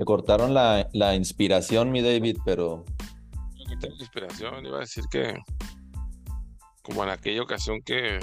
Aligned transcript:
Le 0.00 0.06
cortaron 0.06 0.54
la, 0.54 0.88
la 0.94 1.14
inspiración, 1.14 1.92
mi 1.92 2.00
David, 2.00 2.38
pero. 2.46 2.86
No 3.68 3.78
tengo 3.78 3.96
inspiración, 3.96 4.64
iba 4.64 4.78
a 4.78 4.80
decir 4.80 5.04
que. 5.10 5.36
Como 6.80 7.04
en 7.04 7.10
aquella 7.10 7.42
ocasión 7.42 7.82
que 7.82 8.18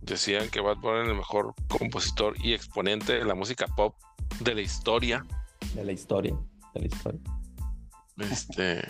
decían 0.00 0.48
que 0.48 0.62
Bad 0.62 0.78
Bunny 0.78 1.02
es 1.02 1.08
el 1.08 1.14
mejor 1.14 1.52
compositor 1.68 2.36
y 2.42 2.54
exponente 2.54 3.18
de 3.18 3.26
la 3.26 3.34
música 3.34 3.66
pop 3.76 3.96
de 4.40 4.54
la 4.54 4.62
historia. 4.62 5.26
De 5.74 5.84
la 5.84 5.92
historia, 5.92 6.34
de 6.72 6.80
la 6.80 6.86
historia. 6.86 7.20
Este. 8.16 8.80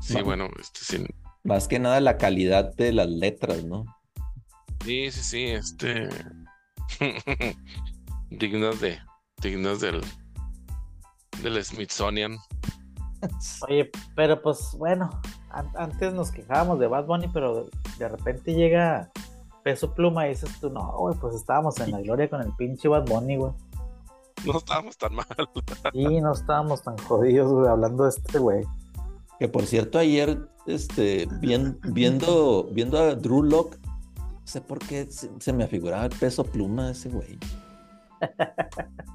Sí, 0.00 0.22
bueno, 0.22 0.48
este, 0.60 0.78
sí, 0.80 1.04
Más 1.42 1.66
que 1.66 1.80
nada 1.80 2.00
la 2.00 2.18
calidad 2.18 2.72
de 2.76 2.92
las 2.92 3.08
letras, 3.08 3.64
¿no? 3.64 3.84
sí, 4.84 5.10
sí, 5.10 5.22
sí, 5.24 5.44
este. 5.46 6.08
dignas 8.30 8.80
de. 8.80 9.00
Dignas 9.42 9.80
del. 9.80 10.00
Del 11.44 11.62
Smithsonian. 11.64 12.38
Oye, 13.68 13.90
pero 14.16 14.40
pues 14.42 14.74
bueno, 14.78 15.10
an- 15.50 15.70
antes 15.76 16.12
nos 16.12 16.30
quejábamos 16.30 16.78
de 16.78 16.86
Bad 16.86 17.04
Bunny, 17.06 17.28
pero 17.28 17.68
de, 17.98 18.08
repente 18.08 18.54
llega 18.54 19.10
Peso 19.62 19.94
Pluma 19.94 20.26
y 20.26 20.30
dices 20.30 20.50
tú, 20.60 20.70
no, 20.70 20.92
güey, 20.98 21.14
pues 21.18 21.34
estábamos 21.34 21.78
en 21.80 21.92
la 21.92 22.00
gloria 22.00 22.28
con 22.28 22.42
el 22.42 22.52
pinche 22.56 22.88
Bad 22.88 23.06
Bunny, 23.06 23.36
güey. 23.36 23.52
No 24.44 24.58
estábamos 24.58 24.96
tan 24.98 25.14
mal. 25.14 25.26
Y 25.94 26.20
no 26.20 26.32
estábamos 26.32 26.82
tan 26.82 26.98
jodidos, 26.98 27.50
güey, 27.52 27.68
hablando 27.68 28.04
de 28.04 28.10
este 28.10 28.38
güey. 28.38 28.64
Que 29.38 29.48
por 29.48 29.64
cierto, 29.66 29.98
ayer, 29.98 30.38
este, 30.66 31.26
vien- 31.40 31.78
viendo, 31.82 32.68
viendo 32.72 32.98
a 32.98 33.14
Drew 33.14 33.42
Lock, 33.42 33.76
no 34.16 34.46
sé 34.46 34.60
por 34.60 34.78
qué 34.80 35.10
se, 35.10 35.30
se 35.38 35.52
me 35.54 35.64
afiguraba 35.64 36.04
el 36.04 36.10
peso 36.18 36.44
pluma 36.44 36.86
de 36.86 36.92
ese 36.92 37.08
güey. 37.08 37.38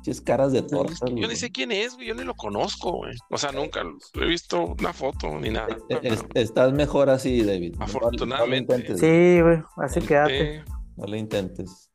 Es 0.06 0.22
caras 0.22 0.52
de 0.52 0.64
torta. 0.64 1.06
Yo 1.08 1.28
ni 1.28 1.36
sé 1.36 1.52
quién 1.52 1.72
es, 1.72 1.94
güey, 1.96 2.08
yo 2.08 2.16
ni 2.16 2.24
lo 2.24 2.34
conozco, 2.34 2.92
güey. 2.94 3.14
O 3.30 3.38
sea, 3.38 3.52
nunca 3.52 3.84
he 4.16 4.26
visto 4.26 4.76
una 4.80 4.92
foto 4.92 5.38
ni 5.40 5.50
nada. 5.52 5.78
Eh, 5.90 6.00
es- 6.02 6.26
estás 6.34 6.74
mejor 6.74 7.10
así, 7.12 7.44
David. 7.44 7.74
No- 7.74 7.80
no- 7.80 7.86
Afortunadamente. 7.86 8.74
No, 8.74 8.80
intentes, 8.80 9.00
Sí, 9.00 9.42
güey, 9.42 9.62
así 9.78 10.02
quédate. 10.02 10.56
Eh, 10.56 10.64
no 10.98 11.06
le 11.06 11.18
intentes. 11.20 11.92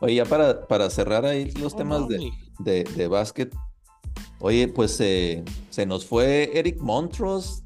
Oye, 0.00 0.16
ya 0.16 0.24
para, 0.24 0.66
para 0.66 0.90
cerrar 0.90 1.24
ahí 1.24 1.52
los 1.52 1.74
no, 1.74 1.78
temas 1.78 2.00
no, 2.00 2.06
de, 2.08 2.30
de, 2.58 2.84
de 2.84 3.08
básquet. 3.08 3.54
Oye, 4.40 4.66
pues 4.66 4.98
eh, 5.00 5.44
se 5.70 5.86
nos 5.86 6.04
fue 6.04 6.50
Eric 6.58 6.80
Montrose, 6.80 7.62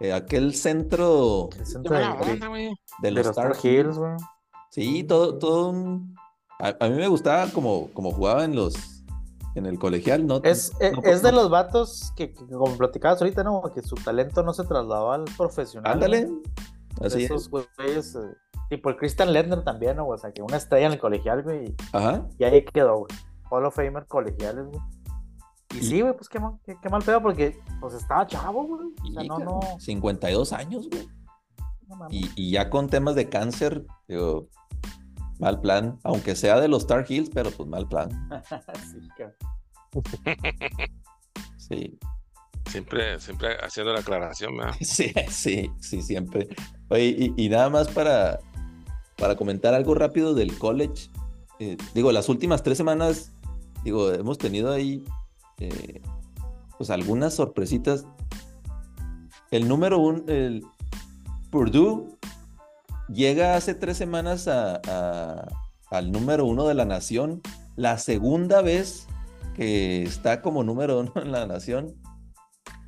eh, 0.00 0.12
aquel 0.12 0.54
centro 0.54 1.48
centro 1.64 1.96
de, 1.96 2.04
onda, 2.04 2.48
güey. 2.48 2.70
de 3.00 3.10
los 3.10 3.26
los 3.26 3.34
Tar 3.34 3.52
Tar 3.52 3.64
Heels, 3.64 3.96
güey. 3.96 4.12
Sí, 4.70 5.02
todo, 5.04 5.38
todo 5.38 5.70
un... 5.70 6.14
A, 6.60 6.74
a 6.84 6.88
mí 6.88 6.96
me 6.96 7.08
gustaba 7.08 7.48
como, 7.50 7.88
como 7.92 8.12
jugaba 8.12 8.44
en 8.44 8.54
los... 8.56 8.74
En 9.54 9.64
el 9.64 9.78
colegial, 9.78 10.26
¿no? 10.26 10.42
Es, 10.42 10.70
no- 10.80 11.02
es, 11.02 11.22
no- 11.22 11.28
de 11.30 11.32
los 11.34 11.48
vatos 11.48 12.12
que, 12.14 12.30
que 12.34 12.46
como 12.46 12.76
platicabas 12.76 13.22
ahorita, 13.22 13.42
¿no? 13.42 13.62
Que 13.74 13.82
su 13.82 13.94
talento 13.94 14.42
no 14.42 14.52
se 14.52 14.64
trasladó 14.64 15.12
al 15.12 15.24
profesional. 15.38 15.94
Ándale. 15.94 16.28
Así 17.00 17.24
es. 17.24 17.30
Esos 17.30 17.48
güeyes, 17.48 18.14
eh, 18.16 18.18
tipo 18.68 18.90
el 18.90 18.96
Christian 18.98 19.32
Lerner 19.32 19.64
también. 19.64 19.98
O 19.98 20.14
sea, 20.18 20.30
que 20.30 20.42
una 20.42 20.58
estrella 20.58 20.88
en 20.88 20.92
el 20.92 20.98
colegial, 20.98 21.42
güey, 21.42 21.74
Ajá. 21.92 22.26
y 22.38 22.44
ahí 22.44 22.62
quedó, 22.66 22.98
güey. 22.98 23.08
Hall 23.50 23.64
of 23.64 23.74
Famer 23.74 24.04
colegiales, 24.06 24.66
güey. 24.66 24.80
Y 25.74 25.78
Y- 25.78 25.82
sí, 25.82 26.00
güey, 26.02 26.14
pues 26.14 26.28
qué 26.28 26.38
mal, 26.38 26.52
qué, 26.66 26.76
qué 26.82 26.88
mal 26.90 27.02
pedo, 27.02 27.22
porque 27.22 27.58
pues 27.80 27.94
estaba 27.94 28.26
chavo, 28.26 28.62
güey. 28.66 28.88
O 29.08 29.12
sea, 29.14 29.24
Y, 29.24 29.28
no, 29.28 29.38
no, 29.38 29.60
52 29.78 30.52
años, 30.52 30.86
güey. 30.90 31.08
Y, 32.10 32.30
y 32.36 32.50
ya 32.50 32.68
con 32.68 32.88
temas 32.90 33.14
de 33.14 33.30
cáncer, 33.30 33.86
digo, 34.06 34.48
mal 35.38 35.60
plan. 35.60 35.98
Aunque 36.02 36.34
sea 36.34 36.60
de 36.60 36.68
los 36.68 36.86
Tar 36.86 37.04
Heels, 37.08 37.30
pero 37.32 37.50
pues 37.50 37.68
mal 37.68 37.88
plan. 37.88 38.10
Sí. 41.56 41.98
Siempre, 42.70 43.18
siempre 43.20 43.56
haciendo 43.60 43.92
la 43.92 44.00
aclaración, 44.00 44.56
¿verdad? 44.56 44.74
Sí, 44.80 45.12
sí, 45.28 45.70
sí, 45.80 46.02
siempre. 46.02 46.48
Oye, 46.88 47.04
y, 47.18 47.34
y 47.36 47.48
nada 47.48 47.70
más 47.70 47.88
para, 47.88 48.38
para 49.16 49.36
comentar 49.36 49.74
algo 49.74 49.94
rápido 49.94 50.34
del 50.34 50.56
college. 50.58 51.10
Eh, 51.58 51.76
digo, 51.94 52.12
las 52.12 52.28
últimas 52.28 52.62
tres 52.62 52.76
semanas, 52.76 53.32
digo, 53.82 54.12
hemos 54.12 54.38
tenido 54.38 54.72
ahí, 54.72 55.04
eh, 55.58 56.02
pues 56.76 56.90
algunas 56.90 57.34
sorpresitas. 57.34 58.06
El 59.50 59.68
número 59.68 59.98
uno, 59.98 60.22
el 60.26 60.64
Purdue, 61.50 62.15
llega 63.08 63.56
hace 63.56 63.74
tres 63.74 63.96
semanas 63.96 64.48
al 64.48 66.12
número 66.12 66.44
uno 66.46 66.66
de 66.66 66.74
la 66.74 66.84
nación, 66.84 67.40
la 67.76 67.98
segunda 67.98 68.62
vez 68.62 69.06
que 69.54 70.02
está 70.02 70.42
como 70.42 70.64
número 70.64 71.00
uno 71.00 71.12
en 71.16 71.32
la 71.32 71.46
nación. 71.46 71.94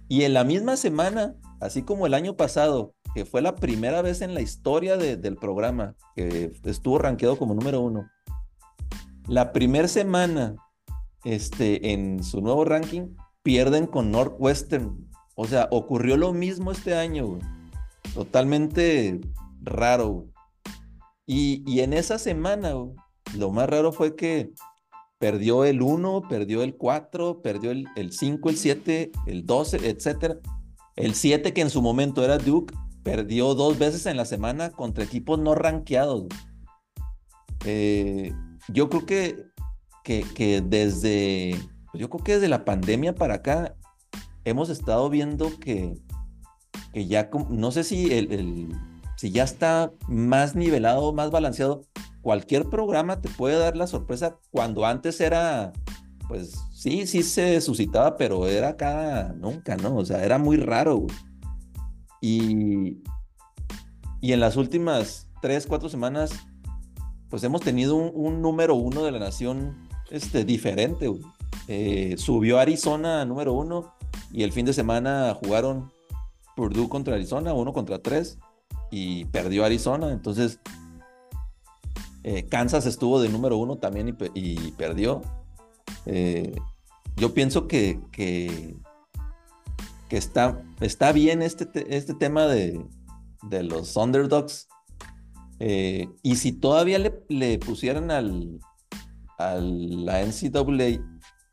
Y 0.09 0.23
en 0.25 0.35
la 0.35 0.45
misma 0.45 0.77
semana, 0.77 1.35
así 1.61 1.83
como 1.83 2.07
el 2.07 2.15
año 2.15 2.37
pasado, 2.37 2.95
que 3.15 3.25
fue 3.25 3.43
la 3.43 3.57
primera 3.57 4.03
vez 4.03 4.21
en 4.21 4.35
la 4.35 4.41
historia 4.41 4.97
de- 4.97 5.17
del 5.17 5.37
programa 5.37 5.95
que 6.15 6.53
estuvo 6.65 6.99
rankeado 6.99 7.37
como 7.39 7.55
número 7.55 7.81
uno, 7.81 8.09
la 9.27 9.53
primera 9.53 9.89
semana 9.89 10.57
este, 11.25 11.93
en 11.93 12.23
su 12.23 12.41
nuevo 12.41 12.65
ranking 12.65 13.15
pierden 13.43 13.87
con 13.87 14.11
Northwestern. 14.11 15.09
O 15.35 15.47
sea, 15.47 15.69
ocurrió 15.71 16.17
lo 16.17 16.33
mismo 16.33 16.73
este 16.73 16.95
año. 16.95 17.39
Totalmente 18.15 19.21
raro. 19.61 20.27
Y, 21.27 21.63
y 21.67 21.81
en 21.81 21.93
esa 21.93 22.19
semana, 22.19 22.73
lo 23.37 23.51
más 23.51 23.69
raro 23.69 23.93
fue 23.93 24.17
que 24.17 24.53
perdió 25.19 25.65
el 25.65 25.83
1, 25.83 26.23
perdió 26.29 26.63
el 26.63 26.77
4, 26.77 27.43
perdió 27.43 27.71
el, 27.71 27.87
el 27.97 28.13
5, 28.13 28.51
el 28.51 28.57
7, 28.57 29.13
el 29.27 29.45
12, 29.47 29.89
etcétera. 29.89 30.37
El 30.97 31.15
7, 31.15 31.53
que 31.53 31.61
en 31.61 31.71
su 31.71 31.83
momento 31.83 32.25
era 32.25 32.39
Duke, 32.39 32.75
perdió 33.03 33.55
dos 33.55 33.79
veces 33.79 34.07
en 34.07 34.17
la 34.17 34.25
semana 34.25 34.71
contra 34.71 35.05
equipos 35.05 35.39
no 35.39 35.55
rankeados. 35.55 36.27
Eh, 37.65 38.33
yo 38.69 38.89
creo 38.89 39.07
que, 39.07 39.45
que, 40.05 40.25
que 40.35 40.61
desde, 40.61 41.57
pues 41.93 42.01
yo 42.01 42.09
creo 42.11 42.25
que 42.25 42.35
desde 42.35 42.49
la 42.49 42.65
pandemia 42.65 43.15
para 43.15 43.35
acá 43.35 43.75
hemos 44.45 44.71
estado 44.71 45.11
viendo 45.11 45.59
que, 45.59 45.95
que 46.93 47.07
ya, 47.07 47.31
no 47.51 47.71
sé 47.71 47.85
si, 47.85 48.13
el- 48.13 48.69
si 49.19 49.33
ya 49.33 49.43
está 49.43 49.93
más 50.07 50.55
nivelado, 50.55 51.13
más 51.13 51.33
balanceado. 51.33 51.83
Cualquier 52.23 52.69
programa 52.69 53.21
te 53.21 53.29
puede 53.29 53.59
dar 53.59 53.77
la 53.77 53.89
sorpresa 53.89 54.39
cuando 54.53 54.87
antes 54.87 55.21
era, 55.21 55.73
pues 56.29 56.57
sí, 56.73 57.05
sí 57.09 57.25
se 57.25 57.61
suscitaba, 57.61 58.17
pero 58.17 58.47
era 58.47 58.77
cada 58.77 59.33
nunca, 59.33 59.77
¿no? 59.77 59.97
O 59.97 60.05
sea, 60.05 60.25
era 60.25 60.39
muy 60.39 60.57
raro. 60.57 61.05
Y, 62.21 63.03
y 64.21 64.33
en 64.33 64.39
las 64.39 64.57
últimas 64.57 65.27
tres, 65.43 65.67
cuatro 65.67 65.89
semanas, 65.89 66.31
pues 67.29 67.43
hemos 67.43 67.61
tenido 67.61 67.97
un, 67.97 68.41
número 68.41 68.77
uno 68.77 69.03
de 69.03 69.11
la 69.11 69.19
nación 69.19 69.89
este, 70.11 70.45
diferente. 70.45 71.11
Eh, 71.67 72.15
subió 72.19 72.61
Arizona 72.61 73.25
número 73.25 73.53
uno 73.53 73.95
y 74.33 74.45
el 74.45 74.53
fin 74.53 74.65
de 74.65 74.73
semana 74.73 75.35
jugaron 75.35 75.91
Purdue 76.55 76.89
contra 76.89 77.17
Arizona, 77.17 77.53
uno 77.53 77.73
contra 77.73 77.99
tres, 78.01 78.39
y 78.91 79.25
perdió 79.27 79.65
Arizona. 79.65 80.11
Entonces, 80.13 80.61
eh, 82.25 82.45
Kansas 82.49 82.87
estuvo 82.87 83.21
de 83.21 83.29
número 83.29 83.57
uno 83.57 83.77
también 83.79 84.09
y, 84.09 84.13
pe- 84.13 84.31
y 84.35 84.73
perdió. 84.73 85.23
Eh, 86.07 86.55
yo 87.17 87.35
pienso 87.35 87.67
que, 87.67 88.01
que, 88.13 88.77
está, 90.11 90.63
está 90.81 91.13
bien 91.13 91.43
este, 91.43 91.67
te- 91.67 91.97
este 91.97 92.15
tema 92.15 92.47
de, 92.47 92.85
de 93.43 93.63
los 93.63 93.97
underdogs. 93.97 94.69
Eh, 95.61 96.09
y 96.23 96.37
si 96.37 96.53
todavía 96.53 96.99
le, 96.99 97.21
le 97.29 97.59
pusieran 97.59 98.11
al, 98.11 98.61
a 99.39 99.55
la 99.57 100.23
NCAA 100.25 101.03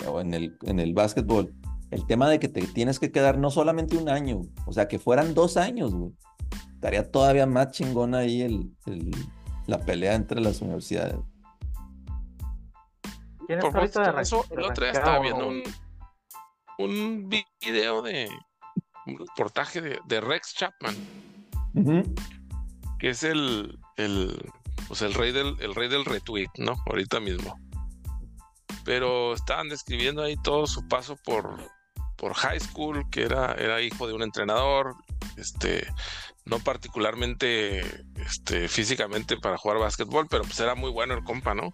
o 0.10 0.22
en 0.22 0.34
el, 0.34 0.58
en 0.64 0.80
el 0.80 0.94
básquetbol 0.94 1.54
el 1.92 2.06
tema 2.06 2.30
de 2.30 2.40
que 2.40 2.48
te 2.50 2.62
tienes 2.68 3.00
que 3.00 3.12
quedar 3.12 3.38
no 3.38 3.50
solamente 3.52 3.96
un 3.96 4.10
año, 4.10 4.42
o 4.66 4.74
sea, 4.74 4.88
que 4.88 5.00
fueran 5.00 5.34
dos 5.34 5.56
años, 5.56 5.94
güey. 5.94 6.12
Estaría 6.86 7.12
todavía 7.12 7.48
más 7.48 7.72
chingón 7.72 8.14
ahí 8.14 8.44
el, 8.44 8.72
el- 8.86 9.12
la 9.66 9.80
pelea 9.80 10.14
entre 10.14 10.40
las 10.40 10.62
universidades. 10.62 11.16
¿Quién 13.48 13.58
Por 13.60 13.70
está 13.84 14.02
ahorita 14.02 14.12
de 14.14 14.22
eso, 14.22 14.46
el 14.52 14.64
otro 14.66 14.86
día 14.86 14.92
estaba 14.94 15.20
viendo 15.20 15.48
un, 15.48 15.64
un 16.78 17.28
video 17.28 18.04
de 18.04 18.30
un 19.08 19.18
reportaje 19.18 19.82
de, 19.82 20.00
de 20.06 20.22
Rex 20.22 20.54
Chapman, 20.54 20.96
que 23.00 23.10
es 23.10 23.24
el, 23.24 23.80
el, 23.98 24.52
pues 24.88 25.02
el 25.02 25.16
rey 25.16 25.32
del, 25.32 25.56
el 25.62 25.74
rey 25.74 25.90
del 25.90 26.06
retweet, 26.06 26.50
¿no? 26.60 26.76
Ahorita 26.86 27.20
mismo. 27.20 27.60
Pero 28.84 29.34
estaban 29.34 29.70
describiendo 29.70 30.22
ahí 30.22 30.36
todo 30.44 30.68
su 30.68 30.88
paso 30.88 31.18
por, 31.26 31.58
por 32.16 32.36
high 32.36 32.60
school, 32.60 33.10
que 33.10 33.24
era, 33.24 33.54
era 33.54 33.82
hijo 33.82 34.06
de 34.06 34.14
un 34.14 34.22
entrenador, 34.22 34.96
este, 35.36 35.88
no 36.46 36.60
particularmente 36.60 37.82
este, 38.18 38.68
físicamente 38.68 39.38
para 39.38 39.58
jugar 39.58 39.80
básquetbol, 39.80 40.28
pero 40.30 40.44
pues 40.44 40.60
era 40.60 40.76
muy 40.76 40.92
bueno 40.92 41.16
el 41.16 41.24
compa, 41.24 41.56
¿no? 41.56 41.72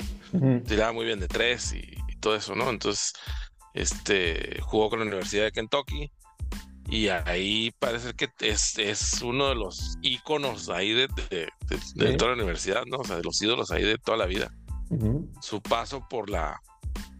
tiraba 0.65 0.93
muy 0.93 1.05
bien 1.05 1.19
de 1.19 1.27
tres 1.27 1.73
y, 1.73 1.97
todo 2.21 2.35
eso, 2.35 2.53
¿no? 2.53 2.69
Entonces, 2.69 3.13
este, 3.73 4.59
jugó 4.61 4.91
con 4.91 4.99
la 4.99 5.05
Universidad 5.05 5.45
de 5.45 5.51
Kentucky 5.51 6.11
y 6.87 7.07
ahí 7.07 7.71
parece 7.79 8.13
que 8.13 8.29
es, 8.41 8.77
es 8.77 9.23
uno 9.23 9.49
de 9.49 9.55
los 9.55 9.97
íconos 10.03 10.69
ahí 10.69 10.93
de, 10.93 11.07
de, 11.95 12.13
toda 12.17 12.31
la 12.31 12.37
universidad, 12.37 12.83
¿no? 12.85 12.97
O 12.97 13.03
sea, 13.03 13.15
de 13.15 13.23
los 13.23 13.41
ídolos 13.41 13.71
ahí 13.71 13.81
de 13.81 13.97
toda 13.97 14.19
la 14.19 14.27
vida. 14.27 14.53
Su 15.41 15.63
paso 15.63 16.05
por 16.07 16.29
la, 16.29 16.61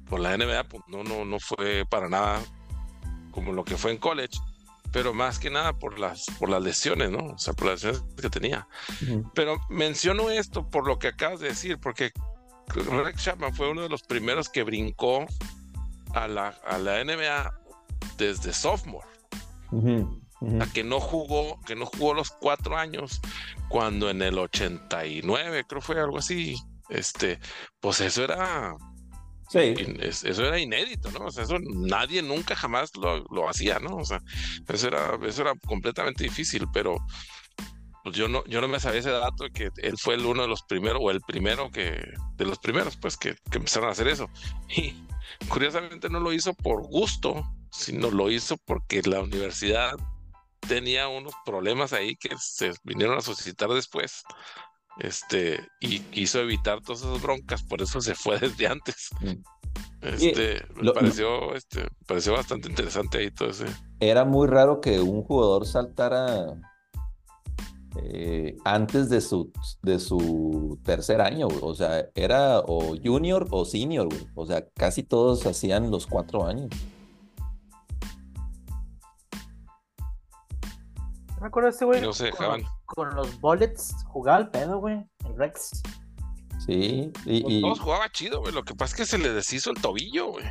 por 0.07 0.19
la 0.19 0.37
NBA, 0.37 0.65
pues 0.65 0.83
no, 0.87 1.03
no, 1.03 1.25
no 1.25 1.39
fue 1.39 1.83
para 1.89 2.07
nada 2.07 2.43
como 3.31 3.53
lo 3.53 3.63
que 3.63 3.77
fue 3.77 3.91
en 3.91 3.97
college, 3.97 4.37
pero 4.91 5.13
más 5.13 5.39
que 5.39 5.49
nada 5.49 5.73
por 5.73 5.99
las, 5.99 6.25
por 6.39 6.49
las 6.49 6.61
lesiones, 6.61 7.09
¿no? 7.11 7.33
O 7.33 7.37
sea, 7.37 7.53
por 7.53 7.67
las 7.67 7.83
lesiones 7.83 8.03
que 8.19 8.29
tenía. 8.29 8.67
Pero 9.33 9.59
menciono 9.69 10.29
esto 10.29 10.69
por 10.69 10.87
lo 10.87 10.99
que 10.99 11.07
acabas 11.07 11.39
de 11.39 11.49
decir, 11.49 11.79
porque 11.79 12.11
Rex 12.67 13.23
Chapman 13.23 13.53
fue 13.53 13.69
uno 13.69 13.81
de 13.81 13.89
los 13.89 14.03
primeros 14.03 14.49
que 14.49 14.63
brincó 14.63 15.25
a 16.13 16.27
la, 16.27 16.49
a 16.65 16.77
la 16.77 17.03
NBA 17.03 17.53
desde 18.17 18.53
sophomore. 18.53 19.07
A 20.59 20.65
que 20.73 20.83
no 20.83 20.99
jugó, 20.99 21.59
que 21.65 21.75
no 21.75 21.85
jugó 21.85 22.13
los 22.13 22.31
cuatro 22.31 22.75
años, 22.75 23.21
cuando 23.69 24.09
en 24.09 24.21
el 24.21 24.37
89, 24.39 25.65
creo 25.67 25.81
fue 25.81 25.99
algo 25.99 26.17
así, 26.17 26.55
este, 26.89 27.39
pues 27.79 28.01
eso 28.01 28.23
era 28.23 28.75
Sí. 29.51 29.75
eso 29.99 30.45
era 30.45 30.59
inédito, 30.59 31.11
¿no? 31.11 31.25
O 31.25 31.31
sea, 31.31 31.43
eso 31.43 31.57
nadie 31.59 32.21
nunca 32.21 32.55
jamás 32.55 32.91
lo, 32.95 33.49
hacía, 33.49 33.79
¿no? 33.79 33.97
O 33.97 34.05
sea, 34.05 34.21
eso 34.69 34.87
era, 34.87 35.19
eso 35.27 35.41
era 35.41 35.53
completamente 35.67 36.23
difícil, 36.23 36.67
pero 36.71 36.95
pues 38.01 38.15
yo 38.15 38.29
no, 38.29 38.45
yo 38.45 38.61
no 38.61 38.69
me 38.69 38.79
sabía 38.79 39.01
ese 39.01 39.09
dato 39.09 39.43
de 39.43 39.51
que 39.51 39.69
él 39.83 39.97
fue 39.97 40.13
el 40.15 40.25
uno 40.25 40.43
de 40.43 40.47
los 40.47 40.63
primeros, 40.63 41.01
o 41.03 41.11
el 41.11 41.19
primero 41.19 41.69
que, 41.69 42.01
de 42.37 42.45
los 42.45 42.59
primeros, 42.59 42.95
pues, 42.95 43.17
que, 43.17 43.35
que 43.51 43.57
empezaron 43.57 43.89
a 43.89 43.91
hacer 43.91 44.07
eso. 44.07 44.29
Y 44.69 44.95
curiosamente 45.49 46.09
no 46.09 46.21
lo 46.21 46.31
hizo 46.31 46.53
por 46.53 46.83
gusto, 46.83 47.43
sino 47.73 48.09
lo 48.09 48.31
hizo 48.31 48.55
porque 48.65 49.01
la 49.01 49.19
universidad 49.19 49.97
tenía 50.65 51.09
unos 51.09 51.33
problemas 51.45 51.91
ahí 51.91 52.15
que 52.15 52.29
se 52.39 52.71
vinieron 52.83 53.17
a 53.17 53.21
suscitar 53.21 53.67
después 53.69 54.23
este, 54.99 55.67
y 55.79 55.99
quiso 55.99 56.39
evitar 56.39 56.81
todas 56.81 57.01
esas 57.01 57.21
broncas, 57.21 57.63
por 57.63 57.81
eso 57.81 58.01
se 58.01 58.15
fue 58.15 58.39
desde 58.39 58.67
antes. 58.67 59.09
Mm. 59.21 59.41
Este, 60.01 60.65
me 60.81 60.91
pareció, 60.91 61.53
este, 61.53 61.87
pareció 62.07 62.33
bastante 62.33 62.67
interesante 62.67 63.19
ahí 63.19 63.31
todo 63.31 63.49
ese. 63.49 63.65
Era 63.99 64.25
muy 64.25 64.47
raro 64.47 64.81
que 64.81 64.99
un 64.99 65.21
jugador 65.21 65.65
saltara 65.67 66.59
eh, 67.97 68.57
antes 68.63 69.09
de 69.09 69.21
su, 69.21 69.51
de 69.83 69.99
su 69.99 70.79
tercer 70.83 71.21
año, 71.21 71.47
o 71.61 71.75
sea, 71.75 72.09
era 72.15 72.59
o 72.59 72.95
junior 73.01 73.47
o 73.51 73.65
senior, 73.65 74.07
o 74.33 74.45
sea, 74.45 74.65
casi 74.75 75.03
todos 75.03 75.45
hacían 75.45 75.91
los 75.91 76.07
cuatro 76.07 76.45
años. 76.45 76.69
Me 81.41 81.47
acuerdo 81.47 81.69
de 81.69 81.75
ese 81.75 81.85
güey. 81.85 82.01
No 82.01 82.13
se 82.13 82.25
dejaban. 82.25 82.61
Con, 82.85 83.15
los 83.15 83.41
bullets 83.41 83.95
jugaba 84.05 84.37
el 84.37 84.49
pedo, 84.49 84.77
güey. 84.77 85.03
El 85.25 85.35
Rex. 85.35 85.81
Sí, 86.65 87.11
y, 87.25 87.57
y... 87.57 87.61
Todos 87.61 87.79
jugaba 87.79 88.09
chido, 88.11 88.41
güey. 88.41 88.53
Lo 88.53 88.63
que 88.63 88.75
pasa 88.75 88.91
es 88.91 88.97
que 88.97 89.05
se 89.05 89.17
le 89.17 89.33
deshizo 89.33 89.71
el 89.71 89.81
tobillo, 89.81 90.33
güey. 90.33 90.45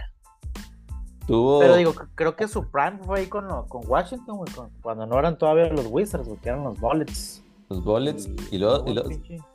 Tuvo... 1.28 1.60
Pero 1.60 1.76
digo, 1.76 1.94
creo 2.16 2.34
que 2.34 2.48
su 2.48 2.68
prime 2.68 2.98
fue 3.04 3.20
ahí 3.20 3.26
con, 3.28 3.46
con 3.68 3.88
Washington, 3.88 4.38
güey. 4.38 4.50
cuando 4.82 5.06
no 5.06 5.16
eran 5.16 5.38
todavía 5.38 5.68
los 5.68 5.86
Wizards, 5.88 6.26
güey, 6.26 6.40
que 6.40 6.48
eran 6.48 6.64
los 6.64 6.80
Bullets. 6.80 7.44
Los 7.68 7.84
Bullets. 7.84 8.28
Y, 8.50 8.58
luego, 8.58 8.84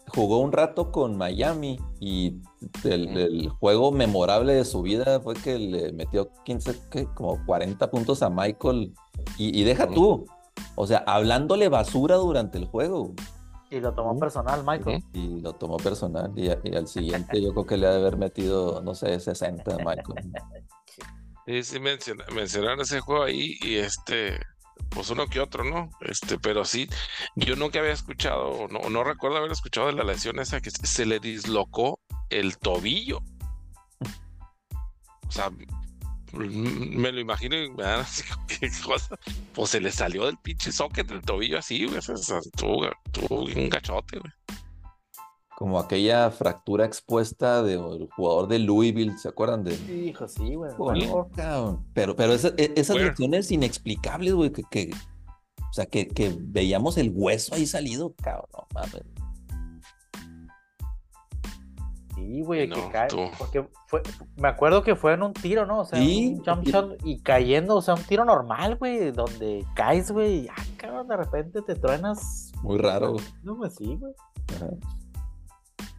jugó 0.07 0.39
un 0.39 0.53
rato 0.53 0.89
con 0.89 1.17
Miami. 1.17 1.81
Y 1.99 2.39
el, 2.85 3.49
juego 3.59 3.91
memorable 3.91 4.53
de 4.53 4.63
su 4.63 4.83
vida 4.83 5.19
fue 5.19 5.33
que 5.33 5.59
le 5.59 5.91
metió 5.91 6.29
15, 6.45 6.79
¿qué? 6.89 7.07
como 7.13 7.45
40 7.45 7.91
puntos 7.91 8.23
a 8.23 8.29
Michael. 8.29 8.93
Y, 9.37 9.59
y 9.59 9.65
deja 9.65 9.89
tú, 9.89 10.25
o 10.75 10.87
sea, 10.87 11.03
hablándole 11.07 11.69
basura 11.69 12.15
durante 12.15 12.57
el 12.57 12.65
juego. 12.65 13.13
Y 13.69 13.79
lo 13.79 13.93
tomó 13.93 14.17
personal, 14.19 14.63
Michael. 14.65 15.03
Y 15.13 15.41
lo 15.41 15.53
tomó 15.53 15.77
personal. 15.77 16.31
Y, 16.35 16.49
al 16.49 16.87
siguiente 16.87 17.41
yo 17.41 17.51
creo 17.51 17.65
que 17.65 17.77
le 17.77 17.87
ha 17.87 17.91
de 17.91 17.97
haber 17.97 18.17
metido, 18.17 18.81
no 18.81 18.93
sé, 18.93 19.19
60 19.19 19.77
Michael. 19.77 20.31
Sí, 21.47 21.63
sí, 21.63 21.79
mencionaron 21.79 22.81
ese 22.81 23.01
juego 23.01 23.23
ahí 23.23 23.57
y 23.61 23.75
este, 23.75 24.39
pues 24.89 25.09
uno 25.11 25.27
que 25.27 25.39
otro, 25.39 25.63
¿no? 25.63 25.89
Este, 26.01 26.39
pero 26.39 26.65
sí, 26.65 26.89
yo 27.35 27.55
nunca 27.55 27.79
había 27.79 27.91
escuchado, 27.91 28.67
no, 28.69 28.89
no 28.89 29.03
recuerdo 29.03 29.37
haber 29.37 29.51
escuchado 29.51 29.87
de 29.87 29.93
la 29.93 30.03
lesión 30.03 30.39
esa 30.39 30.59
que 30.59 30.71
se 30.71 31.05
le 31.05 31.19
dislocó 31.19 31.99
el 32.29 32.57
tobillo. 32.57 33.19
O 35.27 35.31
sea, 35.31 35.51
me 36.35 37.11
lo 37.11 37.19
imagino 37.19 37.55
y 37.55 37.71
qué 38.47 38.69
cosa. 38.85 39.17
Pues 39.53 39.69
se 39.69 39.81
le 39.81 39.91
salió 39.91 40.25
del 40.25 40.37
pinche 40.37 40.71
socket 40.71 41.07
del 41.07 41.21
tobillo 41.21 41.59
así, 41.59 41.85
güey. 41.85 41.99
Tuvo, 42.55 43.43
un 43.43 43.69
gachote, 43.69 44.19
güey. 44.19 44.31
Como 45.57 45.79
aquella 45.79 46.29
fractura 46.31 46.85
expuesta 46.85 47.63
del 47.63 48.09
jugador 48.15 48.49
de 48.49 48.59
Louisville, 48.59 49.17
¿se 49.17 49.29
acuerdan 49.29 49.63
de? 49.63 49.73
Hijo, 49.73 50.27
sí, 50.27 50.55
güey. 50.55 50.71
Pero, 51.93 52.15
pero 52.15 52.33
e, 52.33 52.73
esas 52.75 52.97
lesiones 52.97 53.51
inexplicables, 53.51 54.33
güey, 54.33 54.51
que, 54.51 54.91
o 54.91 55.73
sea, 55.73 55.85
que, 55.85 56.09
que, 56.09 56.35
veíamos 56.37 56.97
el 56.97 57.11
hueso 57.13 57.55
ahí 57.55 57.65
salido, 57.65 58.13
cabrón, 58.21 58.49
no 58.53 58.67
mames. 58.73 59.03
Sí, 62.15 62.41
güey, 62.41 62.69
que 62.69 62.89
cae. 62.91 63.09
Porque 63.37 63.67
fue, 63.87 64.01
me 64.37 64.47
acuerdo 64.47 64.83
que 64.83 64.95
fue 64.95 65.13
en 65.13 65.23
un 65.23 65.33
tiro, 65.33 65.65
¿no? 65.65 65.81
O 65.81 65.85
sea, 65.85 65.99
un 65.99 66.43
jump 66.43 66.63
shot 66.63 66.97
y 67.03 67.21
cayendo, 67.21 67.75
o 67.75 67.81
sea, 67.81 67.95
un 67.95 68.03
tiro 68.03 68.23
normal, 68.23 68.77
güey, 68.77 69.11
donde 69.11 69.65
caes, 69.75 70.11
güey, 70.11 70.45
y 70.45 70.47
ah, 70.47 70.63
cabrón, 70.77 71.07
de 71.07 71.17
repente 71.17 71.61
te 71.61 71.75
truenas. 71.75 72.51
Muy 72.61 72.77
raro, 72.77 73.13
güey. 73.13 73.25
No, 73.43 73.57
pues 73.57 73.75
sí, 73.75 73.95
güey. 73.95 74.13
Ajá. 74.55 74.67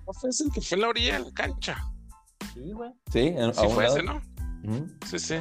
¿No 0.07 0.13
fue 0.13 0.31
ese 0.31 0.45
que 0.51 0.61
fue 0.61 0.77
en 0.77 0.83
la 0.83 0.89
orilla 0.89 1.19
de 1.19 1.25
la 1.25 1.33
cancha? 1.33 1.77
Sí, 2.55 2.73
güey. 2.73 2.91
Sí, 3.13 3.35
en, 3.37 3.53
sí 3.53 3.67
fue 3.69 3.87
ese, 3.87 4.03
¿no? 4.03 4.21
Sí, 5.05 5.19
sí. 5.19 5.37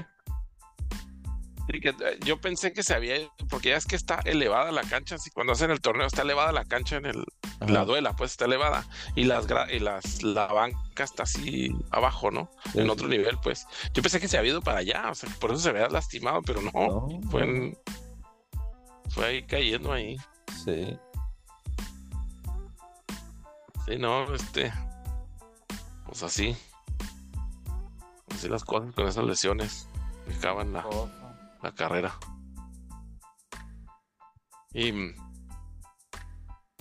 Eh, 1.67 2.19
yo 2.23 2.39
pensé 2.39 2.73
que 2.73 2.83
se 2.83 2.93
había, 2.93 3.17
porque 3.49 3.69
ya 3.69 3.77
es 3.77 3.85
que 3.85 3.95
está 3.95 4.19
elevada 4.25 4.71
la 4.71 4.83
cancha, 4.83 5.15
así 5.15 5.31
cuando 5.31 5.53
hacen 5.53 5.71
el 5.71 5.81
torneo 5.81 6.05
está 6.05 6.21
elevada 6.21 6.51
la 6.51 6.65
cancha 6.65 6.97
en 6.97 7.05
el, 7.05 7.25
la 7.67 7.85
duela, 7.85 8.15
pues 8.15 8.31
está 8.31 8.45
elevada 8.45 8.85
y 9.15 9.23
las 9.23 9.47
y 9.71 9.79
las 9.79 10.21
la 10.21 10.47
banca 10.47 11.03
está 11.03 11.23
así 11.23 11.75
abajo, 11.89 12.29
¿no? 12.29 12.49
En 12.75 12.89
otro 12.89 13.07
nivel, 13.07 13.37
pues. 13.41 13.65
Yo 13.93 14.01
pensé 14.03 14.19
que 14.19 14.27
se 14.27 14.37
había 14.37 14.51
ido 14.51 14.61
para 14.61 14.79
allá, 14.79 15.09
o 15.09 15.15
sea, 15.15 15.29
por 15.39 15.51
eso 15.51 15.59
se 15.59 15.69
había 15.69 15.89
lastimado, 15.89 16.41
pero 16.43 16.61
no, 16.61 17.07
fue 17.31 17.75
fue 19.09 19.25
ahí 19.25 19.43
cayendo 19.43 19.91
ahí. 19.91 20.17
Sí. 20.63 20.97
Sí, 23.87 23.97
no, 23.97 24.33
este, 24.33 24.73
pues 26.05 26.23
así, 26.23 26.57
así 28.33 28.47
las 28.49 28.63
cosas 28.63 28.93
con 28.95 29.07
esas 29.07 29.23
lesiones, 29.25 29.87
acaban 30.37 30.73
la 30.73 30.83
la 31.65 31.73
carrera. 31.73 32.13
Y 34.71 34.91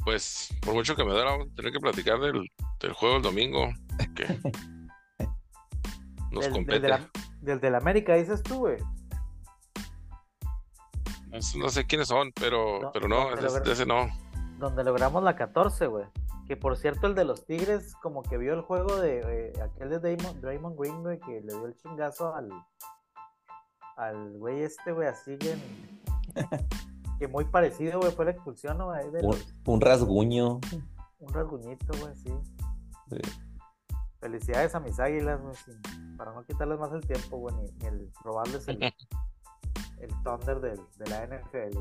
pues, 0.04 0.54
por 0.60 0.74
mucho 0.74 0.94
que 0.94 1.04
me 1.04 1.12
duela 1.12 1.38
tener 1.56 1.72
que 1.72 1.80
platicar 1.80 2.20
del, 2.20 2.50
juego 2.92 3.16
el 3.16 3.22
domingo, 3.22 3.72
que 4.14 4.26
nos 6.30 6.48
compete. 6.48 6.80
Del 7.40 7.60
de, 7.60 7.70
la, 7.70 7.78
América, 7.78 8.14
dices 8.14 8.42
tú, 8.42 8.58
güey. 8.58 8.76
No, 11.56 11.68
sé 11.68 11.86
quiénes 11.86 12.08
son, 12.08 12.30
pero 12.32 12.80
no, 12.80 12.92
pero 12.92 13.08
no, 13.08 13.32
ese, 13.32 13.86
no. 13.86 14.08
Donde 14.58 14.84
logramos 14.84 15.22
la 15.22 15.34
14, 15.34 15.86
güey. 15.86 16.04
Que 16.46 16.56
por 16.56 16.76
cierto, 16.76 17.06
el 17.06 17.14
de 17.14 17.24
los 17.24 17.46
Tigres, 17.46 17.94
como 18.02 18.22
que 18.22 18.36
vio 18.36 18.52
el 18.52 18.60
juego 18.60 18.96
de 18.96 19.20
eh, 19.20 19.52
aquel 19.62 19.88
de 19.88 19.98
Draymond 19.98 20.78
Green, 20.78 21.02
güey, 21.02 21.18
que 21.20 21.40
le 21.40 21.54
dio 21.54 21.66
el 21.66 21.76
chingazo 21.76 22.34
al, 22.34 22.50
al 23.96 24.38
güey 24.38 24.62
este, 24.62 24.92
güey, 24.92 25.08
así 25.08 25.36
que, 25.38 25.56
que 27.18 27.28
muy 27.28 27.44
parecido, 27.44 28.00
güey, 28.00 28.12
fue 28.12 28.24
la 28.24 28.32
expulsión, 28.32 28.78
¿no? 28.78 28.92
un, 29.66 29.80
rasguño. 29.80 30.60
Un 31.20 31.32
rasguñito, 31.32 31.92
güey, 31.98 32.14
sí. 32.16 32.32
Felicidades 34.20 34.74
a 34.74 34.80
mis 34.80 34.98
águilas, 34.98 35.40
güey, 35.40 35.54
para 36.16 36.32
no 36.32 36.44
quitarles 36.44 36.78
más 36.78 36.92
el 36.92 37.06
tiempo, 37.06 37.38
güey, 37.38 37.54
ni, 37.56 37.86
el 37.86 38.10
robarles 38.22 38.66
el, 38.68 38.82
el 40.00 40.22
Thunder 40.22 40.60
del, 40.60 40.80
de 40.98 41.10
la 41.10 41.26
NFL, 41.26 41.78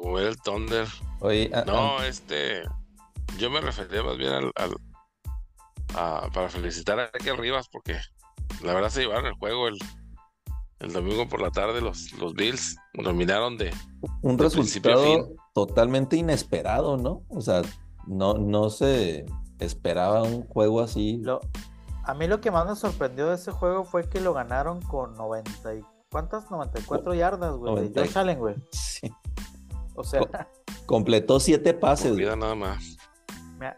güey. 0.00 0.26
el 0.26 0.36
Thunder. 0.42 0.88
Oye, 1.20 1.50
ah, 1.54 1.64
no, 1.66 1.98
ah. 1.98 2.06
este. 2.06 2.64
Yo 3.38 3.50
me 3.50 3.60
refería 3.60 4.02
más 4.02 4.16
bien 4.16 4.32
al. 4.32 4.52
a, 5.94 6.28
para 6.32 6.48
felicitar 6.48 6.98
a 6.98 7.10
Raquel 7.12 7.36
Rivas 7.36 7.68
porque 7.68 7.96
la 8.64 8.74
verdad 8.74 8.90
se 8.90 9.02
llevaron 9.02 9.26
el 9.26 9.34
juego 9.34 9.68
el, 9.68 9.78
el 10.80 10.92
domingo 10.92 11.28
por 11.28 11.40
la 11.40 11.50
tarde 11.50 11.80
los, 11.80 12.12
los 12.14 12.34
Bills 12.34 12.76
dominaron 12.94 13.56
de 13.56 13.72
un 14.22 14.38
resultado 14.38 15.30
totalmente 15.54 16.16
inesperado, 16.16 16.96
¿no? 16.96 17.22
O 17.28 17.40
sea, 17.40 17.62
no, 18.06 18.34
no 18.34 18.70
se 18.70 19.26
esperaba 19.58 20.22
un 20.22 20.46
juego 20.46 20.80
así. 20.80 21.18
Lo, 21.18 21.40
A 22.04 22.14
mí 22.14 22.26
lo 22.26 22.40
que 22.40 22.50
más 22.50 22.68
me 22.68 22.76
sorprendió 22.76 23.28
de 23.28 23.36
ese 23.36 23.52
juego 23.52 23.84
fue 23.84 24.08
que 24.08 24.20
lo 24.20 24.34
ganaron 24.34 24.82
con 24.82 25.14
90 25.16 25.74
y... 25.74 25.80
¿Cuántas? 26.10 26.48
94 26.50 27.14
yardas, 27.14 27.56
güey. 27.56 27.88
De 27.88 28.00
Josh 28.00 28.18
Allen, 28.18 28.38
güey. 28.38 28.54
Sí. 28.70 29.10
O 29.96 30.04
sea... 30.04 30.20
completó 30.86 31.40
siete 31.40 31.74
pases. 31.74 32.12
Olvida 32.12 32.36
nada 32.36 32.54
más. 32.54 32.96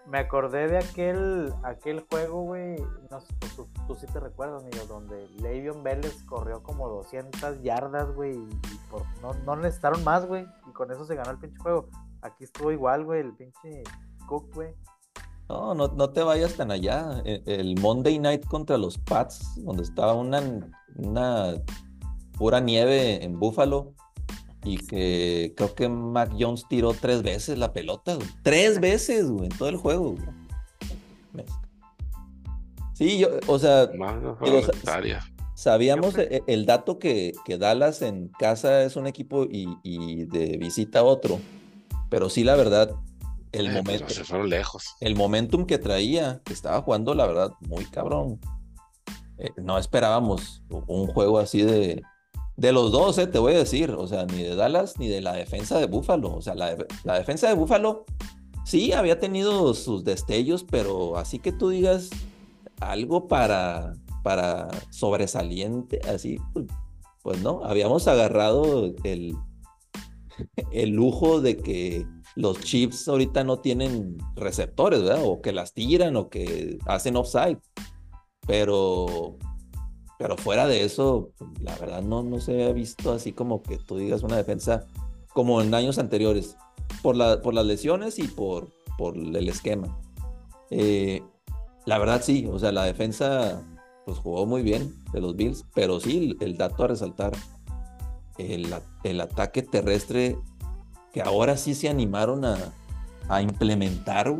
Me, 0.07 0.19
acordé 0.19 0.69
de 0.69 0.79
aquel 0.79 1.53
aquel 1.63 2.05
juego, 2.11 2.43
güey. 2.43 2.77
No 3.11 3.21
sé, 3.21 3.35
tú, 3.55 3.95
sí 3.95 4.07
te 4.13 4.21
recuerdas, 4.21 4.63
amigo, 4.63 4.85
donde 4.87 5.29
Le'Veon 5.41 5.83
Vélez 5.83 6.23
corrió 6.25 6.63
como 6.63 6.89
200 6.89 7.63
yardas, 7.63 8.13
güey. 8.15 8.37
Y 8.37 8.91
por, 8.91 9.03
no, 9.23 9.35
no 9.45 9.57
necesitaron 9.57 10.03
más, 10.05 10.27
güey. 10.27 10.47
Y 10.69 10.73
con 10.73 10.91
eso 10.91 11.05
se 11.05 11.15
ganó 11.15 11.31
el 11.31 11.39
pinche 11.39 11.59
juego. 11.59 11.89
Aquí 12.23 12.45
estuvo 12.45 12.73
igual, 12.73 13.05
güey, 13.05 13.21
el 13.21 13.35
pinche 13.35 13.83
Cook, 14.27 14.55
güey. 14.55 14.75
No, 15.49 15.75
no, 15.75 15.89
no 15.89 16.11
te 16.11 16.23
vayas 16.23 16.55
tan 16.55 16.71
allá. 16.71 17.23
E, 17.25 17.43
el, 17.47 17.81
Monday 17.81 18.19
Night 18.19 18.47
contra 18.47 18.79
los 18.79 18.99
Pats, 18.99 19.63
donde 19.65 19.85
estaba 19.85 20.15
una, 20.15 20.43
una 20.97 21.55
pura 22.37 22.61
nieve 22.61 23.25
en 23.25 23.39
Buffalo 23.39 23.95
y 24.67 24.79
que 24.79 25.55
creo 25.57 25.75
que 25.75 25.89
Mac 25.89 26.33
Jones 26.39 26.65
tiró 26.69 26.93
tres 26.93 27.23
veces 27.23 27.57
la 27.59 27.73
pelota, 27.73 28.19
Tres 28.43 28.81
veces, 28.81 29.31
güey, 29.31 29.47
en 29.47 29.57
todo 29.57 29.69
el 29.69 29.77
juego, 29.77 30.17
Sí, 32.95 33.19
yo, 33.19 33.29
o 33.47 33.59
sea, 33.59 33.91
sabíamos 35.55 36.17
e, 36.17 36.43
el, 36.47 36.65
dato 36.65 36.99
que, 36.99 37.33
que, 37.45 37.59
Dallas 37.59 38.01
en 38.01 38.29
casa 38.29 38.83
es 38.85 38.97
un 38.97 39.07
equipo 39.07 39.45
y, 39.45 39.69
y 39.83 40.25
de 40.25 40.57
visita 40.57 41.05
otro, 41.05 41.39
pero 42.09 42.31
sí, 42.31 42.43
la 42.43 42.57
verdad, 42.57 42.97
el 43.53 43.69
eh, 43.69 43.73
momento. 43.73 44.09
se 44.09 44.25
fueron 44.25 44.49
lejos. 44.49 44.97
El 45.01 45.17
momentum 45.17 45.67
que 45.67 45.79
traía, 45.79 46.41
que 46.45 46.53
estaba 46.53 46.81
jugando, 46.83 47.15
la 47.15 47.27
verdad, 47.27 47.53
muy 47.61 47.85
cabrón. 47.85 48.41
Eh, 49.39 49.51
no 49.57 49.79
esperábamos 49.79 50.63
un 50.69 51.07
juego 51.09 51.39
así 51.39 51.63
de. 51.63 52.03
De 52.57 52.73
los 52.73 52.91
dos, 52.91 53.19
eh, 53.19 53.27
te 53.27 53.39
voy 53.39 53.55
a 53.55 53.59
decir. 53.59 53.91
O 53.91 54.07
sea, 54.07 54.25
ni 54.27 54.43
de 54.43 54.55
Dallas 54.55 54.99
ni 54.99 55.09
de 55.09 55.21
la 55.21 55.33
defensa 55.35 55.79
de 55.79 55.87
Búfalo. 55.87 56.35
O 56.35 56.43
sea, 56.43 56.55
la, 56.55 56.75
defensa 57.05 57.49
de 57.49 57.55
Búfalo 57.55 58.05
sí 58.65 58.93
había 58.93 59.19
tenido 59.19 59.75
sus 59.75 60.05
destellos, 60.05 60.65
pero 60.65 61.19
así 61.19 61.39
que 61.39 61.53
tú 61.53 61.69
digas 61.69 62.11
algo 62.81 63.29
para, 63.29 63.95
para 64.23 64.69
sobresaliente, 64.91 66.01
así, 66.09 66.39
pues, 66.53 66.67
pues 67.23 67.43
no. 67.43 67.63
Habíamos 67.65 68.09
agarrado 68.09 68.95
el, 69.05 69.37
el 70.73 70.91
lujo 70.91 71.41
de 71.41 71.57
que 71.57 72.07
los 72.37 72.61
chips 72.61 73.09
ahorita 73.09 73.45
no 73.45 73.59
tienen 73.59 74.19
receptores. 74.37 75.01
O 75.23 75.41
que 75.41 75.53
las 75.53 75.73
tiran 75.73 76.17
o 76.17 76.29
que 76.29 76.79
hacen 76.87 77.17
offside. 77.17 77.59
Pero, 78.47 79.39
pero 80.19 80.37
fuera 80.37 80.67
de 80.67 80.85
eso, 80.85 81.31
la 81.61 81.77
verdad 81.77 82.03
no, 82.03 82.23
no 82.23 82.41
se 82.41 82.65
ha 82.65 82.73
visto 82.73 83.13
así 83.13 83.33
como 83.33 83.63
que 83.63 83.79
tú 83.79 83.99
digas 83.99 84.23
una 84.23 84.37
defensa 84.37 84.87
como 85.35 85.61
en 85.61 85.75
años 85.75 85.99
anteriores, 85.99 86.57
por, 87.03 87.17
la, 87.17 87.43
por 87.43 87.53
las 87.53 87.67
lesiones 87.67 88.19
y 88.19 88.27
por, 88.27 88.71
por 88.97 89.17
el 89.17 89.49
esquema. 89.49 89.99
Eh, 90.71 91.23
la 91.85 91.99
verdad 91.99 92.23
sí, 92.23 92.49
o 92.51 92.59
sea, 92.59 92.73
la 92.73 92.85
defensa 92.85 93.63
pues 94.07 94.19
jugó 94.19 94.47
muy 94.47 94.63
bien 94.63 94.95
de 95.13 95.21
los 95.21 95.37
Bills, 95.37 95.65
pero 95.75 96.01
sí, 96.01 96.37
el 96.41 96.57
dato 96.57 96.85
a 96.85 96.89
resaltar, 96.89 97.33
el, 98.39 98.75
el 99.05 99.21
ataque 99.21 99.63
terrestre 99.63 100.39
que 101.13 101.23
ahora 101.23 101.57
sí 101.57 101.75
se 101.75 101.89
animaron 101.89 102.45
a, 102.45 102.73
implementar 103.43 104.33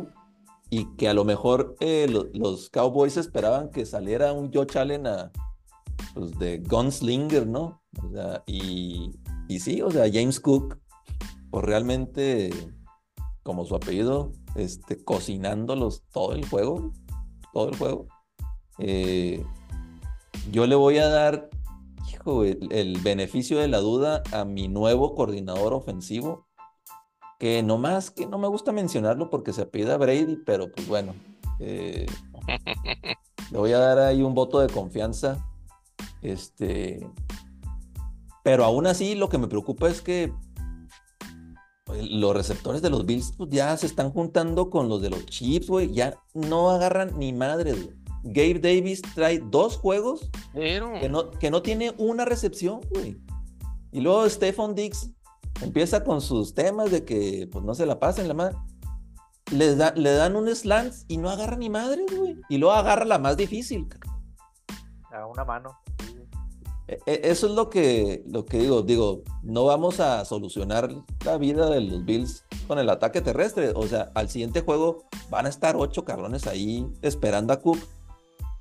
y 0.69 0.85
que 0.95 1.09
a 1.09 1.13
lo 1.13 1.25
mejor 1.25 1.75
eh, 1.81 2.07
los 2.33 2.69
Cowboys 2.69 3.17
esperaban 3.17 3.69
que 3.69 3.85
saliera 3.85 4.31
un 4.31 4.51
Joe 4.53 4.67
Allen 4.75 5.07
a, 5.07 5.31
pues, 6.13 6.37
de 6.39 6.59
gunslinger, 6.59 7.47
¿no? 7.47 7.81
y, 8.45 9.11
y, 9.47 9.59
sí, 9.59 9.81
o 9.81 9.89
sea, 9.91 10.05
James 10.11 10.39
Cook, 10.39 10.77
pues 11.49 11.65
realmente, 11.65 12.51
como 13.43 13.65
su 13.65 13.75
apellido, 13.75 14.31
este, 14.55 15.03
cocinándolos 15.03 16.03
todo 16.11 16.33
el 16.33 16.47
juego, 16.47 16.93
todo 17.53 17.69
el 17.69 17.77
juego. 17.77 18.07
Eh, 18.79 19.43
yo 20.51 20.67
le 20.67 20.75
voy 20.75 20.97
a 20.97 21.07
dar, 21.07 21.49
hijo, 22.11 22.43
el 22.43 22.99
beneficio 23.01 23.59
de 23.59 23.67
la 23.67 23.79
duda 23.79 24.23
a 24.31 24.45
mi 24.45 24.67
nuevo 24.67 25.15
coordinador 25.15 25.73
ofensivo, 25.73 26.47
que 27.39 27.61
nomás 27.63 28.11
que 28.11 28.25
no 28.25 28.37
me 28.37 28.47
gusta 28.47 28.71
mencionarlo 28.71 29.29
porque 29.29 29.53
se 29.53 29.61
a 29.61 29.97
Brady, 29.97 30.37
pero 30.45 30.71
pues 30.71 30.87
bueno, 30.87 31.13
eh, 31.59 32.05
le 33.51 33.57
voy 33.57 33.73
a 33.73 33.79
dar 33.79 33.99
ahí 33.99 34.21
un 34.21 34.33
voto 34.33 34.59
de 34.59 34.67
confianza. 34.67 35.45
Este, 36.21 37.07
pero 38.43 38.65
aún 38.65 38.87
así 38.87 39.15
lo 39.15 39.29
que 39.29 39.37
me 39.37 39.47
preocupa 39.47 39.87
es 39.87 40.01
que 40.01 40.33
pues, 41.85 42.09
los 42.09 42.35
receptores 42.35 42.81
de 42.81 42.89
los 42.89 43.05
Bills 43.05 43.33
pues, 43.37 43.49
ya 43.51 43.75
se 43.77 43.85
están 43.85 44.11
juntando 44.11 44.69
con 44.69 44.89
los 44.89 45.01
de 45.01 45.09
los 45.09 45.25
Chiefs, 45.25 45.67
güey, 45.67 45.93
ya 45.93 46.15
no 46.33 46.69
agarran 46.69 47.17
ni 47.17 47.33
madre, 47.33 47.75
Gabe 48.23 48.59
Davis 48.59 49.01
trae 49.15 49.39
dos 49.39 49.77
juegos 49.77 50.29
que, 50.53 51.09
no, 51.09 51.31
que 51.31 51.51
no 51.51 51.61
tiene 51.61 51.93
una 51.97 52.25
recepción, 52.25 52.81
güey. 52.89 53.17
Y 53.91 54.01
luego 54.01 54.29
Stephon 54.29 54.75
Diggs 54.75 55.11
Empieza 55.61 56.03
con 56.03 56.21
sus 56.21 56.53
temas 56.53 56.91
de 56.91 57.03
que 57.03 57.49
pues 57.51 57.63
no 57.65 57.73
se 57.73 57.85
la 57.85 57.99
pasen 57.99 58.27
la 58.27 58.33
madre. 58.33 58.55
Les 59.51 59.77
da, 59.77 59.91
le 59.95 60.11
dan 60.11 60.35
un 60.35 60.53
slant 60.53 60.93
y 61.07 61.17
no 61.17 61.29
agarra 61.29 61.55
ni 61.55 61.69
madre, 61.69 62.05
güey. 62.15 62.39
Y 62.49 62.57
luego 62.57 62.75
agarra 62.75 63.05
la 63.05 63.17
más 63.17 63.37
difícil. 63.37 63.87
A 65.11 65.25
una 65.25 65.45
mano. 65.45 65.71
E, 66.87 66.99
e, 67.05 67.21
eso 67.23 67.47
es 67.47 67.53
lo 67.53 67.69
que, 67.69 68.23
lo 68.27 68.45
que 68.45 68.59
digo. 68.59 68.81
Digo, 68.81 69.21
no 69.43 69.65
vamos 69.65 69.99
a 69.99 70.23
solucionar 70.25 70.89
la 71.25 71.37
vida 71.37 71.69
de 71.69 71.81
los 71.81 72.05
Bills 72.05 72.45
con 72.67 72.79
el 72.79 72.89
ataque 72.89 73.21
terrestre. 73.21 73.71
O 73.75 73.87
sea, 73.87 74.11
al 74.15 74.29
siguiente 74.29 74.61
juego 74.61 75.03
van 75.29 75.45
a 75.45 75.49
estar 75.49 75.75
ocho 75.75 76.05
cabrones 76.05 76.47
ahí 76.47 76.87
esperando 77.01 77.53
a 77.53 77.59
Cook. 77.61 77.79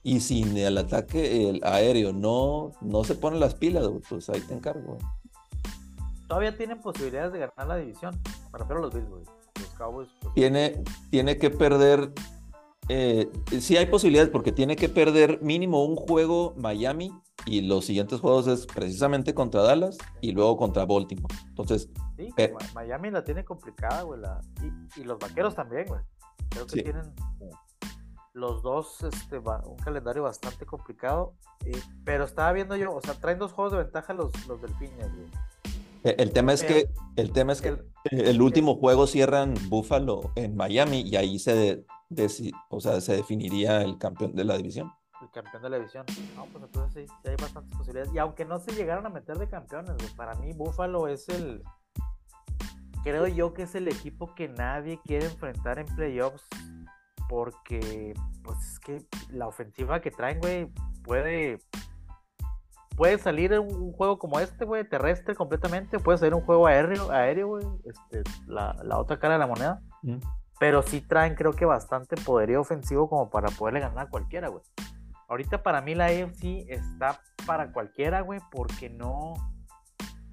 Y 0.02 0.20
sin 0.20 0.56
el 0.56 0.78
ataque 0.78 1.50
el 1.50 1.60
aéreo 1.64 2.12
no, 2.12 2.70
no 2.80 3.02
se 3.02 3.16
ponen 3.16 3.40
las 3.40 3.54
pilas, 3.54 3.88
pues 4.08 4.30
ahí 4.30 4.40
te 4.40 4.54
encargo 4.54 4.98
todavía 6.26 6.56
tienen 6.56 6.80
posibilidades 6.80 7.32
de 7.32 7.38
ganar 7.40 7.66
la 7.66 7.76
división. 7.76 8.20
Me 8.52 8.58
refiero 8.58 8.80
a 8.80 8.82
los 8.82 8.94
Bills, 8.94 9.08
Los 9.08 9.68
Cowboys. 9.76 10.08
Pues, 10.20 10.34
tiene, 10.34 10.82
tiene 11.10 11.38
que 11.38 11.50
perder. 11.50 12.12
Eh, 12.88 13.28
sí 13.60 13.76
hay 13.76 13.86
posibilidades 13.86 14.30
porque 14.30 14.52
tiene 14.52 14.76
que 14.76 14.88
perder 14.88 15.42
mínimo 15.42 15.84
un 15.84 15.96
juego 15.96 16.54
Miami 16.56 17.12
y 17.46 17.62
los 17.62 17.84
siguientes 17.84 18.20
juegos 18.20 18.48
es 18.48 18.66
precisamente 18.66 19.32
contra 19.32 19.62
Dallas 19.62 19.96
y 20.20 20.32
luego 20.32 20.56
contra 20.56 20.84
Baltimore. 20.84 21.34
Entonces, 21.48 21.88
sí, 22.16 22.34
Miami 22.74 23.10
la 23.10 23.24
tiene 23.24 23.44
complicada, 23.44 24.02
güey. 24.02 24.20
Y, 24.96 25.04
los 25.04 25.18
vaqueros 25.18 25.54
también, 25.54 25.86
güey. 25.86 26.00
Creo 26.50 26.66
que 26.66 26.82
tienen 26.82 27.14
los 28.34 28.62
dos 28.62 29.02
este, 29.02 29.38
un 29.38 29.76
calendario 29.82 30.24
bastante 30.24 30.66
complicado. 30.66 31.34
Eh, 31.64 31.80
pero 32.04 32.24
estaba 32.24 32.52
viendo 32.52 32.76
yo, 32.76 32.94
o 32.94 33.00
sea, 33.00 33.14
traen 33.14 33.38
dos 33.38 33.52
juegos 33.52 33.72
de 33.72 33.78
ventaja 33.78 34.12
los, 34.12 34.30
los 34.46 34.60
delfines, 34.60 35.14
güey. 35.14 35.26
Eh, 36.04 36.16
el 36.18 36.32
tema 36.32 36.52
es 36.52 36.62
que, 36.62 36.88
el 37.16 37.32
tema 37.32 37.52
es 37.52 37.62
que 37.62 37.76
el, 38.10 38.40
último 38.40 38.76
juego 38.76 39.06
cierran 39.06 39.54
Buffalo 39.68 40.30
en 40.36 40.54
Miami 40.54 41.00
y 41.00 41.16
ahí 41.16 41.38
se, 41.38 41.84
o 42.68 42.80
sea, 42.80 43.00
se 43.00 43.16
definiría 43.16 43.82
el 43.82 43.98
campeón 43.98 44.34
de 44.36 44.44
la 44.44 44.56
división. 44.56 44.92
Campeón 45.32 45.62
de 45.62 45.70
la 45.70 45.76
división. 45.78 46.04
No, 46.34 46.46
pues 46.46 46.64
entonces 46.64 47.10
sí, 47.22 47.28
hay 47.28 47.36
bastantes 47.36 47.76
posibilidades. 47.76 48.12
Y 48.14 48.18
aunque 48.18 48.44
no 48.44 48.58
se 48.58 48.72
llegaran 48.72 49.06
a 49.06 49.10
meter 49.10 49.38
de 49.38 49.48
campeones, 49.48 49.94
para 50.16 50.34
mí 50.34 50.52
Buffalo 50.52 51.08
es 51.08 51.28
el. 51.28 51.62
Creo 53.02 53.26
yo 53.28 53.54
que 53.54 53.62
es 53.62 53.74
el 53.74 53.88
equipo 53.88 54.34
que 54.34 54.48
nadie 54.48 55.00
quiere 55.04 55.26
enfrentar 55.26 55.78
en 55.78 55.86
playoffs. 55.94 56.46
Porque, 57.28 58.14
pues 58.44 58.58
es 58.64 58.78
que 58.78 59.04
la 59.30 59.48
ofensiva 59.48 60.00
que 60.00 60.12
traen, 60.12 60.38
güey, 60.38 60.72
puede 61.02 61.58
puede 62.96 63.18
salir 63.18 63.58
un, 63.60 63.92
juego 63.92 64.18
como 64.18 64.40
este, 64.40 64.64
güey, 64.64 64.88
terrestre 64.88 65.34
completamente, 65.34 65.98
puede 65.98 66.18
salir 66.18 66.34
un 66.34 66.40
juego 66.40 66.66
aéreo, 66.66 67.10
aéreo, 67.10 67.48
güey, 67.48 67.66
este, 67.84 68.22
la, 68.46 68.74
otra 68.94 69.18
cara 69.18 69.34
de 69.34 69.38
la 69.38 69.46
moneda. 69.46 69.82
Mm. 70.02 70.16
Pero 70.58 70.82
sí 70.82 71.02
traen, 71.02 71.34
creo 71.34 71.52
que 71.52 71.66
bastante 71.66 72.16
poderío 72.16 72.62
ofensivo 72.62 73.10
como 73.10 73.28
para 73.28 73.48
poderle 73.50 73.80
ganar 73.80 74.06
a 74.06 74.10
cualquiera, 74.10 74.48
güey. 74.48 74.62
Ahorita 75.28 75.62
para 75.62 75.80
mí 75.80 75.94
la 75.94 76.06
AFC 76.06 76.66
está 76.68 77.20
para 77.46 77.72
cualquiera, 77.72 78.20
güey, 78.20 78.40
porque 78.50 78.88
no, 78.88 79.34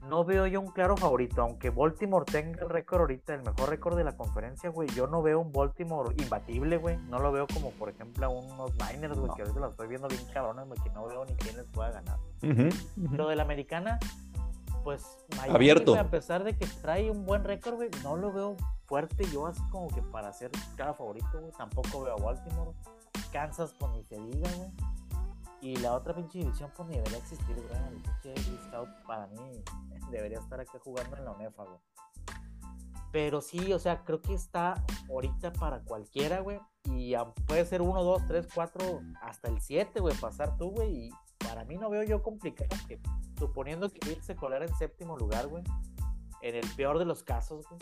no 0.07 0.23
veo 0.23 0.45
yo 0.47 0.61
un 0.61 0.71
claro 0.71 0.95
favorito. 0.97 1.41
Aunque 1.41 1.69
Baltimore 1.69 2.25
tenga 2.25 2.61
el 2.61 2.69
récord 2.69 3.01
ahorita, 3.01 3.33
el 3.33 3.41
mejor 3.41 3.69
récord 3.69 3.97
de 3.97 4.03
la 4.03 4.15
conferencia, 4.15 4.69
güey, 4.69 4.87
yo 4.89 5.07
no 5.07 5.21
veo 5.21 5.39
un 5.39 5.51
Baltimore 5.51 6.13
imbatible, 6.21 6.77
güey. 6.77 6.97
No 7.09 7.19
lo 7.19 7.31
veo 7.31 7.47
como, 7.51 7.71
por 7.71 7.89
ejemplo, 7.89 8.25
a 8.25 8.29
unos 8.29 8.71
Niners, 8.75 9.17
güey, 9.17 9.31
que 9.35 9.41
ahorita 9.41 9.59
lo 9.59 9.69
estoy 9.69 9.87
viendo 9.87 10.07
bien 10.07 10.21
cabrones, 10.33 10.67
güey, 10.67 10.79
que 10.81 10.89
no 10.91 11.07
veo 11.07 11.25
ni 11.25 11.33
quién 11.35 11.57
les 11.57 11.65
pueda 11.65 11.91
ganar. 11.91 12.19
Lo 13.11 13.27
de 13.27 13.35
la 13.35 13.43
americana, 13.43 13.99
pues, 14.83 15.17
abierto. 15.39 15.95
a 15.95 16.03
pesar 16.03 16.43
de 16.43 16.55
que 16.57 16.67
trae 16.81 17.09
un 17.09 17.25
buen 17.25 17.43
récord, 17.43 17.75
güey, 17.75 17.89
no 18.03 18.15
lo 18.17 18.31
veo 18.31 18.57
fuerte 18.85 19.23
yo 19.31 19.47
así 19.47 19.61
como 19.71 19.87
que 19.87 20.01
para 20.01 20.31
ser 20.33 20.51
cada 20.75 20.93
favorito, 20.93 21.39
güey. 21.39 21.51
Tampoco 21.57 22.03
veo 22.03 22.13
a 22.13 22.21
Baltimore. 22.21 22.71
Kansas, 23.33 23.73
pues 23.77 23.91
ni 23.91 24.03
se 24.03 24.17
diga, 24.17 24.49
güey. 24.55 24.71
Y 25.59 25.75
la 25.77 25.93
otra 25.93 26.13
pinche 26.13 26.39
división, 26.39 26.71
pues 26.75 26.87
ni 26.87 26.95
debería 26.95 27.17
existir, 27.17 27.55
güey. 27.55 27.81
El 27.87 28.01
pinche 28.01 28.57
Scout 28.67 28.89
para 29.07 29.27
mí 29.27 29.63
debería 30.11 30.39
estar 30.39 30.59
aquí 30.59 30.77
jugando 30.83 31.17
en 31.17 31.25
la 31.25 31.31
UNEFA, 31.31 31.63
güey. 31.63 31.79
Pero 33.11 33.41
sí, 33.41 33.73
o 33.73 33.79
sea, 33.79 34.03
creo 34.03 34.21
que 34.21 34.33
está 34.33 34.83
ahorita 35.09 35.53
para 35.53 35.81
cualquiera, 35.81 36.39
güey. 36.39 36.59
Y 36.85 37.13
puede 37.47 37.65
ser 37.65 37.81
1, 37.81 38.03
2, 38.03 38.27
3, 38.27 38.47
4, 38.53 39.01
hasta 39.21 39.47
el 39.47 39.61
7, 39.61 39.99
güey, 39.99 40.15
pasar 40.17 40.57
tú, 40.57 40.71
güey. 40.71 41.07
Y 41.07 41.09
para 41.37 41.63
mí 41.65 41.77
no 41.77 41.89
veo 41.89 42.03
yo 42.03 42.21
complicado 42.21 42.69
que, 42.87 42.99
suponiendo 43.37 43.89
que 43.89 43.99
Bill 44.07 44.21
se 44.21 44.35
colara 44.35 44.65
en 44.65 44.75
séptimo 44.75 45.17
lugar, 45.17 45.47
güey, 45.47 45.63
en 46.41 46.55
el 46.55 46.67
peor 46.75 46.99
de 46.99 47.05
los 47.05 47.23
casos, 47.23 47.65
güey, 47.69 47.79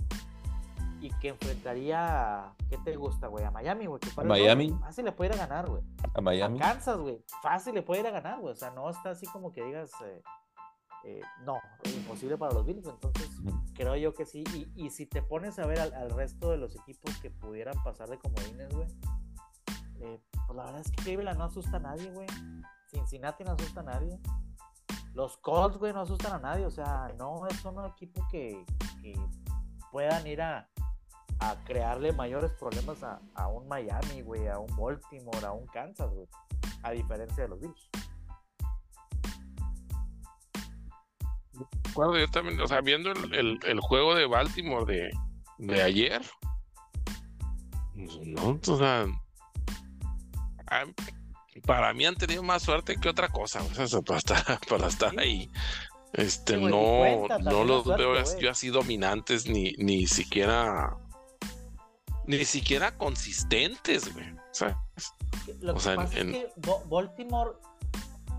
y 1.01 1.09
que 1.19 1.29
enfrentaría, 1.29 2.53
¿qué 2.69 2.77
te 2.77 2.95
gusta, 2.95 3.27
güey? 3.27 3.43
A 3.43 3.51
Miami, 3.51 3.87
güey. 3.87 3.99
A 4.15 4.23
Miami. 4.23 4.69
fácil 4.79 5.05
le 5.05 5.11
puede 5.11 5.31
ir 5.31 5.35
a 5.35 5.47
ganar, 5.47 5.67
güey. 5.67 5.81
A 6.13 6.21
Miami. 6.21 6.59
A 6.59 6.61
Kansas, 6.61 6.97
güey. 6.97 7.23
Fácil 7.41 7.73
le 7.73 7.81
puede 7.81 8.01
ir 8.01 8.07
a 8.07 8.11
ganar, 8.11 8.39
güey. 8.39 8.53
O 8.53 8.55
sea, 8.55 8.69
no 8.69 8.89
está 8.89 9.09
así 9.09 9.25
como 9.25 9.51
que 9.51 9.63
digas, 9.63 9.91
eh, 10.05 10.21
eh, 11.03 11.21
no, 11.43 11.59
imposible 11.85 12.37
para 12.37 12.53
los 12.53 12.65
Bills. 12.65 12.87
Entonces, 12.87 13.29
creo 13.73 13.95
yo 13.95 14.13
que 14.13 14.25
sí. 14.25 14.43
Y, 14.75 14.91
si 14.91 15.07
te 15.07 15.23
pones 15.23 15.57
a 15.57 15.65
ver 15.65 15.79
al, 15.79 16.11
resto 16.11 16.51
de 16.51 16.57
los 16.57 16.75
equipos 16.75 17.17
que 17.17 17.31
pudieran 17.31 17.81
pasar 17.83 18.07
de 18.07 18.19
comodines, 18.19 18.69
güey, 18.69 18.87
eh, 20.01 20.21
pues 20.45 20.55
la 20.55 20.65
verdad 20.65 20.81
es 20.81 20.91
que 20.91 21.03
Cleveland 21.03 21.39
no 21.39 21.45
asusta 21.45 21.77
a 21.77 21.79
nadie, 21.79 22.11
güey. 22.11 22.27
Cincinnati 22.91 23.43
no 23.43 23.53
asusta 23.53 23.79
a 23.79 23.83
nadie. 23.83 24.19
Los 25.13 25.37
Colts, 25.37 25.77
güey, 25.77 25.93
no 25.93 26.01
asustan 26.01 26.33
a 26.33 26.39
nadie. 26.39 26.65
O 26.65 26.71
sea, 26.71 27.11
no 27.17 27.47
es 27.47 27.65
un 27.65 27.83
equipo 27.85 28.21
que, 28.29 28.63
puedan 29.91 30.25
ir 30.25 30.41
a, 30.41 30.69
crearle 31.65 32.13
mayores 32.13 32.51
problemas 32.53 33.01
a, 33.03 33.19
a 33.35 33.47
un 33.47 33.67
Miami, 33.67 34.21
güey, 34.21 34.47
a 34.47 34.59
un 34.59 34.75
Baltimore, 34.75 35.45
a 35.45 35.51
un 35.51 35.65
Kansas, 35.67 36.09
güey. 36.13 36.27
A 36.83 36.91
diferencia 36.91 37.43
de 37.43 37.49
los 37.49 37.59
Bills. 37.59 37.89
yo 41.95 42.27
también, 42.31 42.59
o 42.59 42.67
sea, 42.67 42.81
viendo 42.81 43.11
el, 43.11 43.79
juego 43.81 44.15
de 44.15 44.25
Baltimore 44.25 45.11
de, 45.59 45.81
ayer, 45.81 46.21
pues, 47.93 48.19
no, 48.25 48.59
o 48.67 48.77
sea, 48.77 49.05
para 51.65 51.93
mí 51.93 52.05
han 52.05 52.15
tenido 52.15 52.43
más 52.43 52.63
suerte 52.63 52.95
que 52.97 53.09
otra 53.09 53.29
cosa, 53.29 53.61
o 53.61 53.87
sea, 53.87 54.01
para 54.01 54.17
estar, 54.17 54.59
para 54.69 54.87
estar 54.87 55.19
ahí. 55.19 55.49
Este, 56.13 56.57
no, 56.57 57.27
no 57.39 57.63
los 57.63 57.85
veo 57.85 58.15
yo 58.37 58.51
así 58.51 58.67
dominantes, 58.67 59.47
ni, 59.47 59.73
ni 59.77 60.07
siquiera, 60.07 60.97
ni 62.25 62.45
siquiera 62.45 62.97
consistentes, 62.97 64.13
güey. 64.13 64.31
O 64.31 64.53
sea, 64.53 64.81
Lo 65.59 65.73
que 65.73 65.79
pasa 65.79 66.03
es 66.03 66.11
que 66.11 66.49
Baltimore 66.89 67.51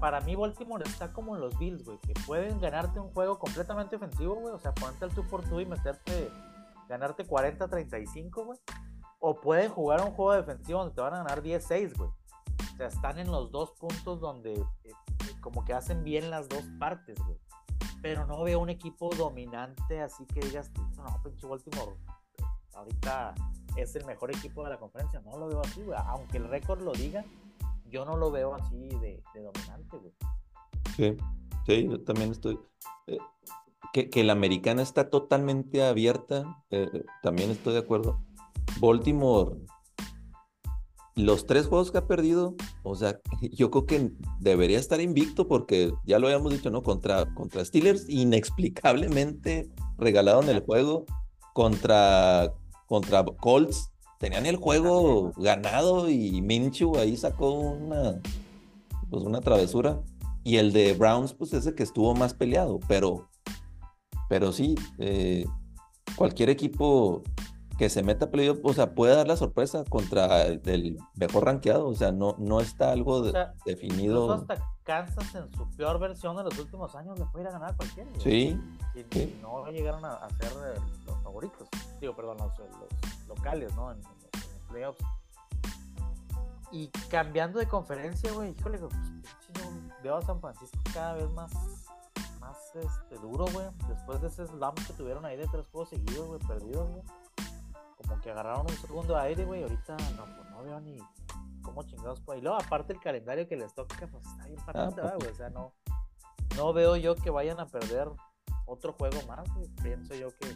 para 0.03 0.21
mí 0.21 0.35
Baltimore 0.35 0.83
está 0.85 1.13
como 1.13 1.37
en 1.37 1.41
los 1.41 1.57
Bills, 1.61 1.85
güey, 1.85 1.97
que 1.99 2.13
pueden 2.27 2.59
ganarte 2.61 2.99
un 2.99 3.13
juego 3.13 3.39
completamente 3.39 3.95
ofensivo, 3.95 4.35
güey, 4.35 4.53
o 4.53 4.59
sea, 4.59 4.75
ponerte 4.75 5.05
al 5.05 5.13
tú 5.13 5.25
por 5.29 5.45
tú 5.45 5.61
y 5.61 5.65
meterte, 5.65 6.29
ganarte 6.89 7.25
40-35, 7.25 8.45
güey, 8.45 8.59
o 9.21 9.41
pueden 9.41 9.71
jugar 9.71 10.01
un 10.03 10.11
juego 10.11 10.33
defensivo 10.33 10.81
donde 10.81 10.97
te 10.97 11.01
van 11.01 11.15
a 11.15 11.19
ganar 11.19 11.41
10-6, 11.41 11.97
güey. 11.97 12.11
O 12.11 12.77
sea, 12.77 12.89
están 12.89 13.21
en 13.21 13.31
los 13.31 13.53
dos 13.53 13.71
puntos 13.79 14.21
donde 14.21 14.55
eh, 14.55 14.93
como 15.41 15.65
que 15.65 15.73
hacen 15.73 16.03
bien 16.03 16.31
las 16.31 16.49
dos 16.49 16.65
partes, 16.81 17.17
güey. 17.25 17.39
Pero 18.03 18.27
no 18.27 18.43
veo 18.43 18.59
un 18.59 18.71
equipo 18.71 19.09
dominante 19.15 20.01
así 20.01 20.27
que 20.27 20.41
digas, 20.41 20.73
no, 20.97 21.23
pinche 21.23 21.47
Baltimore, 21.47 21.95
ahorita 22.75 23.35
es 23.77 23.95
el 23.97 24.05
mejor 24.05 24.31
equipo 24.31 24.65
de 24.65 24.71
la 24.71 24.79
conferencia. 24.79 25.21
No 25.21 25.39
lo 25.39 25.49
veo 25.49 25.61
así, 25.61 25.83
güey. 25.83 25.99
Aunque 26.07 26.39
el 26.39 26.49
récord 26.49 26.83
lo 26.83 26.93
diga, 26.93 27.25
yo 27.91 28.05
no 28.05 28.17
lo 28.17 28.31
veo 28.31 28.55
así 28.55 28.89
de, 28.89 29.23
dominante, 29.35 29.99
güey. 29.99 30.13
Sí, 30.97 31.17
sí, 31.67 31.89
yo 31.89 32.03
también 32.03 32.33
estoy. 32.33 32.59
Eh, 33.07 33.19
que, 33.93 34.11
que, 34.11 34.25
la 34.25 34.33
americana 34.33 34.83
está 34.83 35.11
totalmente 35.11 35.85
abierta, 35.85 36.63
eh, 36.71 37.05
también 37.23 37.51
estoy 37.51 37.75
de 37.75 37.81
acuerdo. 37.81 38.21
Baltimore, 38.81 39.57
los 41.15 41.47
tres 41.47 41.67
juegos 41.67 41.91
que 41.91 41.99
ha 41.99 42.07
perdido, 42.07 42.55
o 42.83 42.95
sea, 42.95 43.21
yo 43.53 43.71
creo 43.71 43.87
que 43.87 44.11
debería 44.41 44.79
estar 44.79 45.01
invicto 45.01 45.47
porque 45.47 45.93
ya 46.05 46.19
lo 46.19 46.27
habíamos 46.27 46.53
dicho, 46.53 46.71
¿no? 46.71 46.83
Contra, 46.83 47.33
contra 47.35 47.65
Steelers, 47.65 48.09
inexplicablemente 48.09 49.69
regalado 49.99 50.43
en 50.43 50.49
el 50.49 50.61
juego. 50.61 51.05
Contra, 51.53 52.55
contra 52.93 53.25
Colts, 53.25 53.91
tenían 54.19 54.45
el 54.45 54.57
juego 54.57 55.33
ganado 55.39 56.11
y 56.11 56.43
Minchu 56.43 56.99
ahí 56.99 57.17
sacó 57.17 57.55
una, 57.55 58.21
pues 59.09 59.25
una 59.25 59.41
travesura. 59.41 60.03
Y 60.45 60.59
el 60.59 60.75
de 60.75 60.93
Browns, 60.93 61.33
pues 61.33 61.55
ese 61.55 61.75
que 61.75 61.85
estuvo 61.85 62.15
más 62.15 62.35
peleado, 62.35 62.81
pero, 62.89 63.31
pero 64.29 64.53
sí, 64.53 64.75
eh, 64.99 65.47
cualquier 66.17 66.51
equipo 66.51 67.23
que 67.79 67.89
se 67.89 68.03
meta 68.03 68.27
a 68.27 68.31
playoff, 68.31 68.59
o 68.63 68.75
sea, 68.75 68.95
puede 68.95 69.17
dar 69.17 69.27
la 69.27 69.39
sorpresa 69.39 69.85
contra 69.89 70.43
el, 70.43 70.99
mejor 71.15 71.47
rankeado, 71.47 71.89
o 71.89 71.95
sea, 71.95 72.13
no, 72.13 72.37
no 72.39 72.61
está 72.61 72.93
algo 72.93 73.23
definido. 73.65 74.35
hasta 74.35 74.72
Kansas 74.85 75.35
en 75.35 75.53
su 75.53 75.69
peor 75.77 75.99
versión 75.99 76.37
de 76.37 76.45
los 76.45 76.59
últimos 76.59 76.95
años 76.95 77.19
le 77.19 77.25
puede 77.27 77.45
ir 77.45 77.49
a 77.49 77.53
ganar 77.53 77.71
a 77.71 77.77
cualquiera. 77.77 78.11
Sí. 78.19 78.61
Y, 78.95 79.39
no 79.41 79.67
llegaron 79.71 80.05
a, 80.05 80.29
ser 80.31 80.53
eh, 80.53 80.81
los 81.07 81.19
favoritos, 81.23 81.69
digo, 82.01 82.15
perdón, 82.15 82.39
los, 82.39 82.53
locales, 83.29 83.75
¿no? 83.75 83.91
En, 83.93 84.01
los 84.03 84.63
playoffs. 84.69 85.05
Y 86.71 86.89
cambiando 87.11 87.59
de 87.59 87.67
conferencia, 87.67 88.33
güey, 88.33 88.55
híjole, 88.59 88.79
pues, 88.79 88.95
veo 90.03 90.17
a 90.17 90.23
San 90.23 90.41
Francisco 90.41 90.79
cada 90.93 91.15
vez 91.15 91.31
más 91.31 91.53
más 92.41 92.75
este, 92.75 93.15
duro, 93.17 93.45
güey. 93.53 93.67
Después 93.89 94.21
de 94.21 94.29
ese 94.29 94.47
slam 94.47 94.75
que 94.75 94.93
tuvieron 94.95 95.25
ahí 95.25 95.37
de 95.37 95.47
tres 95.47 95.65
juegos 95.71 95.91
seguidos, 95.91 96.27
güey, 96.27 96.41
perdidos, 96.41 96.89
güey 96.91 97.03
como 98.03 98.21
que 98.21 98.31
agarraron 98.31 98.67
un 98.69 98.77
segundo 98.77 99.17
aire, 99.17 99.45
güey. 99.45 99.63
Ahorita 99.63 99.97
no, 100.17 100.25
pues 100.25 100.51
no 100.51 100.63
veo 100.63 100.81
ni 100.81 100.99
cómo 101.63 101.83
chingados 101.85 102.21
pues. 102.21 102.39
Y 102.39 102.43
luego, 102.43 102.59
aparte 102.59 102.93
el 102.93 103.01
calendario 103.01 103.49
que 103.49 103.57
les 103.57 103.75
toca, 103.75 104.07
pues 104.07 104.25
está 104.27 104.47
bien 104.47 104.59
para 104.67 104.87
ah, 104.87 105.17
güey. 105.19 105.31
O 105.31 105.35
sea, 105.35 105.51
no, 105.51 105.73
no 106.57 106.73
veo 106.73 106.97
yo 106.97 107.15
que 107.15 107.31
vayan 107.31 107.61
a 107.61 107.67
perder 107.67 108.09
otro 108.67 108.93
juego 108.93 109.19
más, 109.27 109.49
güey. 109.55 109.69
Pienso 109.83 110.15
yo 110.15 110.29
que 110.39 110.55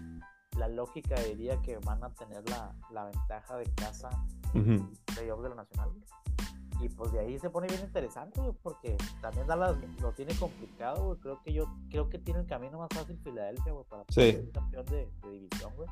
la 0.59 0.69
lógica 0.69 1.15
diría 1.23 1.61
que 1.63 1.79
van 1.79 2.03
a 2.03 2.11
tener 2.15 2.49
la, 2.49 2.75
la 2.91 3.05
ventaja 3.05 3.57
de 3.57 3.73
casa 3.75 4.09
de 4.53 4.83
playoff 5.15 5.43
de 5.43 5.49
la 5.51 5.55
nacional, 5.57 5.91
Y 6.81 6.89
pues 6.89 7.13
de 7.13 7.21
ahí 7.21 7.39
se 7.39 7.51
pone 7.51 7.67
bien 7.69 7.83
interesante, 7.83 8.41
güey, 8.41 8.55
porque 8.63 8.97
también 9.21 9.47
Dallas 9.47 9.77
lo 10.01 10.13
tiene 10.13 10.35
complicado, 10.37 11.05
güey. 11.05 11.21
Creo 11.21 11.43
que 11.43 11.53
yo 11.53 11.67
creo 11.91 12.09
que 12.09 12.19
tiene 12.19 12.41
el 12.41 12.47
camino 12.47 12.79
más 12.79 12.89
fácil 12.95 13.19
Filadelfia, 13.19 13.73
güey, 13.73 13.85
para 13.85 14.05
ser 14.09 14.51
campeón 14.53 14.87
de, 14.87 15.11
de 15.23 15.31
división, 15.31 15.75
güey. 15.77 15.89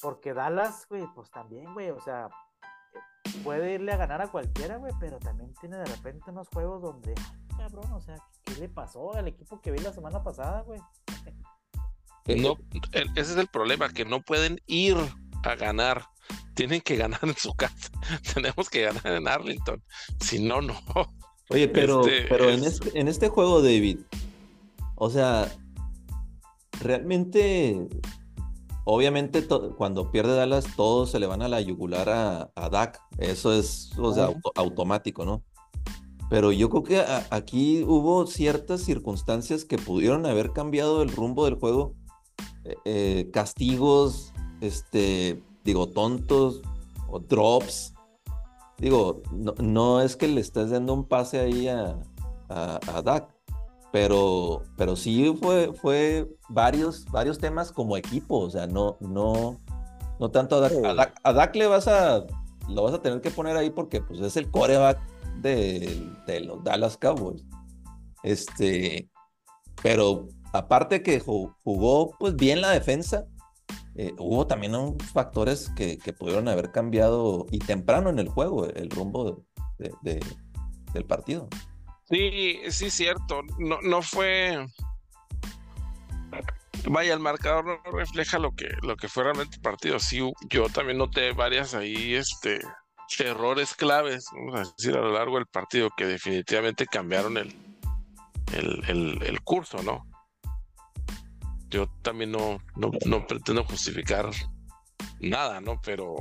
Porque 0.00 0.32
Dallas, 0.32 0.86
güey, 0.88 1.06
pues 1.14 1.30
también, 1.30 1.72
güey, 1.74 1.90
o 1.90 2.00
sea, 2.00 2.28
puede 3.38 3.74
irle 3.74 3.92
a 3.92 3.96
ganar 3.96 4.22
a 4.22 4.28
cualquiera, 4.28 4.76
güey, 4.76 4.92
pero 5.00 5.18
también 5.18 5.52
tiene 5.60 5.78
de 5.78 5.84
repente 5.84 6.30
unos 6.30 6.48
juegos 6.48 6.82
donde, 6.82 7.14
cabrón, 7.56 7.92
o 7.92 8.00
sea, 8.00 8.16
¿qué 8.44 8.54
le 8.54 8.68
pasó 8.68 9.14
al 9.14 9.28
equipo 9.28 9.60
que 9.60 9.70
vi 9.70 9.78
la 9.78 9.92
semana 9.92 10.22
pasada, 10.22 10.62
güey? 10.62 10.80
No, 12.36 12.58
ese 12.92 13.32
es 13.32 13.36
el 13.38 13.46
problema, 13.46 13.88
que 13.88 14.04
no 14.04 14.20
pueden 14.20 14.60
ir 14.66 14.98
a 15.44 15.54
ganar. 15.54 16.04
Tienen 16.52 16.82
que 16.82 16.96
ganar 16.96 17.20
en 17.22 17.34
su 17.36 17.54
casa. 17.54 17.90
Tenemos 18.34 18.68
que 18.68 18.82
ganar 18.82 19.06
en 19.06 19.26
Arlington. 19.26 19.82
Si 20.20 20.38
no, 20.38 20.60
no. 20.60 20.78
Oye, 21.48 21.68
pero, 21.68 22.06
este, 22.06 22.26
pero 22.28 22.50
en, 22.50 22.64
este, 22.64 23.00
en 23.00 23.08
este 23.08 23.28
juego, 23.30 23.62
David, 23.62 24.00
o 24.96 25.08
sea, 25.08 25.50
realmente 26.82 27.88
Obviamente, 28.90 29.46
cuando 29.76 30.10
pierde 30.10 30.34
Dallas, 30.34 30.64
todos 30.74 31.10
se 31.10 31.20
le 31.20 31.26
van 31.26 31.42
a 31.42 31.48
la 31.48 31.60
yugular 31.60 32.08
a, 32.08 32.50
a 32.54 32.70
Dak. 32.70 32.98
Eso 33.18 33.52
es 33.52 33.90
o 33.98 34.14
sea, 34.14 34.30
automático, 34.54 35.26
¿no? 35.26 35.44
Pero 36.30 36.52
yo 36.52 36.70
creo 36.70 36.82
que 36.84 37.04
aquí 37.28 37.82
hubo 37.82 38.26
ciertas 38.26 38.80
circunstancias 38.80 39.66
que 39.66 39.76
pudieron 39.76 40.24
haber 40.24 40.52
cambiado 40.54 41.02
el 41.02 41.10
rumbo 41.10 41.44
del 41.44 41.56
juego. 41.56 41.96
Eh, 42.64 42.76
eh, 42.86 43.30
castigos, 43.30 44.32
este, 44.62 45.42
digo, 45.64 45.88
tontos 45.88 46.62
o 47.10 47.18
drops. 47.18 47.92
Digo, 48.78 49.20
no, 49.60 50.00
es 50.00 50.16
que 50.16 50.28
le 50.28 50.40
estés 50.40 50.70
dando 50.70 50.94
un 50.94 51.04
pase 51.04 51.40
ahí 51.40 51.68
a, 51.68 52.00
a, 52.48 52.80
a 52.86 53.02
Dak 53.02 53.37
pero, 53.92 54.62
pero 54.76 54.96
sí 54.96 55.34
fue, 55.40 55.72
fue 55.74 56.28
varios, 56.48 57.04
varios 57.06 57.38
temas 57.38 57.72
como 57.72 57.96
equipo, 57.96 58.40
o 58.40 58.50
sea, 58.50 58.66
no, 58.66 58.96
no, 59.00 59.60
no 60.20 60.30
tanto 60.30 60.56
a 60.56 60.68
Dak. 60.68 61.14
A 61.22 61.32
Dak, 61.32 61.56
le 61.56 61.66
vas 61.66 61.88
a, 61.88 62.24
lo 62.68 62.82
vas 62.82 62.94
a 62.94 63.02
tener 63.02 63.20
que 63.20 63.30
poner 63.30 63.56
ahí 63.56 63.70
porque 63.70 64.00
pues, 64.00 64.20
es 64.20 64.36
el 64.36 64.50
coreback 64.50 64.98
de, 65.40 66.06
de 66.26 66.40
los 66.40 66.62
Dallas 66.64 66.96
Cowboys. 66.96 67.44
Este, 68.22 69.08
pero 69.82 70.28
aparte 70.52 71.02
que 71.02 71.20
jugó 71.20 72.10
pues 72.18 72.36
bien 72.36 72.60
la 72.60 72.70
defensa, 72.70 73.26
eh, 73.94 74.12
hubo 74.18 74.46
también 74.46 74.72
factores 75.12 75.70
que, 75.70 75.98
que, 75.98 76.12
pudieron 76.12 76.46
haber 76.48 76.70
cambiado 76.70 77.46
y 77.50 77.58
temprano 77.58 78.10
en 78.10 78.18
el 78.18 78.28
juego 78.28 78.66
el 78.66 78.90
rumbo 78.90 79.44
de, 79.78 80.20
del 80.92 81.04
partido. 81.04 81.48
Sí, 82.10 82.60
sí, 82.70 82.90
cierto. 82.90 83.42
No, 83.58 83.80
no 83.82 84.02
fue. 84.02 84.66
Vaya, 86.86 87.12
el 87.12 87.20
marcador 87.20 87.66
no 87.66 87.92
refleja 87.92 88.38
lo 88.38 88.52
que, 88.52 88.68
lo 88.82 88.96
que 88.96 89.08
fue 89.08 89.24
realmente 89.24 89.56
el 89.56 89.62
partido. 89.62 89.98
Sí, 89.98 90.20
yo 90.48 90.68
también 90.68 90.98
noté 90.98 91.32
varias 91.32 91.74
ahí, 91.74 92.14
este, 92.14 92.60
errores 93.18 93.74
claves, 93.74 94.26
vamos 94.32 94.54
a 94.54 94.72
decir, 94.76 94.96
a 94.96 95.00
lo 95.00 95.12
largo 95.12 95.36
del 95.36 95.46
partido 95.46 95.90
que 95.96 96.06
definitivamente 96.06 96.86
cambiaron 96.86 97.36
el, 97.36 97.54
el, 98.52 99.22
el, 99.22 99.40
curso, 99.42 99.82
¿no? 99.82 100.06
Yo 101.68 101.88
también 102.02 102.32
no, 102.32 102.58
no, 102.76 102.90
no 103.04 103.26
pretendo 103.26 103.64
justificar 103.64 104.30
nada, 105.20 105.60
¿no? 105.60 105.80
Pero 105.82 106.16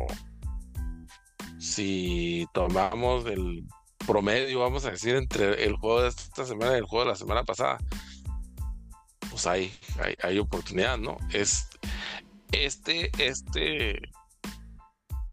si 1.59 2.45
tomamos 2.53 3.25
el 3.25 3.63
promedio, 4.07 4.61
vamos 4.61 4.85
a 4.85 4.91
decir, 4.91 5.15
entre 5.15 5.65
el 5.65 5.75
juego 5.75 6.01
de 6.01 6.07
esta 6.07 6.45
semana 6.45 6.73
y 6.73 6.77
el 6.77 6.85
juego 6.85 7.05
de 7.05 7.11
la 7.11 7.17
semana 7.17 7.43
pasada, 7.43 7.77
pues 9.29 9.45
hay, 9.45 9.71
hay, 10.23 10.39
oportunidad, 10.39 10.97
¿no? 10.97 11.17
Es 11.33 11.67
este, 12.51 13.11
este 13.19 13.99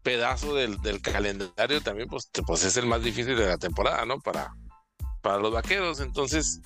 pedazo 0.03 0.53
del, 0.53 0.77
calendario 1.01 1.81
también, 1.81 2.09
pues, 2.09 2.29
pues 2.45 2.63
es 2.65 2.77
el 2.77 2.85
más 2.85 3.01
difícil 3.01 3.37
de 3.37 3.47
la 3.47 3.57
temporada, 3.57 4.05
¿no? 4.05 4.19
Para, 4.19 4.53
para 5.21 5.39
los 5.39 5.51
vaqueros. 5.51 6.01
Entonces, 6.01 6.61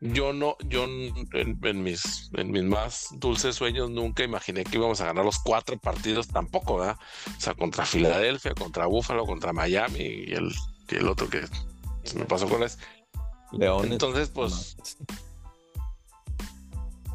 yo 0.00 0.34
no, 0.34 0.56
yo 0.68 0.84
en, 0.84 1.82
mis, 1.82 2.30
en 2.34 2.50
mis 2.52 2.62
más 2.62 3.08
dulces 3.12 3.56
sueños 3.56 3.90
nunca 3.90 4.22
imaginé 4.22 4.62
que 4.62 4.76
íbamos 4.76 5.00
a 5.00 5.06
ganar 5.06 5.24
los 5.24 5.38
cuatro 5.38 5.78
partidos 5.78 6.28
tampoco, 6.28 6.76
¿verdad? 6.76 6.98
O 7.36 7.40
sea, 7.40 7.54
contra 7.54 7.86
Filadelfia, 7.86 8.54
contra 8.54 8.86
Buffalo, 8.86 9.24
contra 9.24 9.54
Miami 9.54 10.00
y 10.00 10.32
el, 10.34 10.52
y 10.90 10.96
el 10.96 11.08
otro 11.08 11.28
que 11.28 11.42
se 12.04 12.18
me 12.18 12.24
pasó 12.24 12.48
con 12.48 12.62
es 12.62 12.78
León. 13.52 13.92
Entonces, 13.92 14.28
pues. 14.28 14.76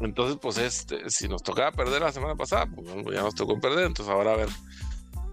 Entonces, 0.00 0.38
pues, 0.40 0.56
este, 0.56 1.10
si 1.10 1.28
nos 1.28 1.42
tocaba 1.42 1.72
perder 1.72 2.00
la 2.00 2.12
semana 2.12 2.34
pasada, 2.34 2.66
pues 2.66 2.88
ya 3.14 3.22
nos 3.22 3.34
tocó 3.34 3.60
perder. 3.60 3.86
Entonces, 3.86 4.12
ahora 4.12 4.32
a 4.32 4.36
ver 4.36 4.48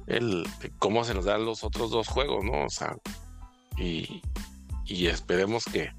el, 0.08 0.46
cómo 0.78 1.04
se 1.04 1.14
nos 1.14 1.26
dan 1.26 1.46
los 1.46 1.64
otros 1.64 1.90
dos 1.90 2.08
juegos, 2.08 2.44
¿no? 2.44 2.66
O 2.66 2.70
sea, 2.70 2.98
y, 3.78 4.22
y 4.86 5.08
esperemos 5.08 5.64
que, 5.66 5.92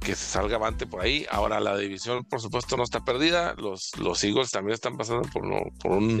que 0.00 0.14
se 0.14 0.26
salga 0.26 0.56
avante 0.56 0.86
por 0.86 1.00
ahí. 1.00 1.26
Ahora 1.30 1.60
la 1.60 1.76
división, 1.76 2.24
por 2.24 2.40
supuesto, 2.40 2.76
no 2.76 2.82
está 2.82 3.04
perdida. 3.04 3.54
Los, 3.54 3.96
los 3.98 4.22
Eagles 4.22 4.50
también 4.50 4.74
están 4.74 4.98
pasando 4.98 5.28
por, 5.30 5.46
no, 5.46 5.62
por 5.80 5.92
un 5.92 6.20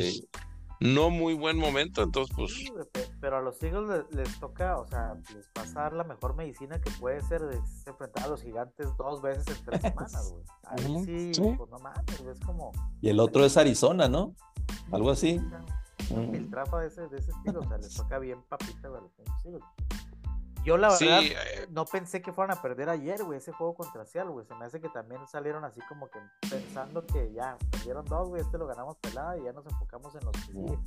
no 0.82 1.10
muy 1.10 1.34
buen 1.34 1.56
momento, 1.56 2.02
entonces 2.02 2.34
pues... 2.36 2.72
pero 3.20 3.38
a 3.38 3.40
los 3.40 3.62
Eagles 3.62 4.04
les, 4.10 4.40
toca, 4.40 4.78
o 4.78 4.86
sea, 4.86 5.14
les 5.34 5.48
pasar 5.48 5.92
la 5.92 6.04
mejor 6.04 6.34
medicina 6.34 6.80
que 6.80 6.90
puede 6.92 7.20
ser 7.22 7.42
de 7.42 7.60
enfrentar 7.86 8.24
a 8.24 8.28
los 8.28 8.42
gigantes 8.42 8.88
dos 8.96 9.22
veces 9.22 9.46
en 9.48 9.64
tres 9.64 9.80
semanas, 9.82 10.32
güey. 10.32 10.44
Ahí 10.64 11.32
sí, 11.32 11.54
pues 11.56 11.70
no 11.70 11.78
mames, 11.78 12.20
es 12.20 12.40
como... 12.40 12.72
Y 13.00 13.08
el 13.08 13.20
otro 13.20 13.44
es 13.44 13.56
Arizona, 13.56 14.08
¿no? 14.08 14.34
Algo 14.90 15.10
así. 15.10 15.40
El 16.10 16.50
trafa 16.50 16.80
de 16.80 16.88
ese, 16.88 17.08
de 17.08 17.18
ese 17.18 17.30
estilo, 17.30 17.60
o 17.60 17.68
sea, 17.68 17.78
les 17.78 17.94
toca 17.94 18.18
bien 18.18 18.42
papita, 18.48 18.88
güey, 18.88 19.02
yo 20.64 20.76
la 20.76 20.90
verdad 20.90 21.22
eh, 21.22 21.66
no 21.70 21.84
pensé 21.84 22.22
que 22.22 22.32
fueran 22.32 22.56
a 22.56 22.62
perder 22.62 22.88
ayer, 22.88 23.22
güey, 23.24 23.38
ese 23.38 23.52
juego 23.52 23.74
contra 23.74 24.04
Seattle, 24.04 24.32
güey. 24.32 24.46
Se 24.46 24.54
me 24.54 24.64
hace 24.64 24.80
que 24.80 24.88
también 24.88 25.26
salieron 25.26 25.64
así 25.64 25.80
como 25.88 26.08
que 26.08 26.20
pensando 26.48 27.04
que 27.04 27.32
ya 27.32 27.56
perdieron 27.70 28.04
dos, 28.04 28.28
güey, 28.28 28.42
este 28.42 28.58
lo 28.58 28.66
ganamos 28.66 28.96
pelada 28.98 29.36
y 29.38 29.44
ya 29.44 29.52
nos 29.52 29.66
enfocamos 29.66 30.14
en 30.14 30.24
los 30.24 30.32
que 30.32 30.52
sigue. 30.52 30.78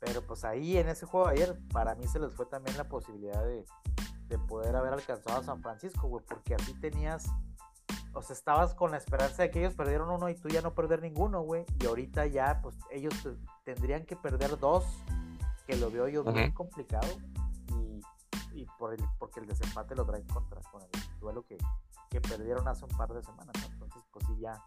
Pero 0.00 0.22
pues 0.22 0.44
ahí 0.44 0.78
en 0.78 0.88
ese 0.88 1.06
juego 1.06 1.26
ayer, 1.26 1.58
para 1.72 1.94
mí 1.94 2.06
se 2.06 2.18
les 2.18 2.34
fue 2.34 2.46
también 2.46 2.76
la 2.76 2.84
posibilidad 2.84 3.44
de, 3.44 3.64
de 4.28 4.38
poder 4.38 4.74
haber 4.76 4.94
alcanzado 4.94 5.40
a 5.40 5.42
San 5.42 5.60
Francisco, 5.60 6.08
güey, 6.08 6.24
porque 6.26 6.54
así 6.54 6.72
tenías, 6.80 7.26
o 8.14 8.22
sea, 8.22 8.34
estabas 8.34 8.74
con 8.74 8.90
la 8.90 8.96
esperanza 8.96 9.42
de 9.42 9.50
que 9.50 9.60
ellos 9.60 9.74
perdieron 9.74 10.10
uno 10.10 10.28
y 10.30 10.34
tú 10.34 10.48
ya 10.48 10.62
no 10.62 10.74
perder 10.74 11.02
ninguno, 11.02 11.42
güey. 11.42 11.64
Y 11.80 11.86
ahorita 11.86 12.26
ya, 12.26 12.60
pues 12.62 12.76
ellos 12.90 13.14
tendrían 13.64 14.06
que 14.06 14.16
perder 14.16 14.58
dos, 14.58 14.84
que 15.66 15.76
lo 15.76 15.90
veo 15.90 16.08
yo 16.08 16.24
muy 16.24 16.52
complicado 16.52 17.08
y 18.54 18.66
por 18.78 18.94
el, 18.94 19.04
porque 19.18 19.40
el 19.40 19.46
desempate 19.46 19.94
lo 19.94 20.04
traen 20.06 20.26
contra 20.26 20.60
con 20.70 20.82
el 20.82 20.88
duelo 21.20 21.44
que, 21.44 21.58
que 22.10 22.20
perdieron 22.20 22.66
hace 22.68 22.84
un 22.84 22.96
par 22.96 23.12
de 23.12 23.22
semanas. 23.22 23.54
Entonces, 23.70 24.02
pues 24.12 24.24
sí, 24.26 24.36
ya 24.40 24.62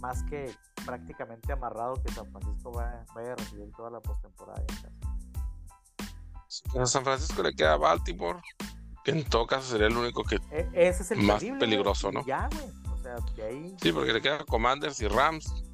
más 0.00 0.22
que 0.24 0.54
prácticamente 0.84 1.52
amarrado 1.52 1.94
que 2.02 2.12
San 2.12 2.30
Francisco 2.30 2.70
vaya, 2.72 3.04
vaya 3.14 3.32
a 3.32 3.36
recibir 3.36 3.72
toda 3.72 3.90
la 3.90 4.00
postemporada 4.00 4.60
en 4.60 4.66
casa. 4.66 4.90
A 6.80 6.86
San 6.86 7.04
Francisco 7.04 7.42
le 7.42 7.54
queda 7.54 7.76
Baltimore, 7.76 8.40
que 9.04 9.10
en 9.10 9.24
todo 9.24 9.46
caso 9.46 9.70
sería 9.70 9.86
el 9.88 9.96
único 9.96 10.22
que 10.22 10.36
e, 10.50 10.68
ese 10.74 11.02
es 11.02 11.10
el 11.10 11.22
más 11.22 11.42
peligroso, 11.42 12.12
¿no? 12.12 12.24
Ya, 12.24 12.48
güey. 12.52 12.70
O 12.92 13.02
sea, 13.02 13.16
de 13.34 13.42
ahí. 13.42 13.76
Sí, 13.80 13.92
porque 13.92 14.12
le 14.12 14.20
queda 14.20 14.44
Commanders 14.44 15.00
y 15.00 15.08
Rams. 15.08 15.64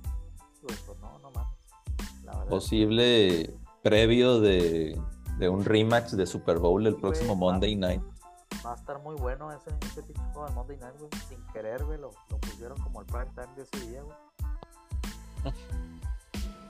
Pues, 0.61 0.79
pues 0.81 0.99
no, 1.01 1.19
no 1.19 1.31
mames. 1.31 2.49
Posible 2.49 3.55
previo 3.83 4.41
de 4.41 4.99
de 5.39 5.49
un 5.49 5.65
rematch 5.65 6.11
de 6.13 6.27
Super 6.27 6.59
Bowl 6.59 6.87
el 6.87 6.97
próximo 6.97 7.35
Monday 7.35 7.77
Night. 7.77 8.03
Va 8.65 8.73
a 8.73 8.77
estar 8.77 9.01
muy 9.01 9.17
bueno 9.17 9.51
ese, 9.53 9.71
ese 9.87 10.03
tipo 10.03 10.47
de 10.47 10.53
Monday 10.53 10.77
Night, 10.77 10.97
güey. 10.99 11.11
Sin 11.29 11.45
querer, 11.53 11.85
güey, 11.85 11.99
lo, 11.99 12.11
lo, 12.31 12.39
pusieron 12.39 12.79
como 12.83 13.01
el 13.01 13.07
prime 13.07 13.31
time 13.35 13.55
de 13.57 13.63
ese 13.63 13.87
día, 13.89 14.03
güey. 14.03 14.17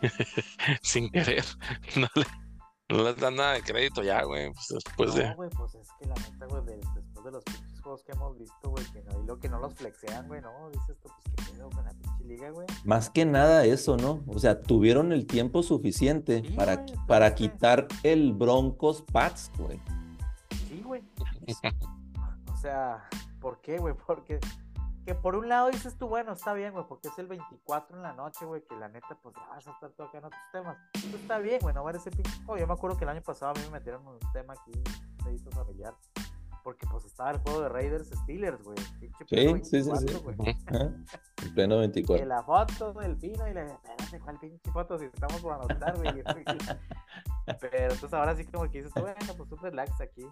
Sin 0.83 1.11
querer. 1.11 1.45
No 1.97 2.09
le, 2.15 2.27
no 2.89 3.05
les 3.05 3.17
dan 3.17 3.37
nada 3.37 3.53
de 3.53 3.63
crédito 3.63 4.03
ya, 4.03 4.23
güey. 4.23 4.53
Pues 4.53 4.69
después 4.69 5.11
no, 5.11 5.17
de. 5.17 5.35
güey, 5.35 5.51
pues 5.51 5.75
es 5.75 5.89
que 5.99 6.07
la 6.07 6.15
neta, 6.15 6.47
güey, 6.47 6.63
después 6.95 7.25
de 7.25 7.31
los 7.31 7.45
pinches 7.45 7.72
juegos 7.83 8.03
que 8.03 8.13
hemos 8.13 8.39
visto, 8.39 8.71
güey, 8.71 8.85
que 8.93 9.03
no, 9.03 9.21
y 9.23 9.27
lo 9.27 9.39
que 9.39 9.49
no 9.49 9.59
los 9.59 9.75
flexean, 9.75 10.29
güey, 10.29 10.41
no, 10.41 10.71
dices 10.71 10.97
tú, 11.01 11.09
pues 11.25 11.47
que 11.47 11.53
pedo 11.53 11.71
con 11.71 11.85
la 11.85 11.91
pinche 11.91 12.25
liga, 12.25 12.51
güey. 12.51 12.67
Más 12.85 13.11
que 13.11 13.25
nada 13.25 13.65
eso, 13.65 13.97
¿no? 13.97 14.23
O 14.27 14.39
sea, 14.39 14.63
tuvieron 14.63 15.13
el 15.13 15.27
tiempo 15.27 15.63
suficiente 15.63 16.43
para, 16.57 16.85
para 17.07 17.35
quitar 17.35 17.89
el 18.03 18.33
Broncos 18.33 19.03
Pats, 19.03 19.51
güey. 19.59 19.81
Sí, 20.69 20.83
güey. 20.83 21.03
o 22.53 22.57
sea, 22.57 23.09
¿por 23.41 23.61
qué, 23.61 23.79
güey? 23.79 23.95
Porque 24.07 24.39
que 25.05 25.15
por 25.15 25.35
un 25.35 25.49
lado 25.49 25.71
dices 25.71 25.97
tú, 25.97 26.07
bueno, 26.07 26.33
está 26.33 26.53
bien, 26.53 26.73
güey, 26.73 26.85
porque 26.87 27.09
es 27.09 27.19
el 27.19 27.27
24 27.27 27.97
en 27.97 28.03
la 28.03 28.13
noche, 28.13 28.45
güey, 28.45 28.63
que 28.65 28.77
la 28.77 28.89
neta, 28.89 29.19
pues 29.21 29.35
vas 29.35 29.67
a 29.67 29.71
estar 29.73 29.91
en 30.13 30.25
otros 30.25 30.43
temas. 30.53 30.77
Eso 30.95 31.17
está 31.17 31.39
bien, 31.39 31.59
güey, 31.61 31.75
no 31.75 31.83
ver 31.83 31.97
ese 31.97 32.11
pinche 32.11 32.31
juego. 32.45 32.59
Yo 32.59 32.67
me 32.67 32.75
acuerdo 32.75 32.97
que 32.97 33.05
el 33.05 33.11
año 33.11 33.23
pasado 33.23 33.51
a 33.51 33.55
mí 33.55 33.61
me 33.67 33.79
metieron 33.79 34.07
un 34.07 34.19
tema 34.33 34.55
aquí, 34.55 34.73
un 35.27 35.53
familiar, 35.53 35.95
porque 36.63 36.87
pues 36.91 37.05
estaba 37.05 37.33
el 37.33 37.39
juego 37.39 37.63
de 37.63 37.69
Raiders 37.69 38.09
Steelers, 38.23 38.63
güey. 38.63 38.79
Sí, 39.29 39.47
sí, 39.63 39.83
sí, 39.83 39.91
sí. 39.97 40.07
En 41.45 41.55
pleno 41.55 41.79
24. 41.79 42.25
Y 42.25 42.29
la 42.29 42.43
foto 42.43 42.93
del 42.95 43.17
vino 43.17 43.49
y 43.49 43.55
le 43.55 43.67
espérate, 43.67 44.21
¿cuál 44.21 44.39
pinche 44.39 44.71
foto? 44.73 44.99
Si 44.99 45.07
estamos 45.07 45.41
por 45.41 45.55
anotar, 45.55 45.97
güey. 45.97 46.23
Pero 47.61 47.93
entonces 47.93 48.13
ahora 48.13 48.37
sí 48.37 48.45
como 48.45 48.71
que 48.71 48.83
dices, 48.83 48.93
bueno, 48.95 49.17
pues 49.37 49.49
tú 49.49 49.57
relax 49.57 50.01
aquí. 50.01 50.27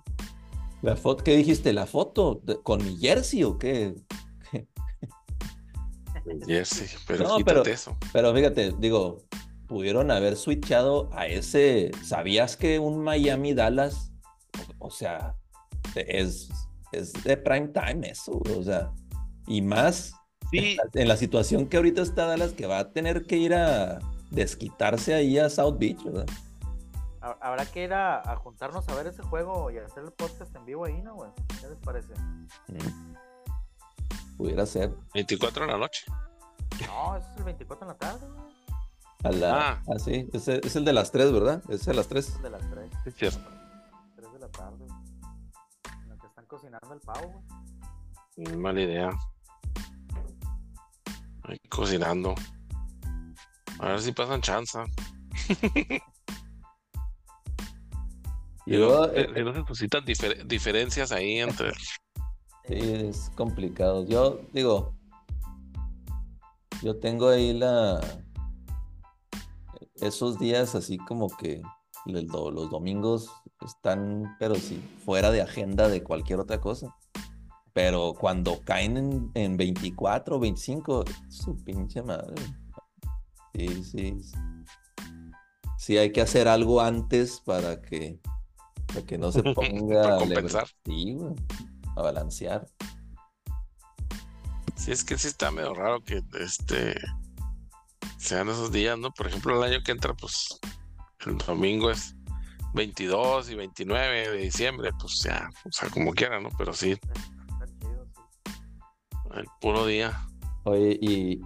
La 0.82 0.96
foto, 0.96 1.24
¿qué 1.24 1.36
dijiste? 1.36 1.72
¿La 1.72 1.86
foto? 1.86 2.40
¿Con 2.62 2.84
mi 2.84 2.96
jersey 2.96 3.44
o 3.44 3.58
qué? 3.58 3.94
Jersey, 6.46 6.88
pero 7.06 7.26
no, 7.26 7.38
pero, 7.44 7.64
eso. 7.64 7.96
Pero 8.12 8.34
fíjate, 8.34 8.74
digo, 8.78 9.22
pudieron 9.66 10.10
haber 10.10 10.36
switchado 10.36 11.08
a 11.12 11.26
ese. 11.26 11.90
¿Sabías 12.04 12.56
que 12.56 12.78
un 12.78 13.02
Miami 13.02 13.54
Dallas, 13.54 14.12
o 14.78 14.90
sea, 14.90 15.34
es, 15.94 16.50
es 16.92 17.12
de 17.12 17.36
prime 17.36 17.68
time 17.68 18.08
eso, 18.08 18.40
o 18.56 18.62
sea, 18.62 18.92
y 19.46 19.62
más 19.62 20.14
en, 20.52 21.08
la, 21.08 21.16
situación 21.16 21.66
que 21.68 21.76
ahorita 21.76 22.02
está 22.02 22.26
Dallas, 22.26 22.52
que 22.52 22.66
va 22.66 22.78
a 22.78 22.92
tener 22.92 23.26
que 23.26 23.36
ir 23.36 23.54
a 23.54 24.00
desquitarse 24.30 25.14
ahí 25.14 25.38
a 25.38 25.48
South 25.48 25.76
Beach, 25.78 26.02
¿verdad? 26.04 26.26
Habrá 27.20 27.66
que 27.66 27.84
ir 27.84 27.92
a, 27.92 28.34
juntarnos 28.36 28.88
a 28.88 28.94
ver 28.94 29.06
ese 29.06 29.22
juego 29.22 29.70
y 29.70 29.78
hacer 29.78 30.04
el 30.04 30.12
podcast 30.12 30.54
en 30.56 30.64
vivo 30.64 30.86
ahí, 30.86 31.02
¿no, 31.02 31.14
güey? 31.14 31.30
¿Qué 31.60 31.68
les 31.68 31.78
parece? 31.78 32.14
Mm. 32.68 33.14
Pudiera 34.38 34.64
ser. 34.64 34.94
24 35.14 35.64
en 35.64 35.70
la 35.70 35.78
noche. 35.78 36.06
No, 36.86 37.16
es 37.16 37.24
el 37.36 37.44
24 37.44 37.84
en 37.84 37.88
la 37.88 37.98
tarde, 37.98 38.26
güey. 38.26 38.50
A 39.22 39.30
la, 39.32 39.70
ah. 39.70 39.82
ah, 39.86 39.98
sí, 39.98 40.30
es 40.32 40.48
el, 40.48 40.64
es 40.64 40.76
el 40.76 40.84
de 40.86 40.94
las 40.94 41.12
3, 41.12 41.30
¿verdad? 41.30 41.62
Es 41.68 41.86
el 41.86 41.92
de 41.92 41.94
las 41.94 42.08
3. 42.08 42.26
Es 42.26 42.36
el 42.36 42.42
de 42.42 42.50
las 42.50 42.70
3. 42.70 42.90
Es 43.04 43.14
cierto. 43.14 43.50
3 44.16 44.32
de 44.32 44.38
la 44.38 44.48
tarde. 44.48 44.86
Cocinando 46.50 46.92
el 46.92 47.00
pavo, 47.00 47.44
güey. 48.36 48.56
Mala 48.56 48.80
idea. 48.82 49.10
Ahí 51.44 51.58
cocinando. 51.68 52.34
A 53.78 53.88
ver 53.88 54.00
si 54.00 54.12
pasan 54.12 54.40
chanza. 54.40 54.84
y 58.66 58.76
luego, 58.76 59.06
eh, 59.14 59.30
eh, 59.34 59.54
se 59.54 59.64
suscitan 59.66 60.04
difer 60.04 60.46
diferencias 60.46 61.12
ahí 61.12 61.38
entre 61.38 61.72
Sí, 62.66 62.78
es 62.78 63.30
complicado. 63.36 64.04
Yo 64.06 64.40
digo, 64.52 64.94
yo 66.82 66.98
tengo 66.98 67.28
ahí 67.28 67.52
la, 67.52 68.00
esos 69.96 70.38
días 70.38 70.74
así 70.74 70.98
como 70.98 71.28
que 71.28 71.62
los 72.06 72.70
domingos 72.70 73.30
están, 73.64 74.36
pero 74.38 74.54
sí, 74.54 74.82
fuera 75.04 75.30
de 75.30 75.42
agenda 75.42 75.88
de 75.88 76.02
cualquier 76.02 76.40
otra 76.40 76.60
cosa. 76.60 76.94
Pero 77.72 78.14
cuando 78.18 78.60
caen 78.64 79.30
en, 79.34 79.56
24 79.56 80.36
o 80.36 80.40
25, 80.40 81.04
su 81.28 81.56
pinche 81.64 82.02
madre. 82.02 82.34
Sí, 83.54 83.84
sí. 83.84 84.20
Sí, 85.78 85.96
hay 85.96 86.12
que 86.12 86.20
hacer 86.20 86.48
algo 86.48 86.80
antes 86.80 87.40
para 87.40 87.80
que, 87.80 88.18
para 88.88 89.02
que 89.06 89.18
no 89.18 89.30
se 89.30 89.42
ponga 89.54 90.16
a 90.16 90.18
compensar. 90.18 90.66
Sí, 90.84 91.16
a 91.96 92.02
balancear. 92.02 92.66
Sí, 94.74 94.92
es 94.92 95.04
que 95.04 95.16
sí 95.16 95.28
está 95.28 95.50
medio 95.50 95.74
raro 95.74 96.02
que 96.02 96.22
este 96.40 96.94
sean 98.18 98.48
esos 98.48 98.72
días, 98.72 98.98
¿no? 98.98 99.12
Por 99.12 99.26
ejemplo, 99.26 99.56
el 99.56 99.72
año 99.72 99.82
que 99.82 99.92
entra, 99.92 100.14
pues 100.14 100.58
el 101.26 101.38
domingo 101.38 101.90
es 101.90 102.16
22 102.74 103.50
y 103.50 103.54
29 103.54 104.30
de 104.30 104.36
diciembre, 104.38 104.90
pues 105.00 105.22
ya, 105.22 105.50
o 105.64 105.72
sea, 105.72 105.88
como 105.90 106.12
quieran, 106.12 106.44
¿no? 106.44 106.50
Pero 106.56 106.72
sí, 106.72 106.96
el 109.34 109.44
puro 109.60 109.86
día. 109.86 110.26
Oye, 110.64 110.98
y, 111.00 111.40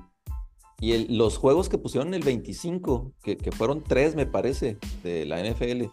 y 0.80 1.16
los 1.16 1.38
juegos 1.38 1.68
que 1.68 1.78
pusieron 1.78 2.14
el 2.14 2.22
25, 2.22 3.12
que, 3.22 3.52
fueron 3.52 3.82
tres, 3.82 4.14
me 4.16 4.26
parece, 4.26 4.78
de 5.02 5.24
la 5.24 5.42
NFL, 5.42 5.84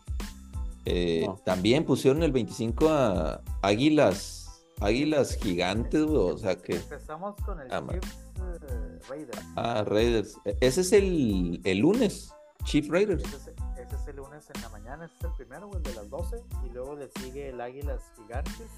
eh, 0.85 1.27
también 1.45 1.85
pusieron 1.85 2.23
el 2.23 2.31
25 2.31 2.89
a 2.89 3.41
Águilas 3.61 4.41
Águilas 4.81 5.37
gigantes. 5.37 6.01
O 6.01 6.37
sea 6.37 6.55
que. 6.55 6.75
Empezamos 6.75 7.35
con 7.45 7.61
el 7.61 7.71
ah, 7.71 7.83
Chiefs 7.89 8.17
eh, 8.37 8.99
Raiders. 9.07 9.39
Ah, 9.55 9.83
Raiders. 9.85 10.37
E, 10.43 10.57
ese 10.59 10.81
es 10.81 10.91
el, 10.91 11.61
el 11.63 11.77
lunes. 11.77 12.33
Chief 12.63 12.89
Raiders. 12.89 13.23
Ese 13.23 13.95
es, 13.95 14.07
el 14.07 14.15
lunes 14.15 14.49
en 14.53 14.61
la 14.61 14.69
mañana. 14.69 15.05
Ese 15.05 15.15
es 15.17 15.23
el 15.25 15.31
primero, 15.33 15.67
güey, 15.67 15.81
de 15.81 15.93
las 15.93 16.09
12. 16.09 16.43
Y 16.65 16.69
luego 16.69 16.95
le 16.95 17.09
sigue 17.19 17.49
el 17.49 17.61
Águilas 17.61 18.01
Gigantes. 18.15 18.69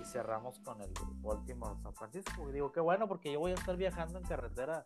Y 0.00 0.04
cerramos 0.04 0.58
con 0.60 0.80
el 0.80 0.92
Baltimore 1.22 1.74
San 1.82 1.94
Francisco. 1.94 2.48
Y 2.48 2.52
digo, 2.52 2.72
qué 2.72 2.80
bueno, 2.80 3.08
porque 3.08 3.32
yo 3.32 3.40
voy 3.40 3.52
a 3.52 3.54
estar 3.54 3.76
viajando 3.76 4.18
en 4.18 4.24
carretera. 4.24 4.84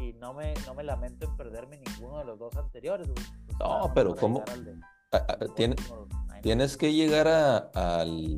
Y 0.00 0.12
no 0.14 0.32
me, 0.32 0.54
no 0.66 0.74
me 0.74 0.84
lamento 0.84 1.26
en 1.26 1.36
perderme 1.36 1.78
ninguno 1.78 2.18
de 2.18 2.24
los 2.24 2.38
dos 2.38 2.56
anteriores, 2.56 3.08
güey. 3.08 3.26
Pues 3.46 3.58
no, 3.58 3.90
pero 3.94 4.14
¿cómo? 4.14 4.44
tienes 6.42 6.76
que 6.76 6.92
llegar 6.92 7.26
a, 7.26 7.56
al 7.74 8.36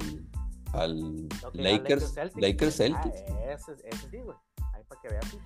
al 0.73 1.29
Lakers, 1.55 2.15
Lakers 2.37 2.77
Celtics. 2.77 3.23
Ah, 3.31 3.53
ese, 3.53 3.77
sí, 4.11 4.19
güey. 4.19 4.37
Ahí 4.75 4.83
para 4.89 5.01
que 5.01 5.09
veas. 5.09 5.37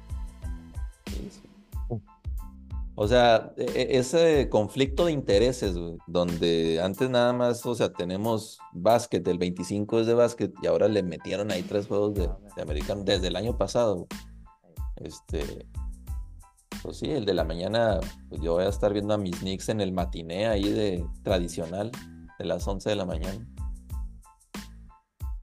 O 2.96 3.08
sea, 3.08 3.52
e, 3.56 3.64
e, 3.64 3.98
ese 3.98 4.48
conflicto 4.48 5.06
de 5.06 5.12
intereses, 5.12 5.76
güey, 5.76 5.96
donde 6.06 6.80
antes 6.82 7.10
nada 7.10 7.32
más, 7.32 7.64
o 7.66 7.74
sea, 7.74 7.92
tenemos 7.92 8.58
básquet, 8.72 9.26
el 9.26 9.38
25 9.38 10.00
es 10.00 10.06
de 10.06 10.14
básquet 10.14 10.52
y 10.62 10.66
ahora 10.66 10.86
le 10.86 11.02
metieron 11.02 11.50
ahí 11.50 11.62
tres 11.62 11.88
juegos 11.88 12.14
de, 12.14 12.28
de 12.56 12.62
americano 12.62 13.02
desde 13.04 13.28
el 13.28 13.36
año 13.36 13.58
pasado. 13.58 14.06
Este, 14.96 15.66
pues 16.82 16.98
sí, 16.98 17.10
el 17.10 17.24
de 17.24 17.34
la 17.34 17.44
mañana, 17.44 17.98
pues 18.28 18.40
yo 18.42 18.52
voy 18.52 18.64
a 18.64 18.68
estar 18.68 18.92
viendo 18.92 19.14
a 19.14 19.18
mis 19.18 19.38
Knicks 19.38 19.70
en 19.70 19.80
el 19.80 19.92
matiné 19.92 20.46
ahí 20.46 20.70
de 20.70 21.04
tradicional, 21.22 21.90
de 22.38 22.44
las 22.44 22.68
11 22.68 22.90
de 22.90 22.96
la 22.96 23.06
mañana. 23.06 23.48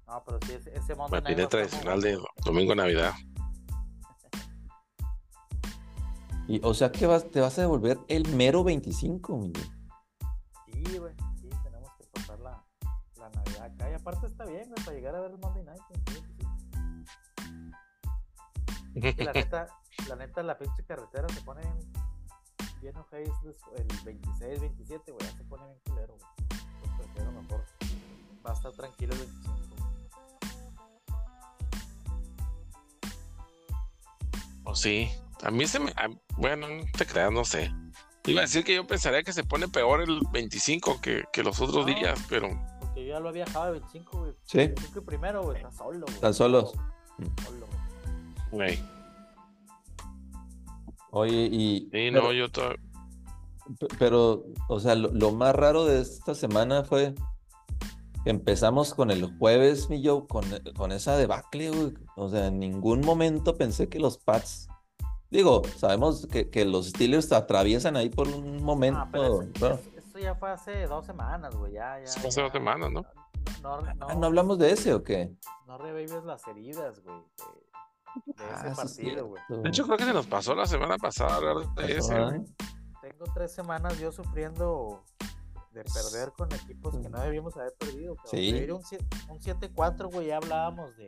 No, 0.08 0.24
pero 0.26 0.40
sí, 0.46 0.54
ese 0.74 0.94
Monday 0.94 1.36
Night 1.36 1.50
tradicional 1.50 2.00
de 2.02 2.18
domingo 2.46 2.76
Y, 6.52 6.60
o 6.66 6.74
sea 6.74 6.92
que 6.92 7.08
vas, 7.08 7.32
te 7.32 7.40
vas 7.40 7.58
a 7.58 7.62
devolver 7.62 7.98
el 8.10 8.28
mero 8.36 8.62
25, 8.62 9.38
Miguel. 9.38 9.64
Sí, 10.66 10.98
güey, 10.98 11.14
sí, 11.40 11.48
tenemos 11.64 11.90
que 11.98 12.04
pasar 12.12 12.38
la, 12.42 12.62
la, 13.18 13.30
Navidad 13.30 13.64
acá. 13.64 13.90
Y 13.90 13.94
aparte 13.94 14.28
está 14.28 14.44
bien, 14.44 14.70
güey, 14.70 14.84
para 14.84 14.98
llegar 14.98 15.16
a 15.16 15.22
ver 15.22 15.32
el 15.32 15.38
Monday 15.38 15.64
Night. 15.64 15.82
Sí, 15.90 15.96
sí. 18.94 19.24
la 19.24 19.32
neta, 19.32 19.68
la 20.10 20.16
neta, 20.18 20.44
la 20.44 20.58
pinche 20.58 20.84
carretera 20.84 21.30
se 21.30 21.40
pone 21.40 21.62
bien, 21.62 21.78
bien 22.82 22.96
el 23.78 23.88
26, 24.04 24.60
27, 24.60 25.12
güey, 25.14 25.26
ya 25.26 25.38
se 25.38 25.46
pone 25.46 25.64
bien 25.64 25.80
culero, 25.86 26.18
güey. 26.18 26.28
Pues 26.50 26.92
prefiero 26.98 27.32
mejor. 27.32 27.64
Va 28.46 28.52
a 28.52 28.54
estar 28.56 28.74
tranquilo 28.74 29.14
el 29.14 29.20
25. 29.20 29.62
sí. 34.76 35.10
A 35.44 35.52
mí 35.52 35.66
se 35.68 35.80
me. 35.80 35.94
bueno, 36.38 36.68
no 36.68 36.84
te 36.98 37.06
creas, 37.06 37.32
no 37.32 37.44
sé. 37.44 37.72
Iba 38.26 38.42
a 38.42 38.44
decir 38.44 38.64
que 38.64 38.76
yo 38.76 38.86
pensaría 38.86 39.24
que 39.24 39.34
se 39.34 39.44
pone 39.44 39.68
peor 39.68 40.02
el 40.02 40.22
25 40.32 41.02
que, 41.02 41.24
que 41.34 41.44
los 41.44 41.60
otros 41.60 41.86
días, 41.86 42.20
pero. 42.30 42.50
Porque 42.80 43.06
yo 43.06 43.14
ya 43.14 43.20
lo 43.20 43.30
había 43.30 43.46
dejado 43.46 43.74
el 43.74 43.80
25, 43.80 44.20
güey. 44.20 44.32
Sí. 44.44 44.60
El 44.60 44.68
25 44.68 45.06
primero, 45.06 45.44
güey. 45.44 45.58
Está 45.58 45.72
solo, 45.72 46.02
güey. 46.02 46.14
Están 46.14 46.34
solos. 46.34 46.74
Güey. 48.52 48.80
Oye, 51.10 51.50
y. 51.52 51.90
Sí, 51.92 52.12
no, 52.12 52.32
yo 52.32 52.46
Pero, 53.98 54.46
o 54.68 54.80
sea, 54.80 54.94
lo, 54.96 55.32
más 55.32 55.56
raro 55.56 55.86
de 55.86 56.02
esta 56.02 56.36
semana 56.36 56.84
fue 56.84 57.16
empezamos 58.26 58.94
con 58.94 59.10
el 59.10 59.36
jueves, 59.40 59.90
mi 59.90 60.04
yo, 60.04 60.28
con, 60.28 60.46
con 60.76 60.92
esa 60.92 61.18
debacle, 61.18 61.72
güey. 61.72 61.94
O 62.16 62.30
sea, 62.30 62.48
en 62.48 62.60
ningún 62.60 63.02
momento 63.02 63.58
pensé 63.58 63.90
que 63.90 64.00
los 64.00 64.20
Pats. 64.20 64.68
Digo, 65.32 65.62
sabemos 65.78 66.28
que, 66.28 66.50
que 66.50 66.66
los 66.66 66.90
Steelers 66.90 67.32
atraviesan 67.32 67.96
ahí 67.96 68.10
por 68.10 68.28
un 68.28 68.62
momento. 68.62 69.00
Ah, 69.00 69.10
pero 69.10 69.42
eso, 69.44 70.20
ya 70.20 70.36
fue 70.36 70.52
hace 70.52 70.86
dos 70.88 71.06
semanas, 71.06 71.56
güey. 71.56 71.72
Ya, 71.72 72.00
ya, 72.00 72.12
fue 72.20 72.28
hace 72.28 72.42
dos 72.42 72.52
semanas, 72.52 72.92
¿no? 72.92 73.06
No, 73.64 73.80
no, 73.80 73.92
ah, 74.02 74.14
no, 74.14 74.26
hablamos 74.28 74.60
de 74.60 74.72
ese 74.72 74.94
o 74.94 75.02
qué? 75.04 75.34
No 75.68 75.78
revives 75.78 76.26
las 76.26 76.46
heridas, 76.48 77.02
güey. 77.02 77.16
De, 78.26 78.34
ese 78.34 78.68
ah, 78.68 78.74
partido, 78.76 79.28
güey. 79.28 79.42
De 79.64 79.70
hecho, 79.70 79.86
creo 79.86 79.98
que 79.98 80.04
se 80.04 80.14
nos 80.14 80.28
pasó 80.28 80.54
la 80.54 80.66
semana 80.66 80.98
pasada 80.98 81.36
hablar 81.36 81.74
de 81.76 81.98
ese, 81.98 82.20
güey. 82.20 82.42
Tengo 83.02 83.26
tres 83.34 83.54
semanas 83.54 83.98
yo 84.00 84.12
sufriendo 84.12 85.02
de 85.72 85.86
perder 85.86 86.34
con 86.34 86.52
equipos 86.54 86.98
que 86.98 87.10
no 87.10 87.22
debíamos 87.22 87.56
haber 87.56 87.74
perdido. 87.80 88.18
Sí. 88.26 88.68
Un, 88.70 89.40
7-4, 89.40 90.12
güey, 90.12 90.28
ya 90.28 90.38
hablábamos 90.38 90.96
de, 90.98 91.08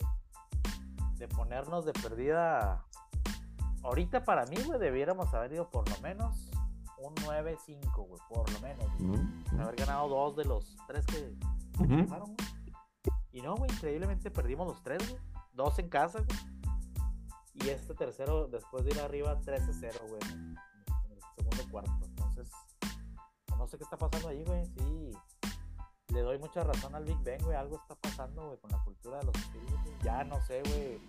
de 1.18 1.28
ponernos 1.28 1.84
de 1.84 1.92
perdida. 1.92 2.86
Ahorita 3.84 4.24
para 4.24 4.46
mí, 4.46 4.58
güey, 4.66 4.80
debiéramos 4.80 5.34
haber 5.34 5.54
ido 5.54 5.70
por 5.70 5.88
lo 5.90 5.98
menos 6.00 6.50
un 6.98 7.14
9-5, 7.16 8.08
güey, 8.08 8.22
por 8.30 8.50
lo 8.52 8.60
menos. 8.62 8.86
Haber 9.60 9.76
ganado 9.76 10.08
dos 10.08 10.36
de 10.38 10.46
los 10.46 10.78
tres 10.88 11.06
que 11.06 11.36
uh 11.80 12.36
Y 13.32 13.42
no, 13.42 13.56
güey, 13.56 13.70
increíblemente 13.72 14.32
perdimos 14.32 14.68
los 14.68 14.82
tres, 14.82 15.08
güey. 15.10 15.22
Dos 15.54 15.78
en 15.80 15.90
casa, 15.90 16.20
güey. 16.20 16.40
Y 17.56 17.70
este 17.70 17.94
tercero, 17.94 18.48
después 18.48 18.84
de 18.84 18.92
ir 18.92 19.00
arriba 19.00 19.40
13-0, 19.42 20.08
güey, 20.08 20.22
en 20.32 20.58
el 21.12 21.22
segundo 21.36 21.72
cuarto. 21.72 22.06
Entonces, 22.06 22.50
no 23.58 23.68
sé 23.68 23.78
qué 23.78 23.84
está 23.84 23.98
pasando 23.98 24.30
ahí, 24.30 24.44
güey. 24.44 24.66
Sí, 24.66 25.12
le 26.08 26.22
doy 26.22 26.40
mucha 26.40 26.64
razón 26.64 26.96
al 26.96 27.04
Big 27.06 27.18
Bang, 27.24 27.44
güey. 27.44 27.56
Algo 27.56 27.76
está 27.76 27.96
pasando, 27.96 28.48
güey, 28.48 28.60
con 28.60 28.72
la 28.72 28.84
cultura 28.84 29.20
de 29.20 29.26
los 29.26 29.36
espíritus. 29.36 30.00
Ya 30.04 30.24
no 30.24 30.42
sé, 30.42 30.62
güey. 30.64 31.00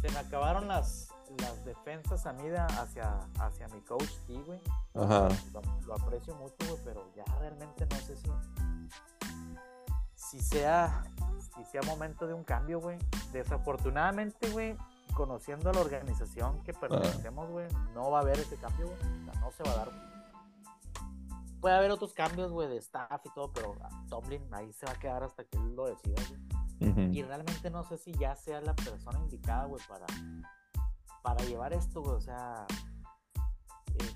Se 0.00 0.10
me 0.10 0.18
acabaron 0.18 0.68
las, 0.68 1.08
las 1.40 1.64
defensas 1.64 2.26
a 2.26 2.32
mí 2.32 2.48
hacia, 2.50 3.18
hacia 3.38 3.68
mi 3.68 3.80
coach, 3.82 4.10
sí, 4.26 4.42
güey. 4.46 4.60
Ajá. 4.94 5.28
Lo, 5.86 5.94
aprecio 5.94 6.34
mucho, 6.36 6.56
güey, 6.68 6.80
pero 6.84 7.10
ya 7.14 7.24
realmente 7.38 7.86
no 7.86 7.96
sé 7.96 8.16
si, 8.16 8.30
si 10.14 10.40
sea, 10.40 11.02
si 11.54 11.64
sea 11.64 11.82
momento 11.82 12.26
de 12.26 12.34
un 12.34 12.44
cambio, 12.44 12.80
güey. 12.80 12.98
Desafortunadamente, 13.32 14.50
güey, 14.50 14.76
conociendo 15.14 15.70
a 15.70 15.72
la 15.72 15.80
organización 15.80 16.62
que 16.64 16.72
pertenecemos, 16.72 17.50
güey, 17.50 17.68
no 17.94 18.10
va 18.10 18.18
a 18.18 18.22
haber 18.22 18.38
ese 18.38 18.56
cambio, 18.56 18.86
güey. 18.86 18.98
O 18.98 19.24
sea, 19.24 19.40
no 19.40 19.50
se 19.52 19.62
va 19.62 19.70
a 19.70 19.76
dar 19.76 20.16
puede 21.66 21.78
haber 21.78 21.90
otros 21.90 22.12
cambios, 22.12 22.52
güey, 22.52 22.68
de 22.68 22.76
staff 22.76 23.20
y 23.24 23.30
todo, 23.30 23.50
pero 23.52 23.74
Tomlin 24.08 24.42
ahí 24.54 24.72
se 24.72 24.86
va 24.86 24.92
a 24.92 24.98
quedar 25.00 25.24
hasta 25.24 25.42
que 25.42 25.56
él 25.56 25.74
lo 25.74 25.86
decida, 25.86 26.14
güey. 26.28 27.16
Y 27.16 27.22
realmente 27.22 27.70
no 27.70 27.82
sé 27.82 27.98
si 27.98 28.12
ya 28.12 28.36
sea 28.36 28.60
la 28.60 28.72
persona 28.76 29.18
indicada, 29.18 29.64
güey, 29.64 29.82
para, 29.88 30.06
para 31.26 31.44
llevar 31.44 31.72
esto, 31.72 32.02
güey. 32.02 32.14
O 32.14 32.20
sea, 32.20 32.64
eh, 33.98 34.14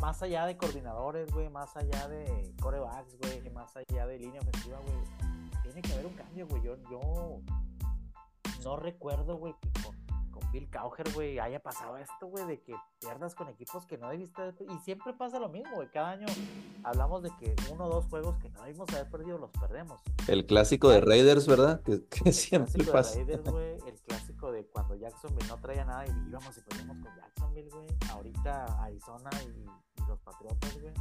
más 0.00 0.20
allá 0.24 0.44
de 0.44 0.56
coordinadores, 0.56 1.30
güey, 1.30 1.48
más 1.48 1.76
allá 1.76 2.08
de 2.08 2.52
corebacks, 2.60 3.16
güey, 3.18 3.48
más 3.50 3.76
allá 3.76 4.08
de 4.08 4.18
línea 4.18 4.40
ofensiva, 4.40 4.80
güey, 4.80 5.62
tiene 5.62 5.82
que 5.82 5.92
haber 5.92 6.06
un 6.06 6.14
cambio, 6.14 6.48
güey. 6.48 6.60
Yo, 6.62 6.74
yo 6.90 7.00
no 8.64 8.76
recuerdo, 8.76 9.36
güey, 9.36 9.54
con, 10.38 10.52
Bill 10.52 10.70
Cowher, 10.70 11.12
güey, 11.14 11.38
haya 11.38 11.60
pasado 11.60 11.96
esto, 11.96 12.26
güey, 12.26 12.46
de 12.46 12.60
que 12.60 12.74
pierdas 13.00 13.34
con 13.34 13.48
equipos 13.48 13.86
que 13.86 13.98
no 13.98 14.08
debiste. 14.08 14.54
Y 14.68 14.78
siempre 14.78 15.12
pasa 15.12 15.38
lo 15.38 15.48
mismo, 15.48 15.76
güey. 15.76 15.88
Cada 15.90 16.10
año 16.10 16.26
hablamos 16.84 17.22
de 17.22 17.30
que 17.38 17.54
uno 17.72 17.86
o 17.86 17.88
dos 17.88 18.06
juegos 18.06 18.36
que 18.38 18.48
no 18.50 18.62
debimos 18.62 18.88
haber 18.90 19.10
perdido 19.10 19.38
los 19.38 19.50
perdemos. 19.50 20.00
El 20.26 20.46
clásico 20.46 20.90
de 20.90 21.00
Raiders, 21.00 21.46
¿verdad? 21.46 21.82
Que, 21.82 22.02
el 22.24 22.32
siempre 22.32 22.84
pasa. 22.84 23.18
De 23.18 23.24
Raiders, 23.24 23.50
güey, 23.50 23.78
el 23.86 24.00
clásico 24.00 24.52
de 24.52 24.66
cuando 24.66 24.94
Jacksonville 24.94 25.48
no 25.48 25.56
traía 25.60 25.84
nada 25.84 26.06
y 26.06 26.10
íbamos 26.28 26.56
y 26.56 26.60
perdimos 26.62 26.96
con 26.98 27.16
Jacksonville, 27.16 27.70
güey. 27.70 27.86
Ahorita 28.10 28.64
Arizona 28.82 29.30
y, 29.44 29.64
los 30.08 30.18
Patriotas, 30.20 30.80
güey 30.80 30.94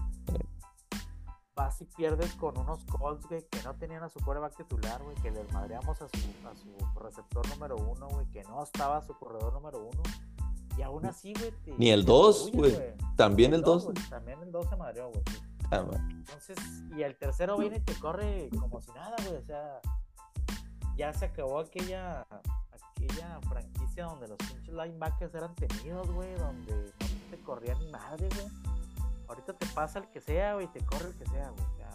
vas 1.58 1.82
y 1.82 1.86
pierdes 1.86 2.34
con 2.36 2.58
unos 2.58 2.86
Colts, 2.86 3.28
güey, 3.28 3.44
que 3.50 3.62
no 3.64 3.76
tenían 3.76 4.04
a 4.04 4.10
su 4.10 4.20
quarterback 4.20 4.56
titular, 4.56 5.02
güey, 5.04 5.16
que 5.16 5.32
les 5.32 5.52
madreamos 5.52 6.02
a 6.02 6.08
su, 6.08 6.48
a 6.48 6.56
su 6.56 7.00
receptor 7.00 7.46
número 7.50 7.76
uno, 7.76 8.08
güey, 8.10 8.28
que 8.28 8.44
no 8.44 8.64
estaba 8.64 9.02
su 9.02 9.14
corredor 9.16 9.54
número 9.54 9.80
uno. 9.80 10.04
Y 10.78 10.84
aún 10.84 11.08
así, 11.08 11.34
güey. 11.34 11.78
Ni 11.80 11.90
el 11.90 12.06
2, 12.06 12.52
güey. 12.54 12.96
También 13.16 13.56
el 13.56 13.64
2. 13.64 13.90
También 14.10 14.40
el 14.44 14.52
2 14.52 14.70
se 14.70 14.76
madreó, 14.76 15.10
güey. 15.10 15.24
Ah, 15.72 15.84
Entonces, 16.10 16.58
y 16.96 17.02
el 17.02 17.18
tercero 17.18 17.58
viene 17.58 17.78
y 17.78 17.82
te 17.82 17.96
corre 17.96 18.50
como 18.60 18.80
si 18.80 18.92
nada, 18.92 19.16
güey. 19.26 19.38
O 19.38 19.46
sea, 19.46 19.82
ya 20.96 21.12
se 21.14 21.26
acabó 21.26 21.60
aquella 21.60 22.28
aquella 22.96 23.40
franquicia 23.50 24.06
donde 24.06 24.28
los 24.28 24.38
pinches 24.38 24.74
linebackers 24.74 25.34
eran 25.34 25.56
temidos, 25.56 26.10
güey, 26.12 26.34
donde 26.36 26.74
no 26.76 27.32
te 27.32 27.40
corrían 27.44 27.80
ni 27.80 27.92
madre, 27.92 28.30
güey 28.30 28.77
ahorita 29.28 29.54
te 29.54 29.66
pasa 29.68 30.00
el 30.00 30.08
que 30.10 30.22
sea, 30.22 30.56
güey, 30.56 30.68
te 30.68 30.84
corre 30.86 31.08
el 31.08 31.16
que 31.16 31.26
sea, 31.26 31.50
güey. 31.50 31.66
Ya. 31.78 31.90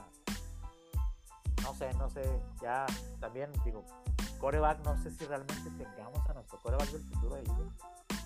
No 1.62 1.74
sé, 1.74 1.92
no 1.94 2.10
sé. 2.10 2.22
Ya 2.60 2.86
también, 3.20 3.50
digo, 3.64 3.84
coreback, 4.38 4.84
no 4.84 4.96
sé 5.02 5.10
si 5.10 5.24
realmente 5.24 5.70
tengamos 5.70 6.28
a 6.28 6.34
nuestro 6.34 6.58
coreback 6.58 6.90
del 6.90 7.02
futuro 7.02 7.36
ahí, 7.36 7.44
güey. 7.46 7.68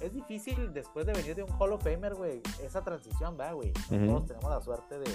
Es 0.00 0.12
difícil 0.12 0.72
después 0.74 1.06
de 1.06 1.12
venir 1.12 1.34
de 1.34 1.42
un 1.42 1.50
Hall 1.58 1.72
of 1.72 1.82
Famer, 1.82 2.14
güey, 2.14 2.42
esa 2.62 2.82
transición, 2.82 3.36
¿verdad, 3.36 3.54
güey? 3.54 3.72
Todos 3.72 4.26
tenemos 4.26 4.50
la 4.50 4.60
suerte 4.60 4.98
de, 4.98 5.10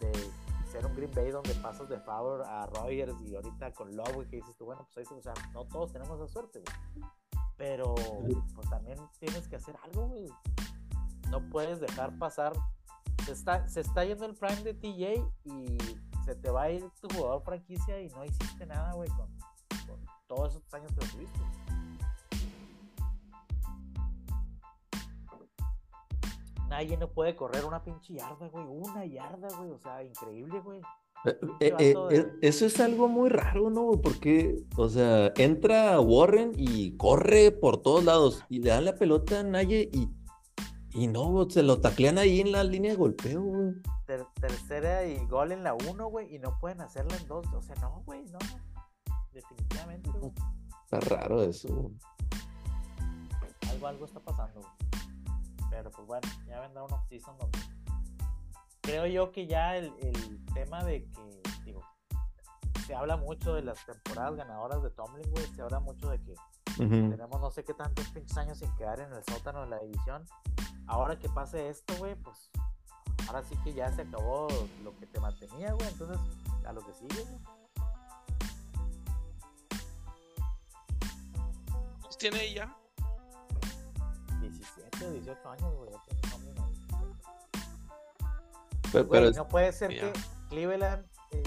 de 0.00 0.12
ser 0.70 0.86
un 0.86 0.94
Green 0.94 1.10
Bay 1.12 1.30
donde 1.30 1.54
pasas 1.54 1.88
de 1.88 1.98
favor 1.98 2.42
a 2.42 2.66
Rogers 2.66 3.20
y 3.22 3.34
ahorita 3.34 3.72
con 3.72 3.96
Love, 3.96 4.14
güey, 4.14 4.28
que 4.28 4.36
dices 4.36 4.54
tú, 4.56 4.66
bueno, 4.66 4.86
pues 4.92 5.10
ahí, 5.10 5.18
o 5.18 5.22
sea, 5.22 5.34
no 5.52 5.64
todos 5.64 5.92
tenemos 5.92 6.20
esa 6.20 6.32
suerte, 6.32 6.60
güey. 6.60 7.10
Pero, 7.56 7.94
pues 8.54 8.68
también 8.68 8.98
tienes 9.18 9.48
que 9.48 9.56
hacer 9.56 9.76
algo, 9.84 10.06
güey 10.08 10.28
no 11.34 11.40
puedes 11.50 11.80
dejar 11.80 12.16
pasar. 12.18 12.52
Se 13.24 13.32
está, 13.32 13.66
se 13.68 13.80
está 13.80 14.04
yendo 14.04 14.26
el 14.26 14.34
prime 14.34 14.62
de 14.62 14.74
TJ 14.74 15.24
y 15.44 15.78
se 16.24 16.34
te 16.34 16.50
va 16.50 16.64
a 16.64 16.70
ir 16.70 16.84
tu 17.00 17.08
jugador 17.14 17.42
franquicia 17.42 18.00
y 18.00 18.08
no 18.08 18.24
hiciste 18.24 18.66
nada, 18.66 18.92
güey, 18.92 19.08
con, 19.10 19.28
todos 20.26 20.56
esos 20.56 20.74
años 20.74 20.90
que 20.92 21.06
lo 21.06 21.12
tuviste. 21.12 21.40
Nadie 26.68 26.96
no 26.96 27.08
puede 27.08 27.36
correr 27.36 27.64
una 27.64 27.82
pinche 27.82 28.14
yarda, 28.14 28.48
güey. 28.48 28.66
Una 28.66 29.04
yarda, 29.04 29.48
güey. 29.56 29.70
O 29.70 29.78
sea, 29.78 30.02
increíble, 30.02 30.60
güey. 30.60 30.80
Eh, 31.60 31.74
eh, 31.78 31.94
eh, 32.10 32.26
eso 32.42 32.66
es 32.66 32.80
algo 32.80 33.08
muy 33.08 33.30
raro, 33.30 33.70
¿no? 33.70 33.92
Porque, 34.02 34.56
o 34.76 34.88
sea, 34.88 35.32
entra 35.36 36.00
Warren 36.00 36.52
y 36.56 36.96
corre 36.96 37.50
por 37.52 37.78
todos 37.78 38.04
lados 38.04 38.44
y 38.48 38.60
le 38.60 38.70
da 38.70 38.80
la 38.80 38.96
pelota 38.96 39.40
a 39.40 39.42
Naye 39.42 39.88
y 39.92 40.08
y 40.94 41.08
no, 41.08 41.50
se 41.50 41.64
lo 41.64 41.80
taclean 41.80 42.18
ahí 42.18 42.40
en 42.40 42.52
la 42.52 42.62
línea 42.62 42.92
de 42.92 42.96
golpeo, 42.96 43.42
güey. 43.42 43.74
tercera 44.40 45.04
y 45.04 45.26
gol 45.26 45.50
en 45.50 45.64
la 45.64 45.74
uno, 45.74 46.06
güey, 46.06 46.32
y 46.32 46.38
no 46.38 46.56
pueden 46.60 46.80
hacerla 46.80 47.16
en 47.16 47.26
dos. 47.26 47.44
O 47.52 47.60
sea, 47.60 47.74
no, 47.80 48.02
güey, 48.06 48.24
no. 48.26 48.38
Definitivamente, 49.32 50.10
güey. 50.10 50.32
Está 50.84 51.00
raro 51.00 51.42
eso. 51.42 51.90
Algo, 53.70 53.86
algo 53.88 54.04
está 54.04 54.20
pasando, 54.20 54.60
güey. 54.60 54.72
Pero 55.70 55.90
pues 55.90 56.06
bueno, 56.06 56.28
ya 56.46 56.60
vendrá 56.60 56.84
un 56.84 56.92
off-season 56.92 57.36
donde. 57.38 57.58
Creo 58.82 59.06
yo 59.06 59.32
que 59.32 59.48
ya 59.48 59.76
el, 59.76 59.92
el 60.00 60.44
tema 60.54 60.84
de 60.84 61.04
que, 61.10 61.42
digo, 61.64 61.82
se 62.86 62.94
habla 62.94 63.16
mucho 63.16 63.54
de 63.54 63.62
las 63.62 63.84
temporadas 63.84 64.36
ganadoras 64.36 64.82
de 64.82 64.90
Tomlin, 64.90 65.28
güey. 65.32 65.46
Se 65.56 65.62
habla 65.62 65.80
mucho 65.80 66.08
de 66.10 66.20
que 66.22 66.34
tenemos 66.76 67.40
no 67.40 67.50
sé 67.50 67.64
qué 67.64 67.74
tantos 67.74 68.08
pinches 68.10 68.36
años 68.36 68.58
sin 68.58 68.72
quedar 68.76 69.00
en 69.00 69.12
el 69.12 69.24
sótano 69.24 69.62
de 69.62 69.68
la 69.68 69.78
división 69.80 70.24
ahora 70.86 71.18
que 71.18 71.28
pase 71.28 71.68
esto, 71.68 71.94
güey, 71.96 72.14
pues 72.16 72.50
ahora 73.26 73.42
sí 73.42 73.56
que 73.64 73.72
ya 73.72 73.90
se 73.92 74.02
acabó 74.02 74.48
lo 74.82 74.96
que 74.98 75.06
te 75.06 75.20
mantenía, 75.20 75.72
güey. 75.72 75.88
Entonces, 75.88 76.18
a 76.66 76.72
lo 76.72 76.84
que 76.84 76.92
sigue, 76.94 77.24
güey. 77.24 77.40
¿Cuántos 82.00 82.18
tiene 82.18 82.44
ella? 82.44 82.76
17 84.40 85.06
o 85.06 85.10
18 85.10 85.50
años, 85.50 85.74
güey. 85.76 85.90
Pero, 88.92 89.08
pero 89.08 89.30
no 89.32 89.48
puede 89.48 89.72
ser 89.72 89.90
que 89.90 90.12
Cleveland 90.48 91.04
eh, 91.32 91.42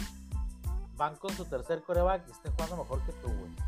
van 0.95 1.15
con 1.15 1.31
su 1.31 1.45
tercer 1.45 1.81
coreback 1.81 2.27
y 2.27 2.31
estén 2.31 2.51
jugando 2.51 2.77
mejor 2.77 3.05
que 3.05 3.13
tú, 3.13 3.29
güey. 3.29 3.66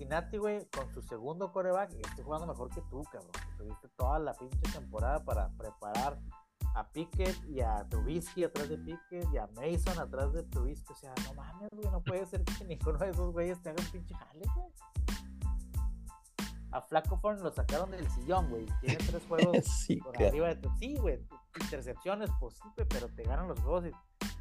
Cincinnati, 0.00 0.38
güey, 0.38 0.66
con 0.70 0.90
su 0.94 1.02
segundo 1.02 1.52
coreback, 1.52 1.92
estoy 1.92 2.24
jugando 2.24 2.46
mejor 2.46 2.70
que 2.70 2.80
tú, 2.88 3.02
cabrón. 3.04 3.30
Tuviste 3.58 3.86
toda 3.98 4.18
la 4.18 4.32
pinche 4.32 4.72
temporada 4.72 5.22
para 5.22 5.50
preparar 5.58 6.18
a 6.74 6.88
Pickett 6.90 7.36
y 7.44 7.60
a 7.60 7.86
Trubisky 7.86 8.44
atrás 8.44 8.70
de 8.70 8.78
Pickett 8.78 9.28
y 9.30 9.36
a 9.36 9.46
Mason 9.48 9.98
atrás 9.98 10.32
de 10.32 10.42
Trubisky. 10.44 10.90
O 10.90 10.96
sea, 10.96 11.12
no 11.26 11.34
mames, 11.34 11.68
güey, 11.72 11.90
no 11.90 12.02
puede 12.02 12.24
ser 12.24 12.42
que 12.44 12.64
ninguno 12.64 12.96
de 12.96 13.10
esos 13.10 13.30
güeyes 13.30 13.60
te 13.62 13.68
haga 13.68 13.82
un 13.82 13.90
pinche 13.90 14.14
jale, 14.14 14.46
güey. 14.56 14.72
A 16.72 16.80
Flaco 16.80 17.18
Forn 17.18 17.42
lo 17.42 17.50
sacaron 17.50 17.90
del 17.90 18.10
sillón, 18.10 18.48
güey. 18.48 18.64
Tiene 18.80 18.96
tres 19.06 19.22
juegos 19.28 19.64
sí, 19.86 19.96
por 19.96 20.16
arriba 20.16 20.54
de 20.54 20.70
Sí, 20.78 20.96
güey. 20.96 21.20
Intercepciones, 21.60 22.30
pues 22.40 22.54
sí, 22.54 22.84
pero 22.88 23.08
te 23.08 23.22
ganan 23.24 23.48
los 23.48 23.60
juegos 23.60 23.84
y 23.84 23.92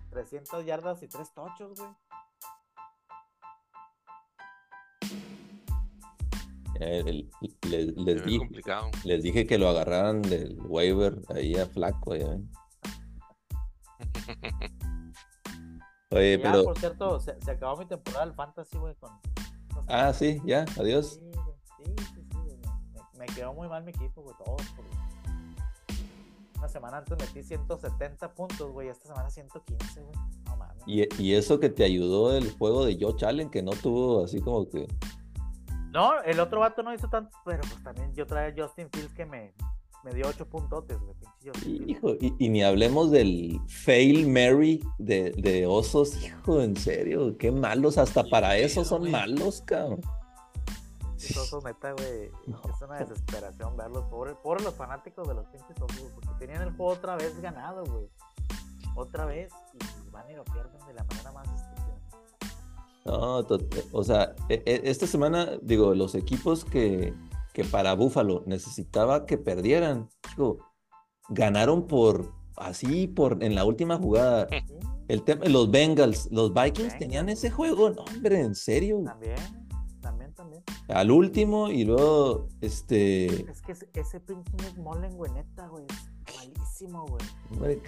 300 0.10 0.65
yardas 0.65 1.04
y 1.04 1.10
tres 1.10 1.34
tochos, 1.34 1.78
güey. 1.78 1.89
Eh, 6.75 7.25
les, 7.69 8.25
dije, 8.25 8.49
les, 9.03 9.23
dije, 9.23 9.45
que 9.45 9.58
lo 9.58 9.69
agarraran 9.69 10.21
del 10.21 10.58
waiver 10.62 11.21
ahí 11.29 11.55
a 11.55 11.65
flaco. 11.65 12.15
Ya. 12.15 12.38
Oye, 16.12 16.39
pero. 16.39 16.63
Por 16.63 16.79
cierto, 16.79 17.19
se, 17.19 17.32
acabó 17.51 17.77
mi 17.77 17.86
temporada 17.86 18.25
del 18.25 18.34
fantasy, 18.34 18.77
güey. 18.77 18.95
Con... 18.95 19.12
Ah, 19.88 20.13
sí, 20.13 20.41
ya, 20.45 20.65
adiós. 20.79 21.19
Sí, 21.77 21.84
sí, 21.97 22.27
sí, 22.32 22.58
me, 23.17 23.25
quedó 23.27 23.53
muy 23.53 23.67
mal 23.67 23.84
mi 23.84 23.91
equipo, 23.91 24.21
güey, 24.21 24.36
todos. 24.43 24.62
Una 26.58 26.67
semana 26.67 26.97
antes 26.97 27.17
metí 27.17 27.41
170 27.43 28.34
puntos, 28.34 28.71
güey. 28.71 28.89
Esta 28.89 29.08
semana 29.08 29.29
115, 29.29 30.01
güey. 30.01 30.15
No 30.45 30.58
mames. 30.58 30.84
Y, 30.88 31.08
y 31.21 31.36
eso 31.36 31.60
que 31.60 31.69
te 31.69 31.84
ayudó 31.84 32.36
el 32.36 32.51
juego 32.51 32.86
de 32.86 32.97
Joe 32.99 33.15
Allen, 33.25 33.49
que 33.49 33.62
no 33.62 33.71
tuvo 33.71 34.23
así 34.23 34.41
como 34.41 34.67
que 34.67 34.88
no, 35.91 36.21
el 36.21 36.39
otro 36.39 36.60
vato 36.60 36.84
no 36.84 36.93
hizo 36.93 37.10
tanto, 37.10 37.36
pero 37.45 37.62
pues 37.62 37.84
también 37.84 38.13
yo 38.13 38.28
traía 38.28 38.54
a 38.54 38.67
Justin 38.67 38.89
Fields 38.91 39.13
que 39.13 39.25
me, 39.25 39.54
me 40.04 40.13
dio 40.13 40.28
ocho 40.28 40.47
puntotes, 40.47 40.97
Hijo, 41.65 42.15
y, 42.19 42.49
ni 42.49 42.63
hablemos 42.63 43.12
del 43.12 43.60
fail 43.67 44.28
Mary 44.28 44.82
de, 44.97 45.32
de, 45.32 45.65
osos, 45.65 46.21
hijo, 46.21 46.62
en 46.62 46.75
serio, 46.75 47.38
qué 47.38 47.52
malos, 47.52 47.97
hasta 47.97 48.23
para 48.23 48.58
eso 48.58 48.84
son 48.84 49.10
malos, 49.10 49.62
cabrón. 49.65 50.02
osos, 51.15 51.63
neta, 51.63 51.93
güey, 51.93 52.25
es 52.47 52.82
una 52.82 52.99
desesperación 52.99 53.75
verlos, 53.78 54.04
por, 54.06 54.38
por 54.41 54.62
los 54.62 54.73
fanáticos 54.73 55.28
de 55.28 55.34
los 55.34 55.45
pinches 55.47 55.82
osos, 55.82 56.12
porque 56.13 56.45
tenían 56.45 56.62
el 56.62 56.75
juego 56.75 56.93
otra 56.93 57.15
vez 57.15 57.39
ganado, 57.41 57.84
güey. 57.86 58.10
Otra 58.95 59.25
vez, 59.25 59.54
y 59.73 60.10
van 60.12 60.30
y 60.30 60.36
lo 60.36 60.43
pierden 60.43 60.86
de 60.86 60.93
la 60.93 61.04
manera 61.06 61.32
más 61.32 61.47
no, 63.05 63.45
o 63.91 64.03
sea, 64.03 64.35
e, 64.49 64.62
e, 64.65 64.81
esta 64.85 65.07
semana, 65.07 65.57
digo, 65.62 65.95
los 65.95 66.15
equipos 66.15 66.65
que, 66.65 67.13
que 67.53 67.63
para 67.63 67.93
Buffalo 67.95 68.43
necesitaba 68.45 69.25
que 69.25 69.38
perdieran, 69.38 70.09
digo, 70.35 70.59
ganaron 71.29 71.88
por 71.88 72.33
así, 72.57 73.07
por 73.07 73.43
en 73.43 73.55
la 73.55 73.65
última 73.65 73.97
jugada. 73.97 74.47
El 75.07 75.23
los 75.47 75.71
Bengals, 75.71 76.30
los 76.32 76.53
Vikings 76.53 76.99
tenían 76.99 77.30
ese 77.30 77.49
juego, 77.49 77.89
no, 77.89 78.03
hombre, 78.03 78.41
en 78.41 78.53
serio. 78.53 79.01
También, 79.03 79.38
también, 80.01 80.34
también. 80.36 80.63
Al 80.88 81.09
último 81.09 81.69
y 81.69 81.84
luego, 81.84 82.47
este. 82.61 83.49
Es 83.49 83.61
que 83.61 83.71
ese, 83.99 84.19
pinche 84.19 84.53
Mullen, 84.78 85.15
güey, 85.17 85.32
neta, 85.32 85.67
güey, 85.67 85.86
malísimo, 86.38 87.07
güey. 87.07 87.26
Hombre, 87.51 87.82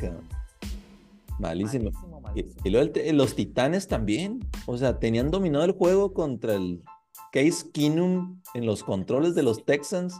Malísimo. 1.41 1.89
Y, 2.35 2.69
luego 2.69 2.93
los 3.13 3.35
Titanes 3.35 3.87
también. 3.87 4.47
O 4.67 4.77
sea, 4.77 4.99
tenían 4.99 5.31
dominado 5.31 5.65
el 5.65 5.71
juego 5.71 6.13
contra 6.13 6.53
el 6.53 6.83
Case 7.31 7.71
Keenum 7.73 8.41
en 8.53 8.65
los 8.65 8.83
controles 8.83 9.33
de 9.33 9.43
los 9.43 9.65
Texans. 9.65 10.15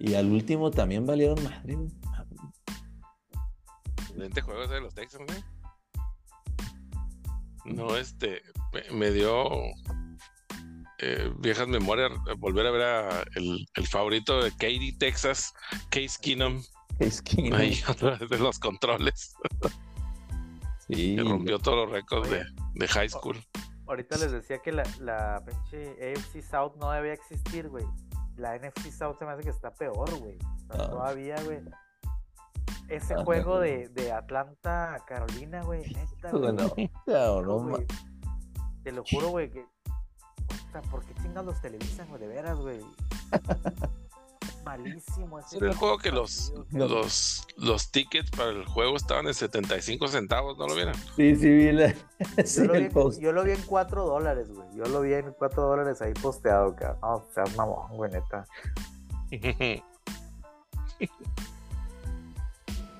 Y 0.00 0.14
al 0.14 0.30
último 0.32 0.72
también 0.72 1.06
valieron 1.06 1.42
madre. 1.44 1.78
Excelente 4.00 4.40
juego 4.40 4.64
ese 4.64 4.74
de 4.74 4.80
los 4.80 4.94
Texans, 4.94 5.24
güey. 5.28 5.44
No, 7.64 7.96
este, 7.96 8.42
me, 8.90 9.12
dio 9.12 9.48
eh, 10.98 11.32
viejas 11.38 11.68
memorias, 11.68 12.10
volver 12.38 12.66
a 12.66 12.70
ver 12.72 12.82
a 12.82 13.24
el, 13.36 13.64
el 13.74 13.86
favorito 13.86 14.42
de 14.42 14.50
Katie, 14.50 14.96
Texas, 14.98 15.54
Case 15.90 16.18
Keenum. 16.20 16.60
Case 16.98 17.22
Keenum. 17.22 17.54
Ahí, 17.54 17.80
de 18.28 18.38
los 18.38 18.58
controles. 18.58 19.36
Sí. 20.94 21.16
Que 21.16 21.22
rompió 21.22 21.58
todos 21.58 21.84
los 21.86 21.90
récords 21.90 22.30
de, 22.30 22.44
de 22.74 22.88
high 22.88 23.08
school. 23.08 23.36
Ahorita 23.86 24.16
les 24.18 24.32
decía 24.32 24.58
que 24.58 24.72
la, 24.72 24.82
la 25.00 25.42
pinche 25.44 26.12
AFC 26.12 26.40
South 26.42 26.72
no 26.76 26.90
debía 26.90 27.12
existir, 27.12 27.68
güey. 27.68 27.84
La 28.36 28.56
NFC 28.58 28.90
South 28.90 29.16
se 29.18 29.24
me 29.26 29.32
hace 29.32 29.42
que 29.42 29.50
está 29.50 29.70
peor, 29.74 30.08
güey. 30.18 30.38
O 30.70 30.74
sea, 30.74 30.84
Ah. 30.86 30.90
Todavía, 30.90 31.36
güey. 31.44 31.60
Ese 32.88 33.14
Ah, 33.14 33.24
juego 33.24 33.54
no. 33.56 33.60
de, 33.60 33.88
de 33.90 34.12
Atlanta 34.12 34.94
a 34.94 35.04
Carolina, 35.04 35.62
güey. 35.62 35.82
Neta, 35.92 36.30
güey. 36.30 36.42
Bueno, 36.42 36.52
no, 37.06 37.42
no, 37.42 37.58
güey. 37.68 37.86
Te 38.82 38.92
lo 38.92 39.04
juro, 39.04 39.28
güey, 39.28 39.50
que. 39.50 39.60
O 39.60 40.72
sea, 40.72 40.80
¿por 40.90 41.04
qué 41.04 41.14
chingados 41.22 41.46
los 41.46 41.60
televisan, 41.60 42.08
güey? 42.08 42.20
De 42.20 42.28
veras, 42.28 42.58
güey. 42.58 42.80
Malísimo 44.64 45.38
ese 45.40 45.56
Era 45.58 45.68
el 45.70 45.74
juego 45.76 45.98
que 45.98 46.10
los, 46.12 46.52
los, 46.70 47.46
los 47.56 47.90
tickets 47.90 48.30
para 48.30 48.50
el 48.50 48.64
juego 48.64 48.96
estaban 48.96 49.26
en 49.26 49.34
75 49.34 50.06
centavos, 50.08 50.56
¿no 50.56 50.66
lo 50.68 50.74
vieron? 50.74 50.94
Sí, 51.16 51.34
sí, 51.36 51.48
vi 51.50 51.72
la- 51.72 51.94
sí, 52.44 52.60
Yo 52.62 52.64
lo, 52.66 52.72
vi, 52.74 52.78
en- 52.84 52.92
post. 52.92 53.20
yo 53.20 53.32
lo 53.32 53.42
vi 53.44 53.50
en 53.52 53.62
4 53.62 54.04
dólares, 54.04 54.48
güey. 54.50 54.68
Yo 54.76 54.84
lo 54.84 55.00
vi 55.00 55.14
en 55.14 55.32
4 55.32 55.62
dólares 55.62 56.00
ahí 56.02 56.12
posteado, 56.14 56.74
cabrón. 56.76 56.98
No, 57.02 57.24
seas 57.34 57.56
mamón, 57.56 57.96
güey, 57.96 58.10
neta. 58.12 58.46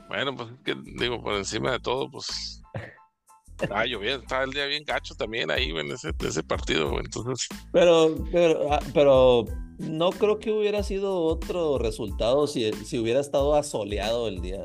bueno, 0.09 0.37
pues 0.37 0.51
es 0.51 0.59
que 0.65 0.75
digo, 0.99 1.23
por 1.23 1.35
encima 1.35 1.73
de 1.73 1.81
todo, 1.81 2.11
pues 2.11 2.63
estaba 3.61 3.85
lloviendo, 3.87 4.23
estaba 4.23 4.45
el 4.45 4.51
día 4.51 4.67
bien 4.67 4.85
gacho 4.85 5.15
también 5.15 5.51
ahí, 5.51 5.71
güey, 5.71 5.87
en 5.87 5.93
ese, 5.93 6.09
en 6.09 6.27
ese 6.27 6.43
partido, 6.43 6.91
güey. 6.91 7.05
Entonces, 7.05 7.49
Pero, 7.73 8.15
pero, 8.31 8.73
ah, 8.73 8.81
pero 8.93 9.45
no 9.83 10.11
creo 10.11 10.39
que 10.39 10.51
hubiera 10.53 10.83
sido 10.83 11.21
otro 11.23 11.79
resultado 11.79 12.47
si, 12.47 12.73
si 12.85 12.99
hubiera 12.99 13.21
estado 13.21 13.55
asoleado 13.55 14.29
el 14.29 14.41
día. 14.41 14.63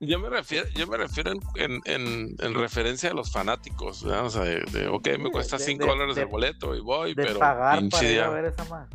yo 0.00 0.18
me 0.18 0.28
refiero, 0.28 0.66
yo 0.74 0.86
me 0.86 0.96
refiero 0.98 1.32
en, 1.32 1.40
en, 1.56 1.80
en- 1.86 2.36
en 2.40 2.54
referencia 2.54 3.10
a 3.10 3.14
los 3.14 3.32
fanáticos, 3.32 4.02
¿verdad? 4.04 4.26
O 4.26 4.30
sea, 4.30 4.42
de, 4.42 4.60
de, 4.72 4.88
ok, 4.88 5.08
me 5.18 5.30
cuesta 5.30 5.56
de- 5.56 5.64
5 5.64 5.84
de- 5.84 5.90
dólares 5.90 6.14
de- 6.16 6.22
el 6.22 6.28
boleto 6.28 6.74
y 6.74 6.80
voy, 6.80 7.14
De 7.14 7.22
pero 7.24 7.38
pagar 7.38 7.82
para 7.88 8.10
ir 8.10 8.20
a 8.20 8.28
ver 8.30 8.44
esa 8.46 8.64
más. 8.66 8.88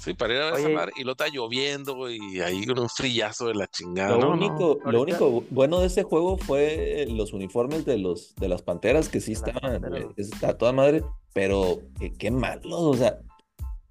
Sí, 0.00 0.12
para 0.12 0.34
ir 0.34 0.40
a 0.40 0.50
ver 0.50 0.60
esa 0.60 0.68
madre 0.68 0.92
y 0.96 1.04
lo 1.04 1.12
está 1.12 1.28
lloviendo, 1.28 2.10
y 2.10 2.40
ahí 2.40 2.66
con 2.66 2.78
un 2.78 2.88
frillazo 2.90 3.46
de 3.46 3.54
la 3.54 3.66
chingada. 3.68 4.16
Lo 4.16 4.20
¿no? 4.22 4.30
único, 4.32 4.78
lo 4.84 5.00
único 5.00 5.44
bueno 5.50 5.80
de 5.80 5.86
ese 5.86 6.02
juego 6.02 6.36
fue 6.36 7.06
los 7.08 7.32
uniformes 7.32 7.86
de 7.86 7.96
los 7.98 8.34
de 8.34 8.48
las 8.48 8.60
panteras 8.60 9.08
que 9.08 9.20
sí 9.20 9.32
estaban, 9.32 9.80
güey, 9.80 10.06
está 10.16 10.50
a 10.50 10.58
toda 10.58 10.72
madre, 10.72 11.02
pero 11.32 11.78
qué, 11.98 12.12
qué 12.12 12.30
malos, 12.30 12.72
o 12.72 12.94
sea, 12.94 13.18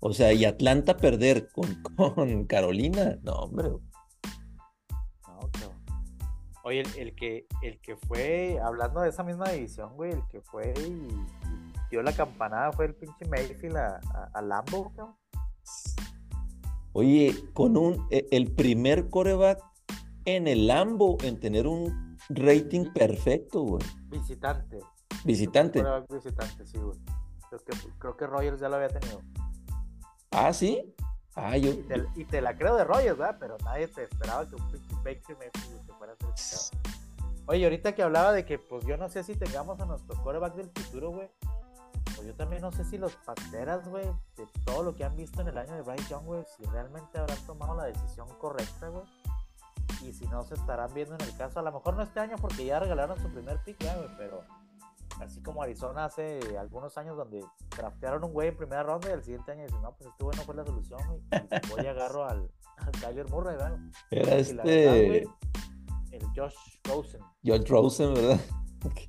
o 0.05 0.11
sea, 0.11 0.33
y 0.33 0.43
Atlanta 0.43 0.97
perder 0.97 1.47
con, 1.47 1.81
con 1.95 2.43
Carolina, 2.45 3.17
no, 3.23 3.31
hombre. 3.33 3.69
No, 3.69 3.79
cabrón. 5.53 5.81
Oye, 6.65 6.81
el, 6.81 6.95
el 6.97 7.15
que, 7.15 7.47
el 7.61 7.79
que 7.79 7.95
fue, 7.95 8.59
hablando 8.61 8.99
de 8.99 9.09
esa 9.09 9.23
misma 9.23 9.49
división, 9.49 9.95
güey, 9.95 10.11
el 10.11 10.27
que 10.27 10.41
fue 10.41 10.73
y, 10.77 10.81
y 10.81 11.25
dio 11.89 12.03
la 12.03 12.11
campanada 12.11 12.73
fue 12.73 12.87
el 12.87 12.95
pinche 12.95 13.25
Mayfield 13.29 13.77
a, 13.77 14.01
a, 14.13 14.29
a 14.33 14.41
Lambo, 14.41 14.91
cabrón. 14.93 15.15
Oye, 16.91 17.33
con 17.53 17.77
un 17.77 18.05
e- 18.11 18.27
el 18.31 18.51
primer 18.53 19.09
coreback 19.09 19.63
en 20.25 20.49
el 20.49 20.67
Lambo 20.67 21.17
en 21.23 21.39
tener 21.39 21.65
un 21.65 22.17
rating 22.27 22.91
perfecto, 22.93 23.61
güey. 23.61 23.83
Visitante. 24.09 24.79
Visitante. 25.23 25.81
Visitante, 26.09 26.65
sí, 26.65 26.77
güey. 26.77 26.99
Creo 27.49 27.63
que, 27.63 27.77
creo 27.99 28.17
que 28.17 28.27
Rogers 28.27 28.59
ya 28.59 28.67
lo 28.67 28.75
había 28.75 28.89
tenido. 28.89 29.21
Ah, 30.33 30.51
sí. 30.51 30.93
Ah, 31.35 31.57
yo. 31.57 31.71
Y 31.71 31.83
te, 31.83 32.05
y 32.15 32.25
te 32.25 32.41
la 32.41 32.55
creo 32.55 32.75
de 32.75 32.83
Rogers, 32.83 33.17
¿verdad? 33.17 33.37
Pero 33.39 33.57
nadie 33.63 33.87
te 33.87 34.03
esperaba 34.03 34.47
que 34.47 34.55
un 34.55 34.71
pinche 34.71 34.95
Baker 34.95 35.37
Mayfield 35.37 35.85
te 35.85 35.93
fuera 35.93 36.13
a 36.13 36.33
hacer. 36.33 36.79
Oye, 37.45 37.63
ahorita 37.65 37.93
que 37.93 38.03
hablaba 38.03 38.31
de 38.31 38.45
que, 38.45 38.57
pues 38.57 38.85
yo 38.85 38.97
no 38.97 39.09
sé 39.09 39.23
si 39.23 39.35
tengamos 39.35 39.79
a 39.79 39.85
nuestro 39.85 40.15
quarterback 40.23 40.55
del 40.55 40.69
futuro, 40.69 41.11
güey. 41.11 41.29
Pues 42.15 42.27
yo 42.27 42.33
también 42.35 42.61
no 42.61 42.71
sé 42.71 42.85
si 42.85 42.97
los 42.97 43.15
Panteras, 43.17 43.87
güey, 43.87 44.05
de 44.37 44.47
todo 44.65 44.83
lo 44.83 44.95
que 44.95 45.03
han 45.03 45.15
visto 45.15 45.41
en 45.41 45.49
el 45.49 45.57
año 45.57 45.73
de 45.73 45.81
Bryce 45.81 46.09
Young, 46.09 46.25
güey, 46.25 46.43
si 46.55 46.63
realmente 46.65 47.17
habrán 47.17 47.37
tomado 47.45 47.75
la 47.75 47.85
decisión 47.85 48.27
correcta, 48.39 48.87
güey. 48.89 49.03
Y 50.03 50.13
si 50.13 50.25
no 50.27 50.43
se 50.43 50.55
estarán 50.55 50.93
viendo 50.93 51.15
en 51.15 51.21
el 51.21 51.35
caso, 51.37 51.59
a 51.59 51.63
lo 51.63 51.71
mejor 51.71 51.95
no 51.95 52.03
este 52.03 52.19
año 52.19 52.35
porque 52.39 52.65
ya 52.65 52.79
regalaron 52.79 53.21
su 53.21 53.29
primer 53.29 53.59
pick, 53.63 53.81
güey, 53.81 54.09
pero 54.17 54.43
así 55.21 55.41
como 55.41 55.61
Arizona 55.63 56.05
hace 56.05 56.39
algunos 56.57 56.97
años 56.97 57.17
donde 57.17 57.43
draftearon 57.75 58.23
un 58.23 58.33
güey 58.33 58.49
en 58.49 58.57
primera 58.57 58.83
ronda 58.83 59.09
y 59.09 59.13
al 59.13 59.23
siguiente 59.23 59.51
año 59.51 59.63
dicen, 59.63 59.81
no, 59.81 59.95
pues 59.95 60.09
este 60.09 60.23
güey 60.23 60.37
no 60.37 60.43
fue 60.43 60.55
la 60.55 60.65
solución, 60.65 60.99
güey. 61.07 61.21
y 61.31 61.69
Voy 61.69 61.83
y 61.83 61.87
agarro 61.87 62.25
al, 62.25 62.51
al 62.77 62.91
Kyler 62.91 63.29
Murray, 63.29 63.55
¿verdad? 63.55 63.79
Era 64.11 64.35
verdad, 64.35 64.39
este 64.39 65.07
güey, 65.07 65.27
el 66.11 66.25
Josh 66.35 66.55
Rosen. 66.83 67.21
George 67.43 67.67
Rosen, 67.67 68.13
¿verdad? 68.13 68.39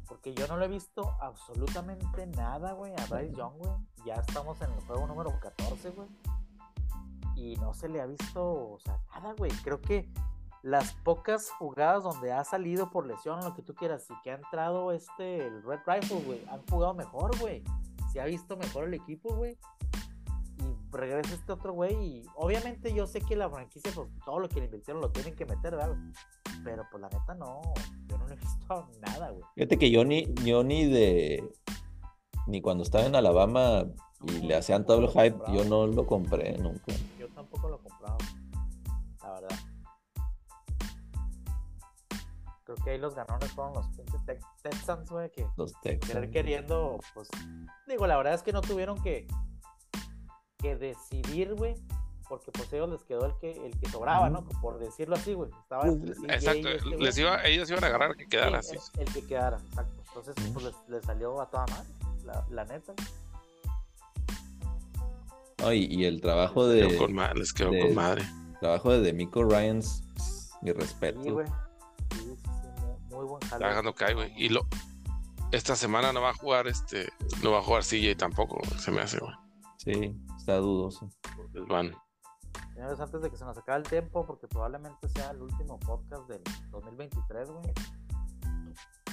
Porque 0.07 0.35
yo 0.35 0.47
no 0.47 0.57
le 0.57 0.67
he 0.67 0.69
visto 0.69 1.17
absolutamente 1.21 2.27
nada, 2.27 2.73
güey, 2.73 2.93
a 2.93 3.07
Bryce 3.07 3.35
Young, 3.35 3.59
güey. 3.59 3.73
Ya 4.07 4.15
estamos 4.15 4.61
en 4.63 4.71
el 4.73 4.81
juego 4.87 5.07
número 5.07 5.39
14, 5.41 5.91
güey. 5.91 6.09
Y 7.37 7.57
no 7.57 7.75
se 7.75 7.89
le 7.89 8.01
ha 8.01 8.07
visto, 8.07 8.73
o 8.73 8.79
sea, 8.79 9.01
nada, 9.13 9.35
güey. 9.37 9.51
Creo 9.63 9.81
que 9.81 10.09
las 10.65 10.95
pocas 10.95 11.51
jugadas 11.51 12.05
donde 12.05 12.33
ha 12.33 12.43
salido 12.43 12.91
por 12.91 13.07
lesión, 13.07 13.39
lo 13.45 13.55
que 13.55 13.61
tú 13.61 13.75
quieras, 13.75 14.09
y 14.09 14.15
que 14.23 14.31
ha 14.31 14.37
entrado 14.37 14.93
este, 14.93 15.47
el 15.47 15.63
Red 15.63 15.81
Rifle, 15.87 16.23
güey, 16.25 16.43
han 16.49 16.67
jugado 16.67 16.95
mejor, 16.95 17.39
güey. 17.39 17.63
Se 18.11 18.19
ha 18.19 18.25
visto 18.25 18.57
mejor 18.57 18.85
el 18.85 18.95
equipo, 18.95 19.35
güey. 19.35 19.59
Y 20.57 20.91
regresa 20.91 21.35
este 21.35 21.53
otro 21.53 21.75
güey. 21.75 21.95
Y 21.95 22.23
obviamente 22.37 22.95
yo 22.95 23.07
sé 23.07 23.21
que 23.21 23.37
la 23.37 23.51
franquicia, 23.51 23.93
pues 23.95 24.09
todo 24.25 24.39
lo 24.41 24.49
que 24.49 24.61
le 24.61 24.65
invirtieron 24.65 25.03
lo 25.03 25.11
tienen 25.11 25.35
que 25.35 25.45
meter, 25.45 25.77
¿verdad? 25.77 25.99
Pero 26.65 26.85
pues 26.91 27.03
la 27.03 27.11
neta 27.11 27.35
no, 27.35 27.61
yo 28.07 28.17
no 28.17 28.27
le 28.27 28.33
he 28.33 28.39
visto 28.39 28.89
nada, 29.03 29.31
güey. 29.33 29.45
Fíjate 29.57 29.77
que 29.77 29.91
yo 29.91 30.03
ni, 30.07 30.33
yo 30.45 30.65
ni 30.65 30.87
de. 30.87 31.45
Ni 32.47 32.63
cuando 32.63 32.85
estaba 32.85 33.05
en 33.05 33.17
Alabama 33.17 33.85
y 34.23 34.41
le 34.41 34.55
hacían 34.55 34.87
todo 34.87 35.01
el 35.01 35.09
hype, 35.09 35.37
yo 35.53 35.65
no 35.67 35.87
lo 35.87 36.07
compré 36.07 36.57
nunca. 36.57 36.95
Yo 37.19 37.29
tampoco 37.29 37.69
lo 37.69 37.83
compraba, 37.83 38.17
Creo 42.65 42.77
que 42.83 42.91
ahí 42.91 42.99
los 42.99 43.15
ganones 43.15 43.51
fueron 43.53 43.75
los 43.75 43.87
pinches 43.89 44.21
Tex- 44.25 44.47
Texans, 44.63 45.11
güey, 45.11 45.31
que 45.31 45.47
Los 45.57 45.75
querer 45.83 46.01
Texans. 46.01 46.31
queriendo, 46.33 46.99
pues, 47.13 47.29
digo, 47.87 48.07
la 48.07 48.17
verdad 48.17 48.33
es 48.35 48.43
que 48.43 48.53
no 48.53 48.63
tuvieron 48.63 49.03
que, 49.03 49.27
que 50.59 50.75
decidir, 50.77 51.55
güey, 51.55 51.75
porque 52.27 52.51
pues 52.53 52.73
a 52.73 52.77
ellos 52.77 52.89
les 52.89 53.05
quedó 53.05 53.27
el 53.27 53.37
que, 53.37 53.51
el 53.67 53.79
que 53.79 53.87
sobraba, 53.91 54.31
¿no? 54.31 54.47
Por 54.63 54.79
decirlo 54.79 55.15
así, 55.17 55.35
güey. 55.35 55.51
Estaba 55.61 55.87
y 55.89 55.91
exacto, 56.31 56.69
este 56.71 56.97
les 56.97 57.19
iba, 57.19 57.45
ellos 57.45 57.69
iban 57.69 57.85
a 57.85 57.89
agarrar 57.89 58.17
que 58.17 58.27
quedara 58.27 58.63
Sí, 58.63 58.77
así. 58.79 58.91
El, 58.99 59.09
el 59.09 59.13
que 59.13 59.27
quedara, 59.27 59.59
exacto. 59.59 60.03
Entonces, 60.09 60.35
pues 60.55 60.65
les, 60.65 60.75
les 60.89 61.05
salió 61.05 61.39
a 61.43 61.51
toda 61.51 61.67
madre, 61.67 61.89
la, 62.25 62.47
la 62.49 62.65
neta. 62.65 62.95
No, 65.59 65.73
y, 65.73 65.85
y 65.85 66.05
el 66.07 66.21
trabajo 66.23 66.67
Les 66.67 66.83
quedó 66.83 66.91
de. 66.93 66.97
con 66.99 67.39
les 67.39 67.53
quedó 67.53 67.71
de- 67.71 67.81
con 67.81 67.95
madre. 67.95 68.23
trabajo 68.61 68.91
de 68.91 69.01
Demico 69.01 69.45
Ryans, 69.45 70.03
mi 70.63 70.73
respeto. 70.73 71.23
Sí, 71.23 71.29
güey. 71.31 71.47
Está 73.55 73.69
dejando 73.69 73.95
caer, 73.95 74.15
güey. 74.15 74.33
Y 74.37 74.49
lo, 74.49 74.67
esta 75.53 75.77
semana 75.77 76.13
no 76.13 76.21
va 76.21 76.31
a 76.31 76.35
jugar 76.35 76.67
este, 76.67 77.09
no 77.43 77.53
va 77.53 77.59
a 77.59 77.63
jugar 77.63 77.83
CJ 77.83 78.17
tampoco, 78.17 78.61
se 78.79 78.91
me 78.91 79.01
hace, 79.01 79.19
güey. 79.19 79.35
Sí, 79.77 80.17
está 80.37 80.57
dudoso. 80.57 81.09
Van. 81.69 81.95
Señores, 82.75 82.99
antes 82.99 83.23
de 83.23 83.31
que 83.31 83.37
se 83.37 83.45
nos 83.45 83.57
acabe 83.57 83.79
el 83.79 83.89
tiempo, 83.89 84.27
porque 84.27 84.49
probablemente 84.49 85.09
sea 85.11 85.31
el 85.31 85.43
último 85.43 85.79
podcast 85.79 86.27
del 86.29 86.43
2023, 86.71 87.51
güey. 87.51 87.73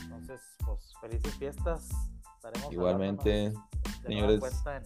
Entonces, 0.04 0.42
pues, 0.66 0.94
felices 1.00 1.36
fiestas. 1.36 1.90
Estaremos 2.36 2.74
Igualmente, 2.74 3.54
señores. 4.04 4.40
cuenta 4.40 4.78
en, 4.78 4.84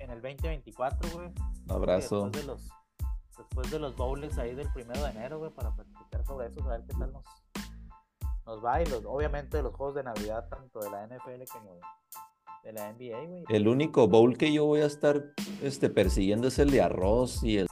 en 0.00 0.10
el 0.10 0.20
2024, 0.20 1.10
güey. 1.10 1.28
un 1.28 1.72
abrazo. 1.72 2.24
Después 2.24 2.32
de 2.32 2.52
los, 2.52 2.68
después 3.36 3.70
de 3.70 3.78
los 3.78 3.96
bowls 3.96 4.38
ahí 4.38 4.54
del 4.54 4.70
primero 4.72 5.00
de 5.04 5.10
enero, 5.10 5.38
güey, 5.38 5.52
para 5.52 5.72
platicar 5.74 6.24
sobre 6.26 6.48
eso, 6.48 6.64
a 6.64 6.76
ver 6.76 6.84
qué 6.88 6.94
tal 6.98 7.12
nos, 7.12 7.24
nos 8.48 8.64
va. 8.64 8.82
Y 8.82 8.86
los, 8.86 9.04
obviamente 9.04 9.62
los 9.62 9.74
juegos 9.74 9.94
de 9.94 10.02
Navidad, 10.02 10.48
tanto 10.48 10.80
de 10.80 10.90
la 10.90 11.06
NFL 11.06 11.42
como 11.52 11.78
de, 12.64 12.72
la 12.72 12.92
NBA, 12.92 13.26
güey. 13.26 13.44
El 13.48 13.68
único 13.68 14.08
bowl 14.08 14.36
que 14.36 14.52
yo 14.52 14.64
voy 14.64 14.80
a 14.80 14.86
estar 14.86 15.22
este, 15.62 15.88
persiguiendo 15.90 16.48
es 16.48 16.58
el 16.58 16.70
de 16.70 16.82
arroz 16.82 17.44
y 17.44 17.58
el 17.58 17.67